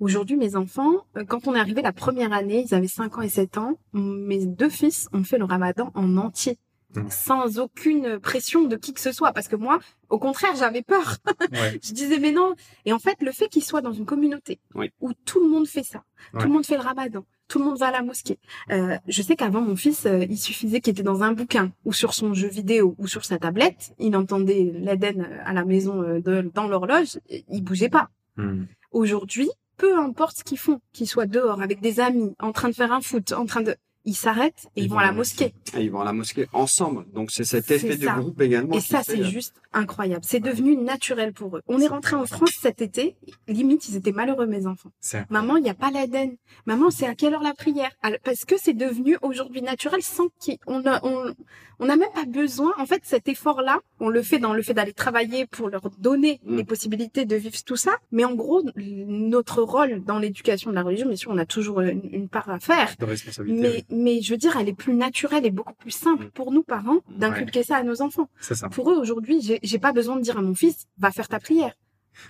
[0.00, 3.22] Aujourd'hui, mes enfants, euh, quand on est arrivé la première année, ils avaient 5 ans
[3.22, 6.58] et 7 ans, mes deux fils ont fait le ramadan en entier.
[6.96, 7.10] Mmh.
[7.10, 9.78] Sans aucune pression de qui que ce soit, parce que moi,
[10.10, 11.16] au contraire, j'avais peur.
[11.52, 11.78] Ouais.
[11.82, 12.54] Je disais mais non.
[12.84, 14.90] Et en fait, le fait qu'il soit dans une communauté Oui.
[15.00, 16.40] où tout le monde fait ça, Ouais.
[16.40, 18.38] tout le monde fait le ramadan, tout le monde va à la mosquée.
[18.70, 21.92] Euh, je sais qu'avant mon fils, euh, il suffisait qu'il était dans un bouquin ou
[21.92, 26.20] sur son jeu vidéo ou sur sa tablette, il entendait l'Aden à la maison euh,
[26.20, 28.08] de- dans l'horloge, il bougeait pas.
[28.36, 28.64] Hmm.
[28.92, 32.74] Aujourd'hui, peu importe ce qu'ils font, qu'ils soient dehors avec des amis, en train de
[32.74, 33.74] faire un foot, en train de,
[34.04, 35.54] ils s'arrêtent et ils, vont à la mosquée.
[35.76, 37.06] Et ils vont à la mosquée ensemble.
[37.12, 38.74] Donc c'est cet effet de groupe également.
[38.76, 40.24] Et ça, c'est juste incroyable.
[40.26, 41.62] C'est devenu naturel pour eux.
[41.68, 43.16] On est rentré en France cet été.
[43.48, 44.90] Limite, ils étaient malheureux, mes enfants.
[45.30, 46.36] Maman, il n'y a pas l'Aden.
[46.66, 47.90] Maman, c'est à quelle heure la prière?
[48.24, 50.28] Parce que c'est devenu aujourd'hui naturel sans
[50.64, 51.34] qu'on a, on,
[51.78, 52.72] on n'a même pas besoin.
[52.78, 56.40] En fait, cet effort-là, on le fait dans le fait d'aller travailler pour leur donner
[56.44, 56.56] Mm.
[56.56, 57.92] les possibilités de vivre tout ça.
[58.12, 61.80] Mais en gros, notre rôle dans l'éducation de la religion, bien sûr, on a toujours
[61.80, 62.94] une, une part à faire.
[62.98, 63.84] de responsabilité.
[63.90, 66.30] Mais, mais je veux dire, elle est plus naturelle et beaucoup plus simple Mm.
[66.30, 68.28] pour nous, parents, d'inculquer ça à nos enfants.
[68.40, 68.68] Ça.
[68.68, 71.74] Pour eux, aujourd'hui, j'ai- pas besoin de dire à mon fils, va faire ta prière.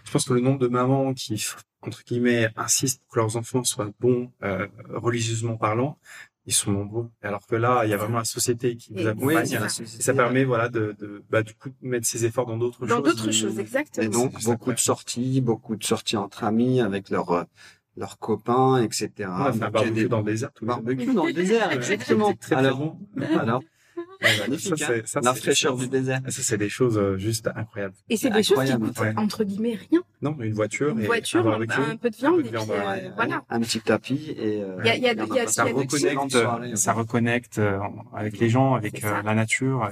[0.04, 1.44] Je pense que le nombre de mamans qui,
[1.82, 5.98] entre guillemets, insistent pour que leurs enfants soient bons, euh, religieusement parlant,
[6.46, 7.08] ils sont nombreux.
[7.22, 9.36] Alors que là, il y a vraiment la société qui vous Et- accompagne.
[9.38, 9.82] Oui, c'est ça.
[9.98, 12.86] Et ça permet, voilà, de, de bah, du coup, de mettre ses efforts dans d'autres
[12.86, 13.04] Dans choses.
[13.04, 13.32] d'autres Mm.
[13.32, 14.08] choses, Et exactement.
[14.10, 17.44] donc C'est beaucoup de sorties, beaucoup de sorties entre amis avec leurs euh,
[17.96, 19.10] leurs copains, etc.
[19.20, 20.50] A barbecue des dans le désert.
[20.60, 20.66] deux.
[20.66, 22.26] barbecues dans le désert, Ouais, exactement.
[22.28, 22.98] c'était Très, très Alors, bon.
[23.38, 23.62] alors,
[23.96, 24.04] Ouais,
[24.40, 25.00] magnifique, ça, hein.
[25.04, 26.20] ça, la fraîcheur du désert.
[26.28, 27.94] Ça, c'est des choses euh, juste incroyables.
[28.08, 29.14] Et c'est des choses qui coûtent, ouais.
[29.16, 30.02] entre guillemets, rien.
[30.22, 31.80] Non, une voiture, Une et voiture, un un, barbecue.
[31.80, 33.44] un peu de viande, peu et puis viande, euh, voilà.
[33.50, 34.62] Un petit tapis et
[35.46, 37.78] ça reconnecte, ça reconnecte euh,
[38.14, 39.88] avec les gens, avec la nature.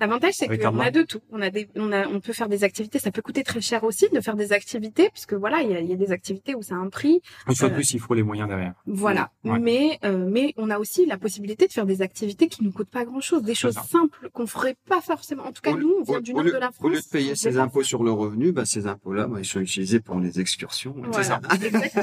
[0.00, 1.20] L'avantage, c'est qu'on a de tout.
[1.30, 2.98] On a des, on a, on peut faire des activités.
[2.98, 5.80] Ça peut coûter très cher aussi de faire des activités, puisque voilà, il y a,
[5.80, 7.20] il y a des activités où ça a un prix.
[7.48, 8.74] Une fois de plus, il faut les moyens derrière.
[8.86, 9.30] Voilà.
[9.44, 9.58] Ouais.
[9.58, 12.90] Mais, euh, mais on a aussi la possibilité de faire des activités qui nous coûtent
[12.90, 13.82] pas grand chose, des choses ça.
[13.82, 15.44] simples qu'on ferait pas forcément.
[15.46, 16.72] En tout cas, Au- nous, on vient au- du au nord lieu- de la Au
[16.72, 16.90] France.
[16.90, 20.00] lieu de payer pas impôts sur le revenu, bah, ces impôts-là, bah, ils sont utilisés
[20.00, 20.94] pour les excursions.
[20.96, 21.22] Voilà.
[21.22, 21.40] ça.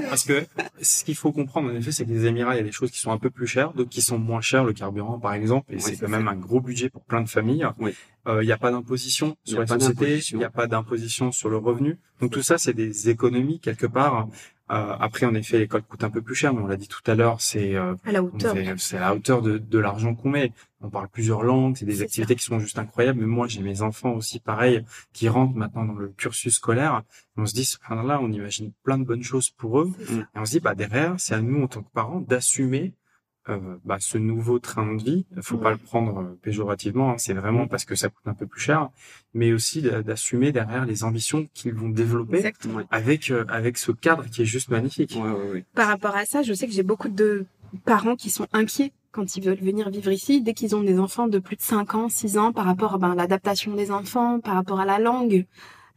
[0.09, 0.45] Parce que
[0.81, 2.91] ce qu'il faut comprendre, en effet, c'est que les Émirats, il y a des choses
[2.91, 5.71] qui sont un peu plus chères, d'autres qui sont moins chères, le carburant, par exemple,
[5.71, 7.67] et Oui, c'est c'est quand même un gros budget pour plein de familles.
[7.79, 7.93] Oui.
[8.27, 11.31] Euh, Il n'y a pas d'imposition Il sur la société, il n'y a pas d'imposition
[11.31, 11.97] sur le revenu.
[12.19, 14.27] Donc tout ça, c'est des économies quelque part.
[14.71, 17.01] Euh, après, en effet, l'école coûte un peu plus cher, mais on l'a dit tout
[17.05, 18.55] à l'heure, c'est euh, À la hauteur.
[18.77, 20.53] c'est à la hauteur de, de l'argent qu'on met.
[20.79, 23.19] On parle plusieurs langues, c'est des activités qui sont juste incroyables.
[23.19, 27.03] Mais moi, j'ai mes enfants aussi, pareil, qui rentrent maintenant dans le cursus scolaire.
[27.37, 29.91] On se dit, là, on imagine plein de bonnes choses pour eux.
[30.09, 32.93] Et on se dit, bah derrière, c'est à nous en tant que parents d'assumer
[33.49, 35.25] euh, bah, ce nouveau train de vie.
[35.35, 37.11] Il faut pas le prendre euh, péjorativement.
[37.11, 38.89] hein, c'est vraiment parce que ça coûte un peu plus cher,
[39.33, 42.81] mais aussi d'a- d'assumer derrière les ambitions qu'ils vont développer Exactement.
[42.91, 45.15] Avec euh, avec ce cadre qui est juste magnifique.
[45.15, 45.65] Ouais, ouais, ouais.
[45.73, 47.45] Par rapport à ça, je sais que j'ai beaucoup de
[47.85, 51.27] parents qui sont inquiets quand ils veulent venir vivre ici, dès qu'ils ont des enfants
[51.27, 54.53] de plus de 5 ans, 6 ans, par rapport ben, à l'adaptation des enfants, par
[54.55, 55.45] rapport à la langue.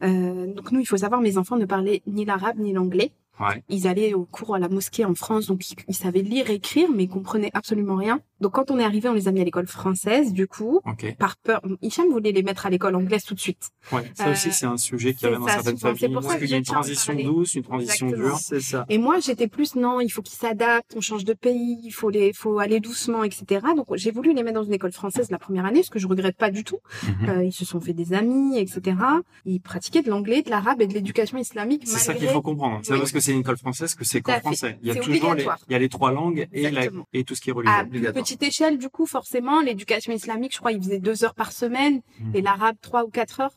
[0.03, 3.11] Euh, donc nous, il faut savoir, mes enfants ne parlaient ni l'arabe ni l'anglais.
[3.39, 3.63] Ouais.
[3.69, 6.89] Ils allaient au cours à la mosquée en France, donc ils, ils savaient lire, écrire,
[6.93, 8.19] mais ils comprenaient absolument rien.
[8.41, 11.15] Donc quand on est arrivé, on les a mis à l'école française, du coup, Ok.
[11.17, 11.61] par peur.
[11.81, 13.69] Hicham voulait les mettre à l'école anglaise tout de suite.
[13.91, 14.11] Ouais.
[14.13, 15.93] Ça Euh, aussi, c'est un sujet qui revient dans certaines souvent.
[15.93, 16.13] C'est familles.
[16.15, 18.29] pour ça Parce que qu'il y a une transition douce, une transition Exactement.
[18.29, 18.39] dure.
[18.39, 18.85] C'est ça.
[18.89, 22.09] Et moi, j'étais plus non, il faut qu'ils s'adaptent, on change de pays, il faut
[22.09, 23.65] les, faut aller doucement, etc.
[23.75, 26.07] Donc j'ai voulu les mettre dans une école française la première année, ce que je
[26.07, 26.79] regrette pas du tout.
[27.21, 27.29] Mhm.
[27.29, 28.97] Euh, ils se sont fait des amis, etc.
[29.45, 31.83] Ils pratiquaient de l'anglais, de l'arabe et de l'éducation islamique.
[31.85, 32.79] C'est ça qu'il faut comprendre.
[32.83, 32.97] C'est Oui.
[32.97, 34.77] pas parce que c'est une école française que c'est qu'en français.
[34.81, 37.35] Il y a toujours les, il y a les trois langues et, la, et tout
[37.35, 37.75] ce qui est religieux.
[37.77, 41.35] À plus petite échelle, du coup, forcément, l'éducation islamique, je crois, ils faisaient deux heures
[41.35, 42.35] par semaine Mhm.
[42.35, 43.55] et l'arabe trois ou quatre heures.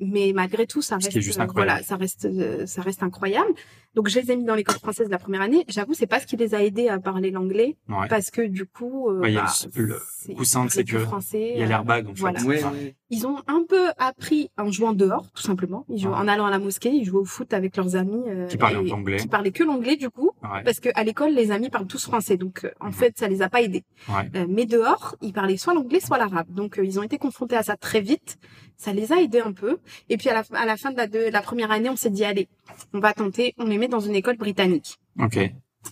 [0.00, 3.52] Mais malgré tout, ça reste, juste euh, voilà, ça reste, euh, ça reste incroyable.
[3.94, 5.64] Donc, je les ai mis dans l'école française la première année.
[5.68, 8.06] J'avoue, c'est pas ce qui les a aidés à parler l'anglais, Ouais.
[8.08, 11.06] parce que du coup, euh, Ouais, il y a bah, le- coussin de sécurité.
[11.08, 11.52] français.
[11.54, 12.20] Il y a euh, l'airbag, en fait.
[12.20, 12.40] voilà.
[12.44, 12.94] Oui.
[13.10, 15.84] Ils ont un peu appris en jouant dehors, tout simplement.
[15.88, 16.14] Ils jouent Ouais.
[16.16, 18.22] en allant à la mosquée, ils jouaient au foot avec leurs amis.
[18.28, 19.16] euh, Qui parlaient et- anglais.
[19.16, 20.30] Qui parlaient que l'anglais, du coup.
[20.42, 20.62] Ouais.
[20.64, 22.92] Parce que à l'école, les amis parlent tous français, donc euh, en Mhm.
[22.92, 23.84] fait, ça les a pas aidés.
[24.08, 24.30] Ouais.
[24.36, 26.46] Euh, mais dehors, ils parlaient soit l'anglais, soit l'arabe.
[26.50, 28.36] Donc euh, ils ont été confrontés à ça très vite.
[28.76, 29.78] Ça les a aidés un peu.
[30.08, 32.10] Et puis à la, à la fin de la, de la première année, on s'est
[32.10, 32.48] dit allez,
[32.92, 33.54] on va tenter.
[33.58, 34.98] On les dans une école britannique.
[35.20, 35.38] Ok.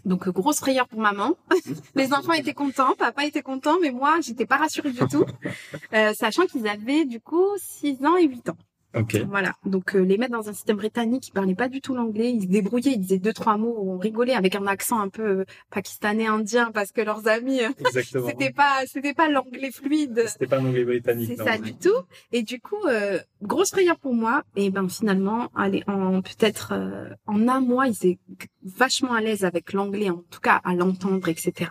[0.05, 1.34] Donc euh, grosse frayeur pour maman.
[1.95, 5.24] les enfants étaient contents, papa était content, mais moi, j'étais pas rassurée du tout,
[5.93, 8.57] Euh, sachant qu'ils avaient du coup 6 ans et 8 ans.
[8.97, 9.16] Ok.
[9.28, 9.53] Voilà.
[9.64, 12.42] Donc euh, les mettre dans un système britannique, ils parlaient pas du tout l'anglais, ils
[12.42, 15.44] se débrouillaient, ils disaient deux trois mots, on rigolait avec un accent un peu euh,
[15.70, 18.28] pakistanais indien parce que leurs amis euh, Exactement.
[18.28, 20.24] c'était pas c'était pas l'anglais fluide.
[20.26, 21.30] C'était pas un anglais britannique.
[21.36, 22.03] C'est ça du tout.
[22.32, 24.42] Et du coup, euh, grosse frayeur pour moi.
[24.57, 28.18] Et ben finalement, allez, en peut-être euh, en un mois, ils étaient
[28.64, 31.70] vachement à l'aise avec l'anglais, en tout cas à l'entendre, etc.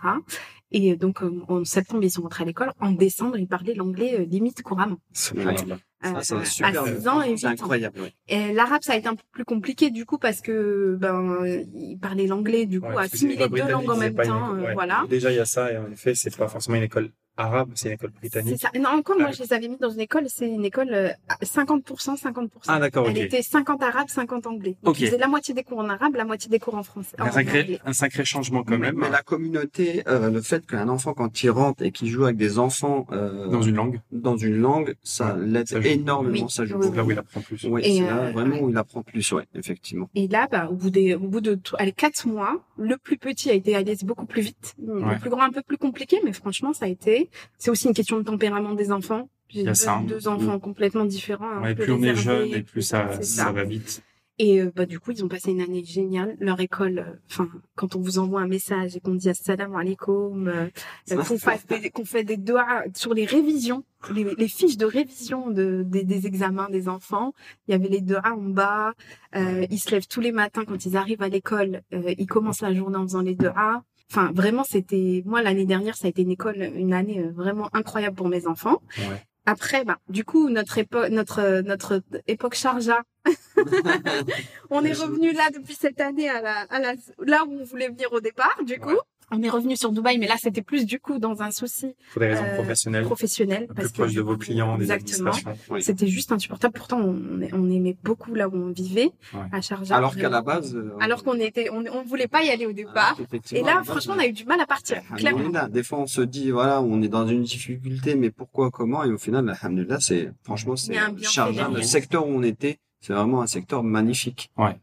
[0.78, 2.70] Et donc euh, en septembre, ils sont rentrés à l'école.
[2.80, 4.98] En décembre, ils parlaient l'anglais euh, limite couramment.
[5.12, 5.78] Subhanallah.
[6.04, 6.86] Euh, Ça, c'est à super.
[6.86, 7.50] 6 ans et 8 C'est ans.
[7.50, 8.00] incroyable.
[8.00, 8.12] ouais.
[8.28, 11.96] Et l'arabe, ça a été un peu plus compliqué du coup parce que ben ils
[11.98, 14.72] parlaient l'anglais du coup Ouais, c'est assimiler deux langues en même c'est une temps, euh,
[14.74, 15.04] voilà.
[15.08, 17.88] Déjà, il y a ça, et en effet, c'est pas forcément une école arabe, c'est
[17.88, 18.60] une école C'est britannique.
[18.60, 18.70] ça.
[18.78, 19.32] Non, encore moi Ouais.
[19.32, 22.48] je les avais mis dans une école, c'est une école euh, à 50% 50%.
[22.68, 23.22] Ah, d'accord, Elle ok.
[23.24, 24.76] était 50 arabes, 50 anglais.
[24.82, 25.00] Donc Ok.
[25.00, 27.16] ils faisaient la moitié des cours en arabe, la moitié des cours en français.
[27.20, 28.96] en Un sacré, un sacré changement quand mais, même.
[28.98, 32.36] mais la communauté, euh, le fait qu'un enfant quand il rentre et qu'il joue avec
[32.36, 34.00] des enfants euh, Dans une langue.
[34.12, 36.44] dans une langue, ça Ouais, l'aide énormément.
[36.46, 36.50] Oui.
[36.50, 36.76] Ça joue.
[36.78, 37.64] Oui, C'est là où il apprend plus.
[37.64, 38.62] Oui, c'est là euh, vraiment ouais.
[38.62, 40.08] où il apprend plus, ouais, effectivement.
[40.14, 43.50] Et là, bah, au bout des, au bout de, allez, quatre mois, le plus petit
[43.50, 44.74] a été à l'aise beaucoup plus vite.
[44.78, 45.14] Ouais.
[45.14, 47.25] Le plus grand un peu plus compliqué, mais franchement, ça a été.
[47.58, 49.28] C'est aussi une question de tempérament des enfants.
[49.48, 50.04] J'ai Il y a deux, ça, hein.
[50.06, 51.50] deux enfants complètement différents.
[51.50, 54.02] un Ouais, plus on est jeune et plus ça, ça va vite.
[54.38, 56.36] Et euh, bah du coup, ils ont passé une année géniale.
[56.40, 60.48] Leur école, euh, enfin, quand on vous envoie un message et qu'on dit assalamu alaikum,
[60.48, 60.68] euh,
[61.08, 65.50] qu'on fasse des, qu'on fait des doigts sur les révisions, les, les fiches de révision
[65.50, 67.32] de, des, des examens des enfants.
[67.66, 68.92] Il y avait les doigts en bas.
[69.34, 71.80] Euh, ils se lèvent tous les matins quand ils arrivent à l'école.
[71.94, 73.84] Euh, ils commencent la journée en faisant les doigts.
[74.10, 77.68] Enfin, vraiment, c'était moi l'année dernière, ça a été une école, une année euh, vraiment
[77.72, 78.80] incroyable pour mes enfants.
[78.98, 79.22] Ouais.
[79.46, 83.02] Après, bah, du coup, notre époque, notre notre époque chargea.
[84.70, 86.94] on est revenu là depuis cette année à la, à la,
[87.24, 88.98] là où on voulait venir au départ, du coup.
[89.32, 92.20] On est revenu sur Dubaï, mais là, c'était plus du coup dans un souci Pour
[92.20, 93.66] des raisons Euh, professionnelles, professionnel.
[93.66, 95.32] plus Parce que proche de vos clients, des Exactement.
[95.70, 95.82] Oui.
[95.82, 96.74] C'était juste insupportable.
[96.74, 99.40] Pourtant, on, on aimait beaucoup là où on vivait, Ouais.
[99.50, 99.96] à Sharjah.
[99.96, 102.72] Alors qu'à la base, euh, Alors qu'on était, on, on voulait pas y aller au
[102.72, 103.16] départ.
[103.18, 105.38] ah, Et effectivement, là, base, franchement, on a eu du mal à partir, clairement.
[105.40, 105.68] Alhamdoulilah.
[105.70, 109.02] Des fois, on se dit, voilà, on est dans une difficulté, mais pourquoi, comment?
[109.02, 113.42] Et au final, alhamdoulilah, c'est, franchement, c'est Sharjah, le secteur où on était, c'est vraiment
[113.42, 114.50] un secteur magnifique.
[114.56, 114.76] Ouais.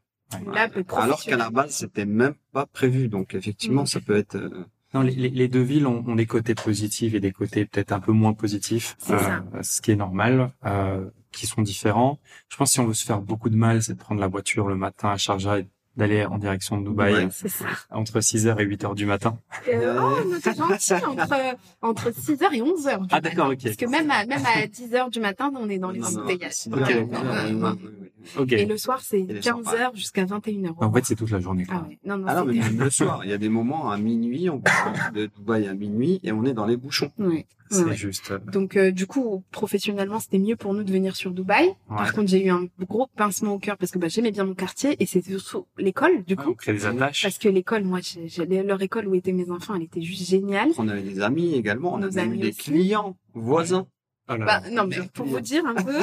[0.98, 3.08] Alors qu'à la base, c'était même pas prévu.
[3.08, 3.88] Donc, effectivement, Mm.
[3.88, 7.20] ça peut être, euh, Non, les, les, deux villes ont, ont des côtés positifs et
[7.20, 9.44] des côtés peut-être un peu moins positifs, C'est ça.
[9.64, 12.20] ce qui est normal, euh, qui sont différents.
[12.50, 14.28] Je pense que si on veut se faire beaucoup de mal, c'est de prendre la
[14.28, 17.28] voiture le matin à Sharjah et d'aller en direction de Dubaï Ouais.
[17.32, 17.66] C'est ça.
[17.92, 19.38] entre 6h et 8h du matin.
[19.72, 23.08] Euh, oh, gentil, entre, entre 6h et 11h.
[23.12, 23.60] Ah, d'accord, ok.
[23.64, 26.20] Parce que même à, même à 10h du matin, on est dans les non, non,
[26.22, 26.52] embouteillages.
[26.54, 26.88] c'est Ok.
[26.88, 28.10] bien, Donc, oui, euh, oui, oui, oui.
[28.38, 28.52] Ok.
[28.54, 30.74] Et le soir, c'est Et les soirs, 15h jusqu'à 21h.
[30.78, 31.66] En fait, c'est toute la journée.
[31.66, 31.76] Quoi.
[31.84, 32.00] Ah ouais.
[32.06, 34.50] Non, non, Ah non, mais même le soir, il y a des moments à minuit,
[34.50, 37.12] on part de Dubaï à minuit et on est dans les bouchons.
[37.20, 37.46] Ouais.
[37.74, 37.96] C'est ouais.
[37.96, 38.32] juste.
[38.32, 41.68] euh, Donc, euh, du coup, professionnellement, c'était mieux pour nous de venir sur Dubaï.
[41.68, 41.76] Ouais.
[41.90, 44.54] Par contre, j'ai eu un gros pincement au cœur parce que bah, j'aimais bien mon
[44.56, 46.54] quartier et c'était surtout l'école, du on coup.
[46.56, 47.24] crée des attaches.
[47.24, 50.30] Parce que l'école, moi, j'ai- j'ai- leur école où étaient mes enfants, elle était juste
[50.30, 50.70] géniale.
[50.78, 52.58] On avait des amis également, on Nos avait amis des aussi.
[52.72, 53.88] clients, voisins.
[54.30, 54.70] Oh là Bah, là.
[54.70, 56.00] non, mais pour vous dire un peu,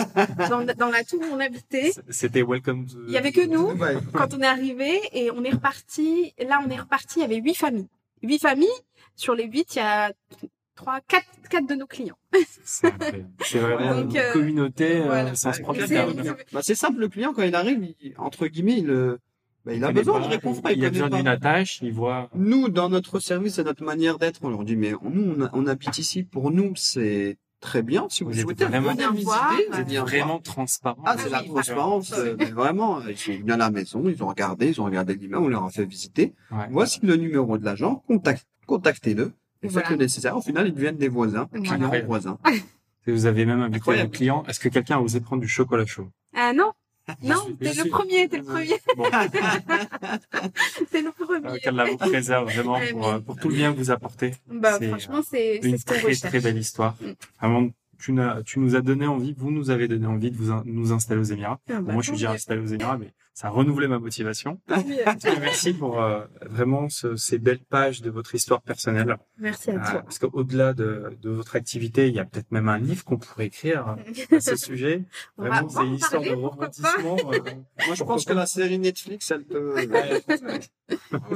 [0.50, 2.98] dans, dans la tour où on habitait, C'était welcome to...
[3.06, 3.70] il y avait que nous.
[3.78, 3.96] Ouais.
[4.12, 6.34] quand on est arrivé et on est reparti.
[6.38, 7.20] Là, on est reparti.
[7.20, 7.88] Il y avait huit familles.
[8.22, 8.68] Huit familles.
[9.16, 10.12] Sur les huit, il y a
[10.74, 12.16] trois, quatre, quatre de nos clients.
[12.64, 15.34] C'est vraiment Donc, une euh, communauté euh, voilà.
[15.34, 16.14] sans se c'est- terme.
[16.22, 19.18] c'est- Bah, c'est simple, le client, quand il arrive, il- entre guillemets, il, euh,
[19.64, 20.70] Bah, il a besoin pas, de réconfort.
[20.70, 22.30] Il, a besoin d'une attache, il voit.
[22.34, 25.98] Nous, dans notre service et notre manière d'être, on leur dit, mais nous, on, habite
[25.98, 26.22] ici.
[26.22, 28.06] Pour nous, c'est très bien.
[28.08, 29.24] Si vous Vous souhaitez, vraiment- Venez visiter.
[29.24, 30.42] voir, Vous êtes vraiment voir.
[30.42, 31.02] transparent.
[31.04, 32.14] Ah, c'est la oui, transparence.
[32.16, 35.14] euh, mais vraiment, ils sont venus à la maison, ils ont regardé, ils ont regardé
[35.14, 36.32] l'immeuble, on leur a fait visiter.
[36.50, 36.68] Ouais.
[36.70, 39.32] Voici le numéro de l'agent, contact, contactez-le.
[39.62, 39.90] Et faites Voilà.
[39.90, 40.36] le nécessaire.
[40.36, 41.88] Au final, ils deviennent des voisins, Voilà.
[41.88, 42.38] clients voisins.
[43.06, 44.44] Et vous avez même invité un client.
[44.46, 46.08] Est-ce que quelqu'un a osé prendre du chocolat chaud?
[46.34, 46.72] Ah non,
[47.22, 49.04] non, t'es le premier, t'es le premier, Bon,
[50.90, 51.58] t'es le euh, premier.
[51.60, 54.32] qu'Allah vous préserve vraiment pour, euh, pour tout le bien que vous apportez.
[54.48, 56.20] Bah c'est, franchement, c'est c'est Une ce très recherche.
[56.20, 56.94] très belle histoire.
[57.00, 57.12] Mm.
[57.40, 57.68] Vraiment,
[57.98, 58.14] tu,
[58.44, 61.20] tu nous as donné envie, vous nous avez donné envie de vous in- nous installer
[61.20, 61.58] aux Émirats.
[61.68, 63.98] Ah, Bon, bah, moi, je suis déjà installé aux Émirats, mais ça a renouvelé ma
[63.98, 64.60] motivation.
[65.40, 69.16] Merci pour euh, vraiment ce- ces belles pages de votre histoire personnelle.
[69.38, 70.02] Merci à Euh, toi.
[70.02, 73.46] parce qu'au-delà de, de votre activité, il y a peut-être même un livre qu'on pourrait
[73.46, 73.96] écrire
[74.30, 75.04] à ce sujet.
[75.38, 77.16] Vraiment, c'est une histoire de rebondissement.
[77.32, 77.38] euh,
[77.86, 79.74] Moi, je pense que la série Netflix, elle peut...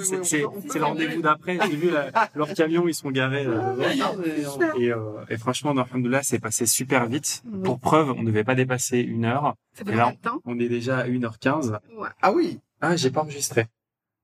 [0.02, 1.59] c'est c'est- c'est le rendez-vous d'après.
[1.70, 3.44] J'ai vu la- leurs camions, ils sont garés.
[3.44, 4.78] là, devant.
[4.78, 7.43] Et, euh, et franchement, alhamdoulilah, c'est passé super vite.
[7.47, 7.62] Oui.
[7.62, 9.55] Pour preuve, on ne devait pas dépasser une heure.
[9.74, 10.12] Ça Et fait là,
[10.44, 11.78] On est déjà à 1h15.
[11.96, 12.08] Ouais.
[12.22, 13.66] Ah oui Ah, j'ai pas enregistré.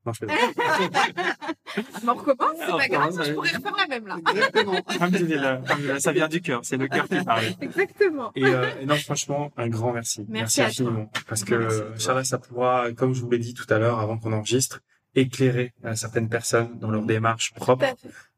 [0.06, 0.26] Non, je fais
[2.06, 4.16] On recommence, c'est Ah, pas grave, recommence, je pourrais refaire la même là.
[4.30, 4.72] Exactement.
[4.88, 6.60] Alhamdoulilah, alhamdoulilah, ça vient du cœur.
[6.64, 7.44] C'est le cœur qui parle.
[7.60, 8.32] Exactement.
[8.34, 10.24] Et, euh, et non, franchement, un grand merci.
[10.28, 10.86] Merci à toi.
[10.86, 11.10] infiniment.
[11.28, 11.80] Parce que, Merci.
[11.96, 14.80] Inch'Allah, ça pourra, comme je vous l'ai dit tout à l'heure, avant qu'on enregistre,
[15.14, 17.84] éclairer euh, certaines personnes dans leur démarche propre,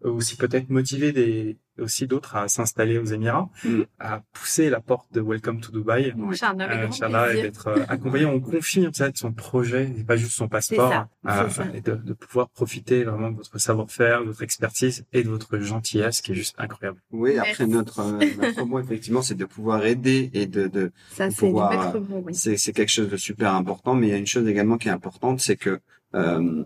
[0.02, 3.82] aussi peut-être motiver des, aussi d'autres à s'installer aux Émirats, Mm.
[3.99, 6.12] à pousser la porte de Welcome to Dubai.
[6.19, 8.24] Inch'Allah, avec Euh, et d'être euh, accompagné.
[8.27, 10.90] On confie en fait son projet et pas juste son passeport.
[10.90, 11.09] ça,
[11.44, 15.28] euh, et de, de pouvoir profiter vraiment de votre savoir-faire, de votre expertise et de
[15.31, 17.01] votre gentillesse qui est juste incroyable.
[17.11, 17.66] Oui, après Merci.
[17.69, 21.94] notre, euh, notre mot, effectivement, c'est de pouvoir aider et de, de Ça, de pouvoir,
[21.94, 22.35] mot, oui.
[22.35, 24.89] c'est, c'est quelque chose de super important, mais il y a une chose également qui
[24.89, 25.81] est importante, c'est que
[26.15, 26.65] euh,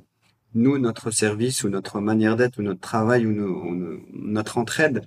[0.54, 5.02] nous, notre service ou notre manière d'être ou notre travail ou, nos- notre entraide,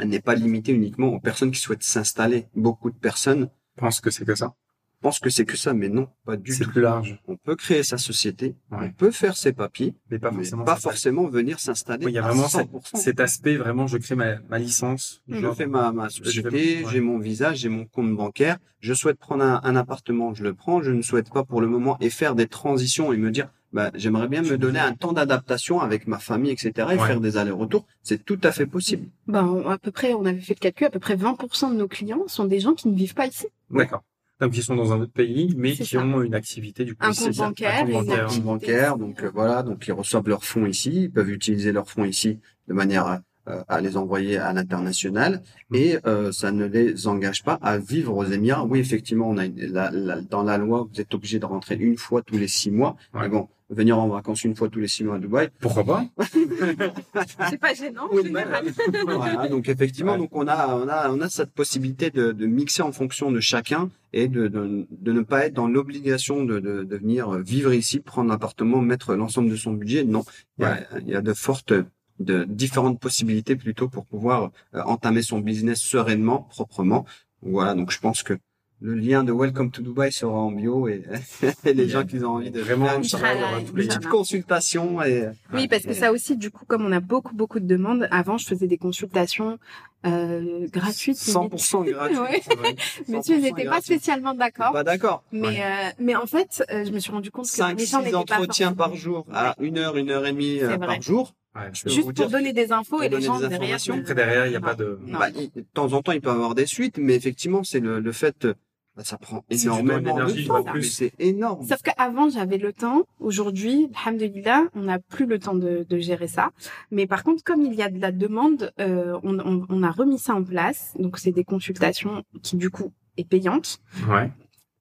[0.00, 2.46] elle n'est pas limitée uniquement aux personnes qui souhaitent s'installer.
[2.54, 4.54] Beaucoup de personnes Je pense que c'est que ça.
[5.00, 6.70] pensent que c'est que ça, mais non, pas du C'est tout.
[6.70, 8.78] plus large, On peut créer sa société, Ouais.
[8.88, 10.64] on peut faire ses papiers, mais pas mais forcément.
[10.64, 12.96] pas forcément venir s'installer Oui, il y a vraiment 100%.
[12.96, 15.22] Cet aspect, vraiment, je crée ma, ma licence.
[15.28, 16.90] Je genre- fais ma, ma société, ouais.
[16.90, 18.56] j'ai mon visa, j'ai mon compte bancaire.
[18.80, 20.80] Je souhaite prendre un, un appartement, je le prends.
[20.82, 23.90] Je ne souhaite pas pour le moment et faire des transitions et me dire, bah,
[23.94, 26.70] j'aimerais bien me donner un temps d'adaptation avec ma famille, etc.
[26.78, 27.06] et Ouais.
[27.06, 27.84] faire des allers-retours.
[28.02, 29.08] C'est tout à fait possible.
[29.26, 31.76] Ben, on- à peu près, on avait fait le calcul, à peu près 20% de
[31.76, 33.46] nos clients sont des gens qui ne vivent pas ici.
[33.70, 34.02] D'accord.
[34.40, 35.98] Donc, ils sont dans un autre pays, mais qui ça.
[36.02, 37.24] ont une activité, du coup, Un ici.
[37.26, 38.26] compte bancaire Un bancaire.
[38.26, 41.88] compte bancaire, donc euh, voilà, donc ils reçoivent leurs fonds ici, ils peuvent utiliser leurs
[41.90, 45.42] fonds ici de manière euh, à les envoyer à l'international
[45.72, 48.64] et euh, ça ne les engage pas à vivre aux Émirats.
[48.64, 51.74] Oui, effectivement, on a une- la- la- dans la loi, vous êtes obligé de rentrer
[51.76, 52.96] une fois tous les six mois.
[53.12, 53.22] Ouais.
[53.22, 56.04] Mais bon, venir en vacances une fois tous les six mois à Dubaï, Pourquoi pas?
[57.50, 58.64] C'est pas gênant, Oui, général.
[59.04, 60.18] voilà, donc effectivement, Ouais.
[60.18, 63.40] donc on a, on a, on a cette possibilité de, de mixer en fonction de
[63.40, 67.72] chacun et de, de, de ne pas être dans l'obligation de, de, de venir vivre
[67.72, 70.04] ici, prendre un appartement, mettre l'ensemble de son budget.
[70.04, 70.24] Non,
[70.58, 71.72] il y a, il y a de fortes,
[72.20, 77.04] de différentes possibilités plutôt pour pouvoir euh, entamer son business sereinement, proprement.
[77.42, 78.38] Voilà, donc je pense que
[78.80, 81.04] le lien de Welcome to Dubai sera en bio et,
[81.64, 85.84] et les gens qui ont envie de Vraiment, faire une petite consultation et Oui, parce
[85.84, 88.66] que ça aussi, du coup, comme on a beaucoup, beaucoup de demandes, avant, je faisais
[88.66, 89.58] des consultations
[90.06, 91.18] euh, gratuites.
[91.26, 91.54] limite.
[91.54, 92.18] 100% gratuit.
[92.18, 92.42] Ouais.
[92.62, 92.76] Ouais.
[93.08, 94.72] Monsieur, 100% n'étaient pas spécialement d'accord.
[94.72, 95.22] Pas d'accord.
[95.32, 98.00] Mais, euh, mais en fait, euh, je me suis rendu compte que 5 les gens
[98.00, 101.00] 6 n'étaient pas entretiens par jour à une heure, une heure et demie euh, par
[101.00, 101.32] jour.
[101.54, 103.78] Ouais, Juste pour dire donner des infos pour et les gens des derrière.
[103.88, 104.98] Après, derrière, il n'y a pas de...
[105.12, 107.78] Bah, il- de temps en temps, il peut y avoir des suites, mais effectivement, c'est
[107.78, 108.54] le, le fait, euh,
[108.96, 110.64] bah, ça prend énormément d'énergie, de temps.
[110.64, 110.82] plus.
[110.82, 111.64] C'est énorme.
[111.64, 113.04] Sauf qu'avant, j'avais le temps.
[113.20, 116.50] Aujourd'hui, alhamdoulilah, on n'a plus le temps de, de gérer ça.
[116.90, 119.90] Mais par contre, comme il y a de la demande, euh, on, on, on a
[119.92, 120.92] remis ça en place.
[120.98, 123.78] Donc, c'est des consultations qui, du coup, est payante,
[124.08, 124.28] Ouais.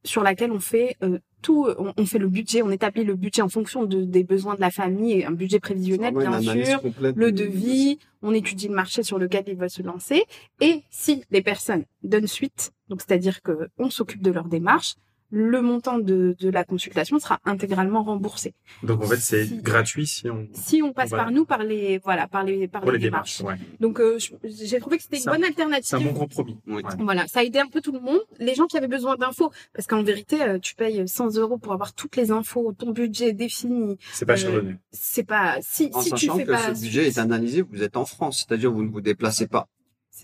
[0.03, 1.67] sur laquelle on fait euh, tout.
[1.77, 4.61] On, on fait le budget, on établit le budget en fonction de, des besoins de
[4.61, 6.81] la famille, et un budget prévisionnel, une bien sûr.
[6.99, 10.23] le devis, on étudie le marché sur lequel ils veulent se lancer.
[10.61, 14.95] Et si les personnes donnent suite, donc c'est-à-dire que on s'occupe de leur démarche,
[15.35, 18.53] le montant de, de la consultation sera intégralement remboursé.
[18.83, 20.47] Donc, en fait, c'est Si- gratuit si on...
[20.53, 23.39] Si on passe par nous, par les voilà, par les par Pour les les démarches.
[23.39, 23.65] démarches, ouais.
[23.79, 26.03] Donc euh, j'ai trouvé que c'était une Ça- bonne C'est un alternative.
[26.03, 26.59] bon compromis.
[26.67, 26.83] Oui.
[26.83, 26.91] Ouais.
[26.99, 28.19] Voilà, ça a aidé un peu tout le monde.
[28.37, 31.73] Les gens qui avaient besoin d'infos, parce qu'en vérité, euh, tu payes 100 euros pour
[31.73, 33.97] avoir toutes les infos, ton budget défini.
[34.11, 34.73] C'est pas Euh.
[34.91, 37.81] C'est pas si En si tu sachant fais que pas ce budget est analysé, vous
[37.81, 39.67] êtes en France, c'est-à-dire vous ne vous déplacez pas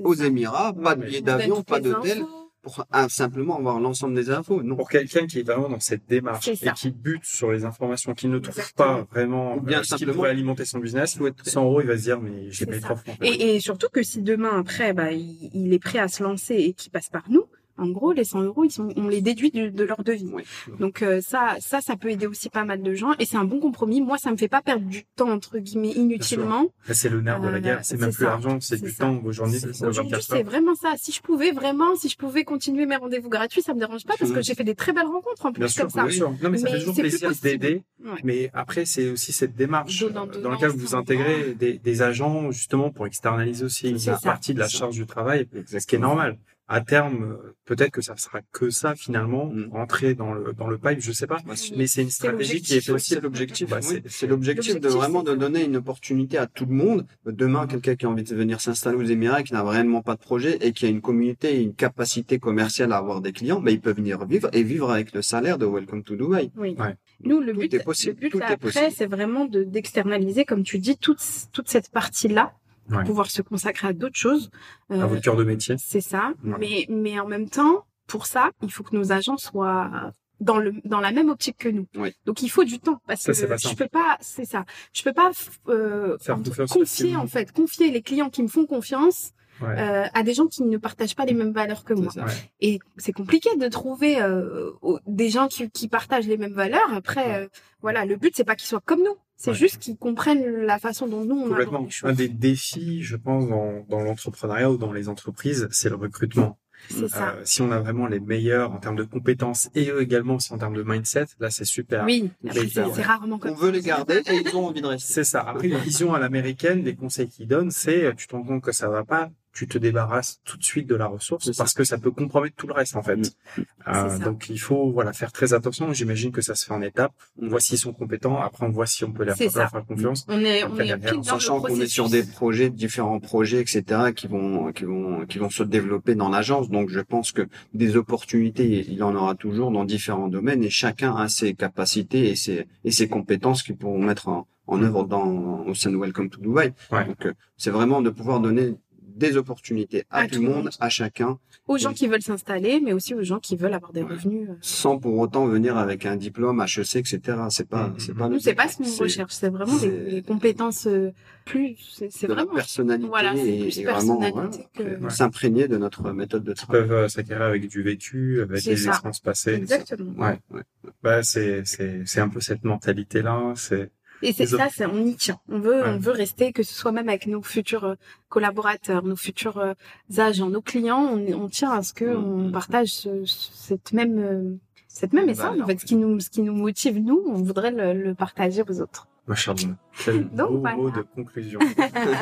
[0.03, 0.27] aux ça.
[0.27, 2.23] Émirats, pas de billets d'avion, pas d'hôtel.
[2.61, 4.61] Pour simplement avoir l'ensemble des infos.
[4.63, 4.75] Non.
[4.75, 8.27] Pour quelqu'un qui est vraiment dans cette démarche et qui bute sur les informations, qui
[8.27, 9.03] ne trouve Exactement.
[9.05, 11.63] pas vraiment Ou bien euh, ce qui pourrait alimenter son business, Il faut être- 100
[11.63, 13.17] euros, il va se dire, mais j'ai payé fait.
[13.21, 16.55] Et, et surtout que si demain, après, bah, il, il est prêt à se lancer
[16.55, 17.45] et qu'il passe par nous,
[17.79, 20.31] en gros, les 100 euros, ils sont, on les déduit de, de leur devis.
[20.79, 23.43] Donc euh, ça, ça, ça peut aider aussi pas mal de gens et c'est un
[23.45, 24.01] bon compromis.
[24.01, 26.65] Moi, ça me fait pas perdre du temps entre guillemets inutilement.
[26.91, 27.79] C'est le nerf de la Euh, guerre.
[27.83, 29.05] C'est même plus l'argent, c'est du ça.
[29.05, 29.57] temps aujourd'hui.
[29.81, 30.93] Aujourd'hui, 24 c'est vraiment ça.
[30.97, 34.15] Si je pouvais vraiment, si je pouvais continuer mes rendez-vous gratuits, ça me dérange pas
[34.19, 34.43] parce que Mhm.
[34.43, 36.03] j'ai fait des très belles rencontres en plus Bien sûr, comme ça.
[36.03, 36.31] bien sûr.
[36.43, 37.83] Non, mais ça fait toujours c'est plus plaisir d'aider.
[38.03, 38.11] Ouais.
[38.23, 42.51] Mais après, c'est aussi cette démarche Donnant, donnant, dans laquelle vous intégrez des, des agents
[42.51, 44.17] justement pour externaliser aussi une ça.
[44.23, 46.37] partie de la charge du travail, ce qui est normal.
[46.71, 47.35] À terme,
[47.65, 49.69] peut-être que ça sera que ça finalement, Mm.
[49.71, 51.39] rentrer dans le dans le pipe, je sais pas.
[51.47, 52.97] Bah, Mais c'est une stratégie qui est.
[52.99, 53.67] C'est l'objectif.
[53.69, 54.03] Bah, oui.
[54.05, 57.07] c'est- l'objectif de vraiment de donner une opportunité à tout le monde.
[57.25, 60.13] Demain, quelqu'un qui a envie de venir s'installer aux Émirats, et qui n'a réellement pas
[60.13, 63.61] de projet et qui a une communauté et une capacité commerciale à avoir des clients,
[63.61, 66.51] mais il peut venir vivre et vivre avec le salaire de Welcome to Dubai.
[66.55, 66.75] Oui.
[66.77, 66.95] Ouais.
[67.23, 70.45] Nous, le Tout but, est possible, le but tout là, après, c'est vraiment de d'externaliser,
[70.45, 71.21] comme tu dis, toute
[71.51, 72.53] toute cette partie-là
[72.89, 73.03] pour Ouais.
[73.05, 74.49] pouvoir se consacrer à d'autres choses.
[74.91, 75.75] Euh, À votre cœur de métier.
[75.77, 76.33] c'est ça.
[76.43, 76.55] Ouais.
[76.59, 80.11] Mais mais en même temps, pour ça, il faut que nos agents soient
[80.41, 81.85] dans le dans la même optique que nous.
[81.95, 82.13] Oui.
[82.25, 84.65] Donc il faut du temps parce Ça, que c'est pas je peux pas, c'est ça.
[84.93, 85.31] Je peux pas
[85.67, 86.37] euh, Faire
[86.69, 89.77] confier en fait, confier les clients qui me font confiance Ouais.
[89.77, 92.09] euh, à des gens qui ne partagent pas les mêmes valeurs que moi.
[92.13, 92.25] C'est ça.
[92.27, 92.31] Ouais.
[92.61, 94.71] Et c'est compliqué de trouver euh,
[95.05, 96.93] des gens qui, qui partagent les mêmes valeurs.
[96.93, 97.47] Après, euh,
[97.81, 99.55] voilà, le but c'est pas qu'ils soient comme nous, c'est Ouais.
[99.57, 101.83] juste qu'ils comprennent la façon dont nous on Complètement.
[101.85, 102.09] les choses.
[102.09, 106.59] Un des défis, je pense, dans, dans l'entrepreneuriat ou dans les entreprises, c'est le recrutement.
[106.89, 107.31] C'est ça.
[107.35, 110.53] Euh, si on a vraiment les meilleurs en termes de compétences et eux également aussi
[110.53, 112.05] en termes de mindset, là c'est super.
[112.05, 115.11] oui, après, c'est rarement comme On veut les garder et ils ont envie de rester.
[115.13, 115.41] C'est ça.
[115.41, 118.71] Après, une vision à l'américaine, les conseils qu'ils donnent, c'est tu te rends compte que
[118.71, 121.97] ça va pas, tu te débarrasses tout de suite de la ressource parce que ça
[121.97, 123.17] peut compromettre tout le reste en fait.
[123.17, 123.61] Mm.
[123.87, 125.91] Euh, donc il faut voilà faire très attention.
[125.93, 127.13] J'imagine que ça se fait en étapes.
[127.41, 128.39] On voit s'ils sont compétents.
[128.41, 130.25] Après, on voit si on peut leur, faire confiance.
[130.27, 134.27] On est, on est pile Sachant qu'on est sur des projets, différents projets, etc., qui
[134.27, 136.69] vont, qui vont, qui vont se développer dans l'agence.
[136.69, 141.15] Donc, je pense que des opportunités, il en aura toujours dans différents domaines et chacun
[141.15, 145.65] a ses capacités et ses, et ses compétences qu'ils pourront mettre en, en œuvre dans,
[145.65, 146.73] au sein de Welcome to Dubai.
[146.91, 147.05] Ouais.
[147.05, 148.75] Donc, euh, c'est vraiment de pouvoir donner
[149.19, 151.37] des opportunités à, tout le monde, à chacun,
[151.67, 154.13] aux gens qui veulent s'installer, mais aussi aux gens qui veulent avoir des Ouais.
[154.15, 154.49] revenus.
[154.49, 154.53] euh.
[154.61, 157.19] sans pour autant venir avec un diplôme HEC, etc.
[157.49, 157.99] C'est pas, Mhm.
[157.99, 158.29] c'est pas.
[158.29, 161.11] Nous, c'est pas ce qu'on recherche, c'est vraiment des, compétences euh,
[161.45, 161.75] plus.
[162.09, 162.53] C'est vraiment.
[162.55, 165.09] personnalité Voilà, c'est et, plus et vraiment personnalité voilà, que- Ouais.
[165.09, 166.81] s'imprégner de notre méthode de Ils travail.
[166.81, 169.53] peuvent euh, s'acquérir avec du vécu, avec des expériences passées.
[169.53, 170.11] Exactement.
[170.17, 170.39] Ouais.
[170.51, 170.61] ouais.
[171.03, 173.53] Bah c'est c'est c'est un peu cette mentalité là.
[173.55, 173.91] C'est
[174.21, 175.39] Et c'est ça, c'est on y tient.
[175.49, 175.89] On veut, Ouais.
[175.89, 177.95] on veut rester, que ce soit même avec nos futurs euh,
[178.29, 179.73] collaborateurs, nos futurs euh,
[180.17, 182.47] agents, nos clients, on, on tient à ce que Mhm.
[182.47, 184.55] on partage ce- ce- cette même euh,
[184.87, 185.55] cette même essence.
[185.61, 188.63] En fait, ce qui nous ce qui nous motive nous, on voudrait le, le partager
[188.67, 189.07] aux autres.
[189.27, 189.75] machallah.
[190.03, 190.75] Quel Donc, beau voilà.
[190.77, 191.59] mot de conclusion.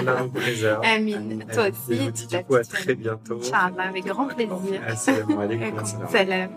[0.03, 0.83] Là, vous préserve.
[0.85, 1.95] Amine, toi Et aussi.
[1.95, 3.39] je vous dis du coup à très bientôt.
[3.39, 4.81] Inch'Allah, avec grand plaisir.
[4.85, 5.85] Assalamu alaikum.
[6.11, 6.49] Salam.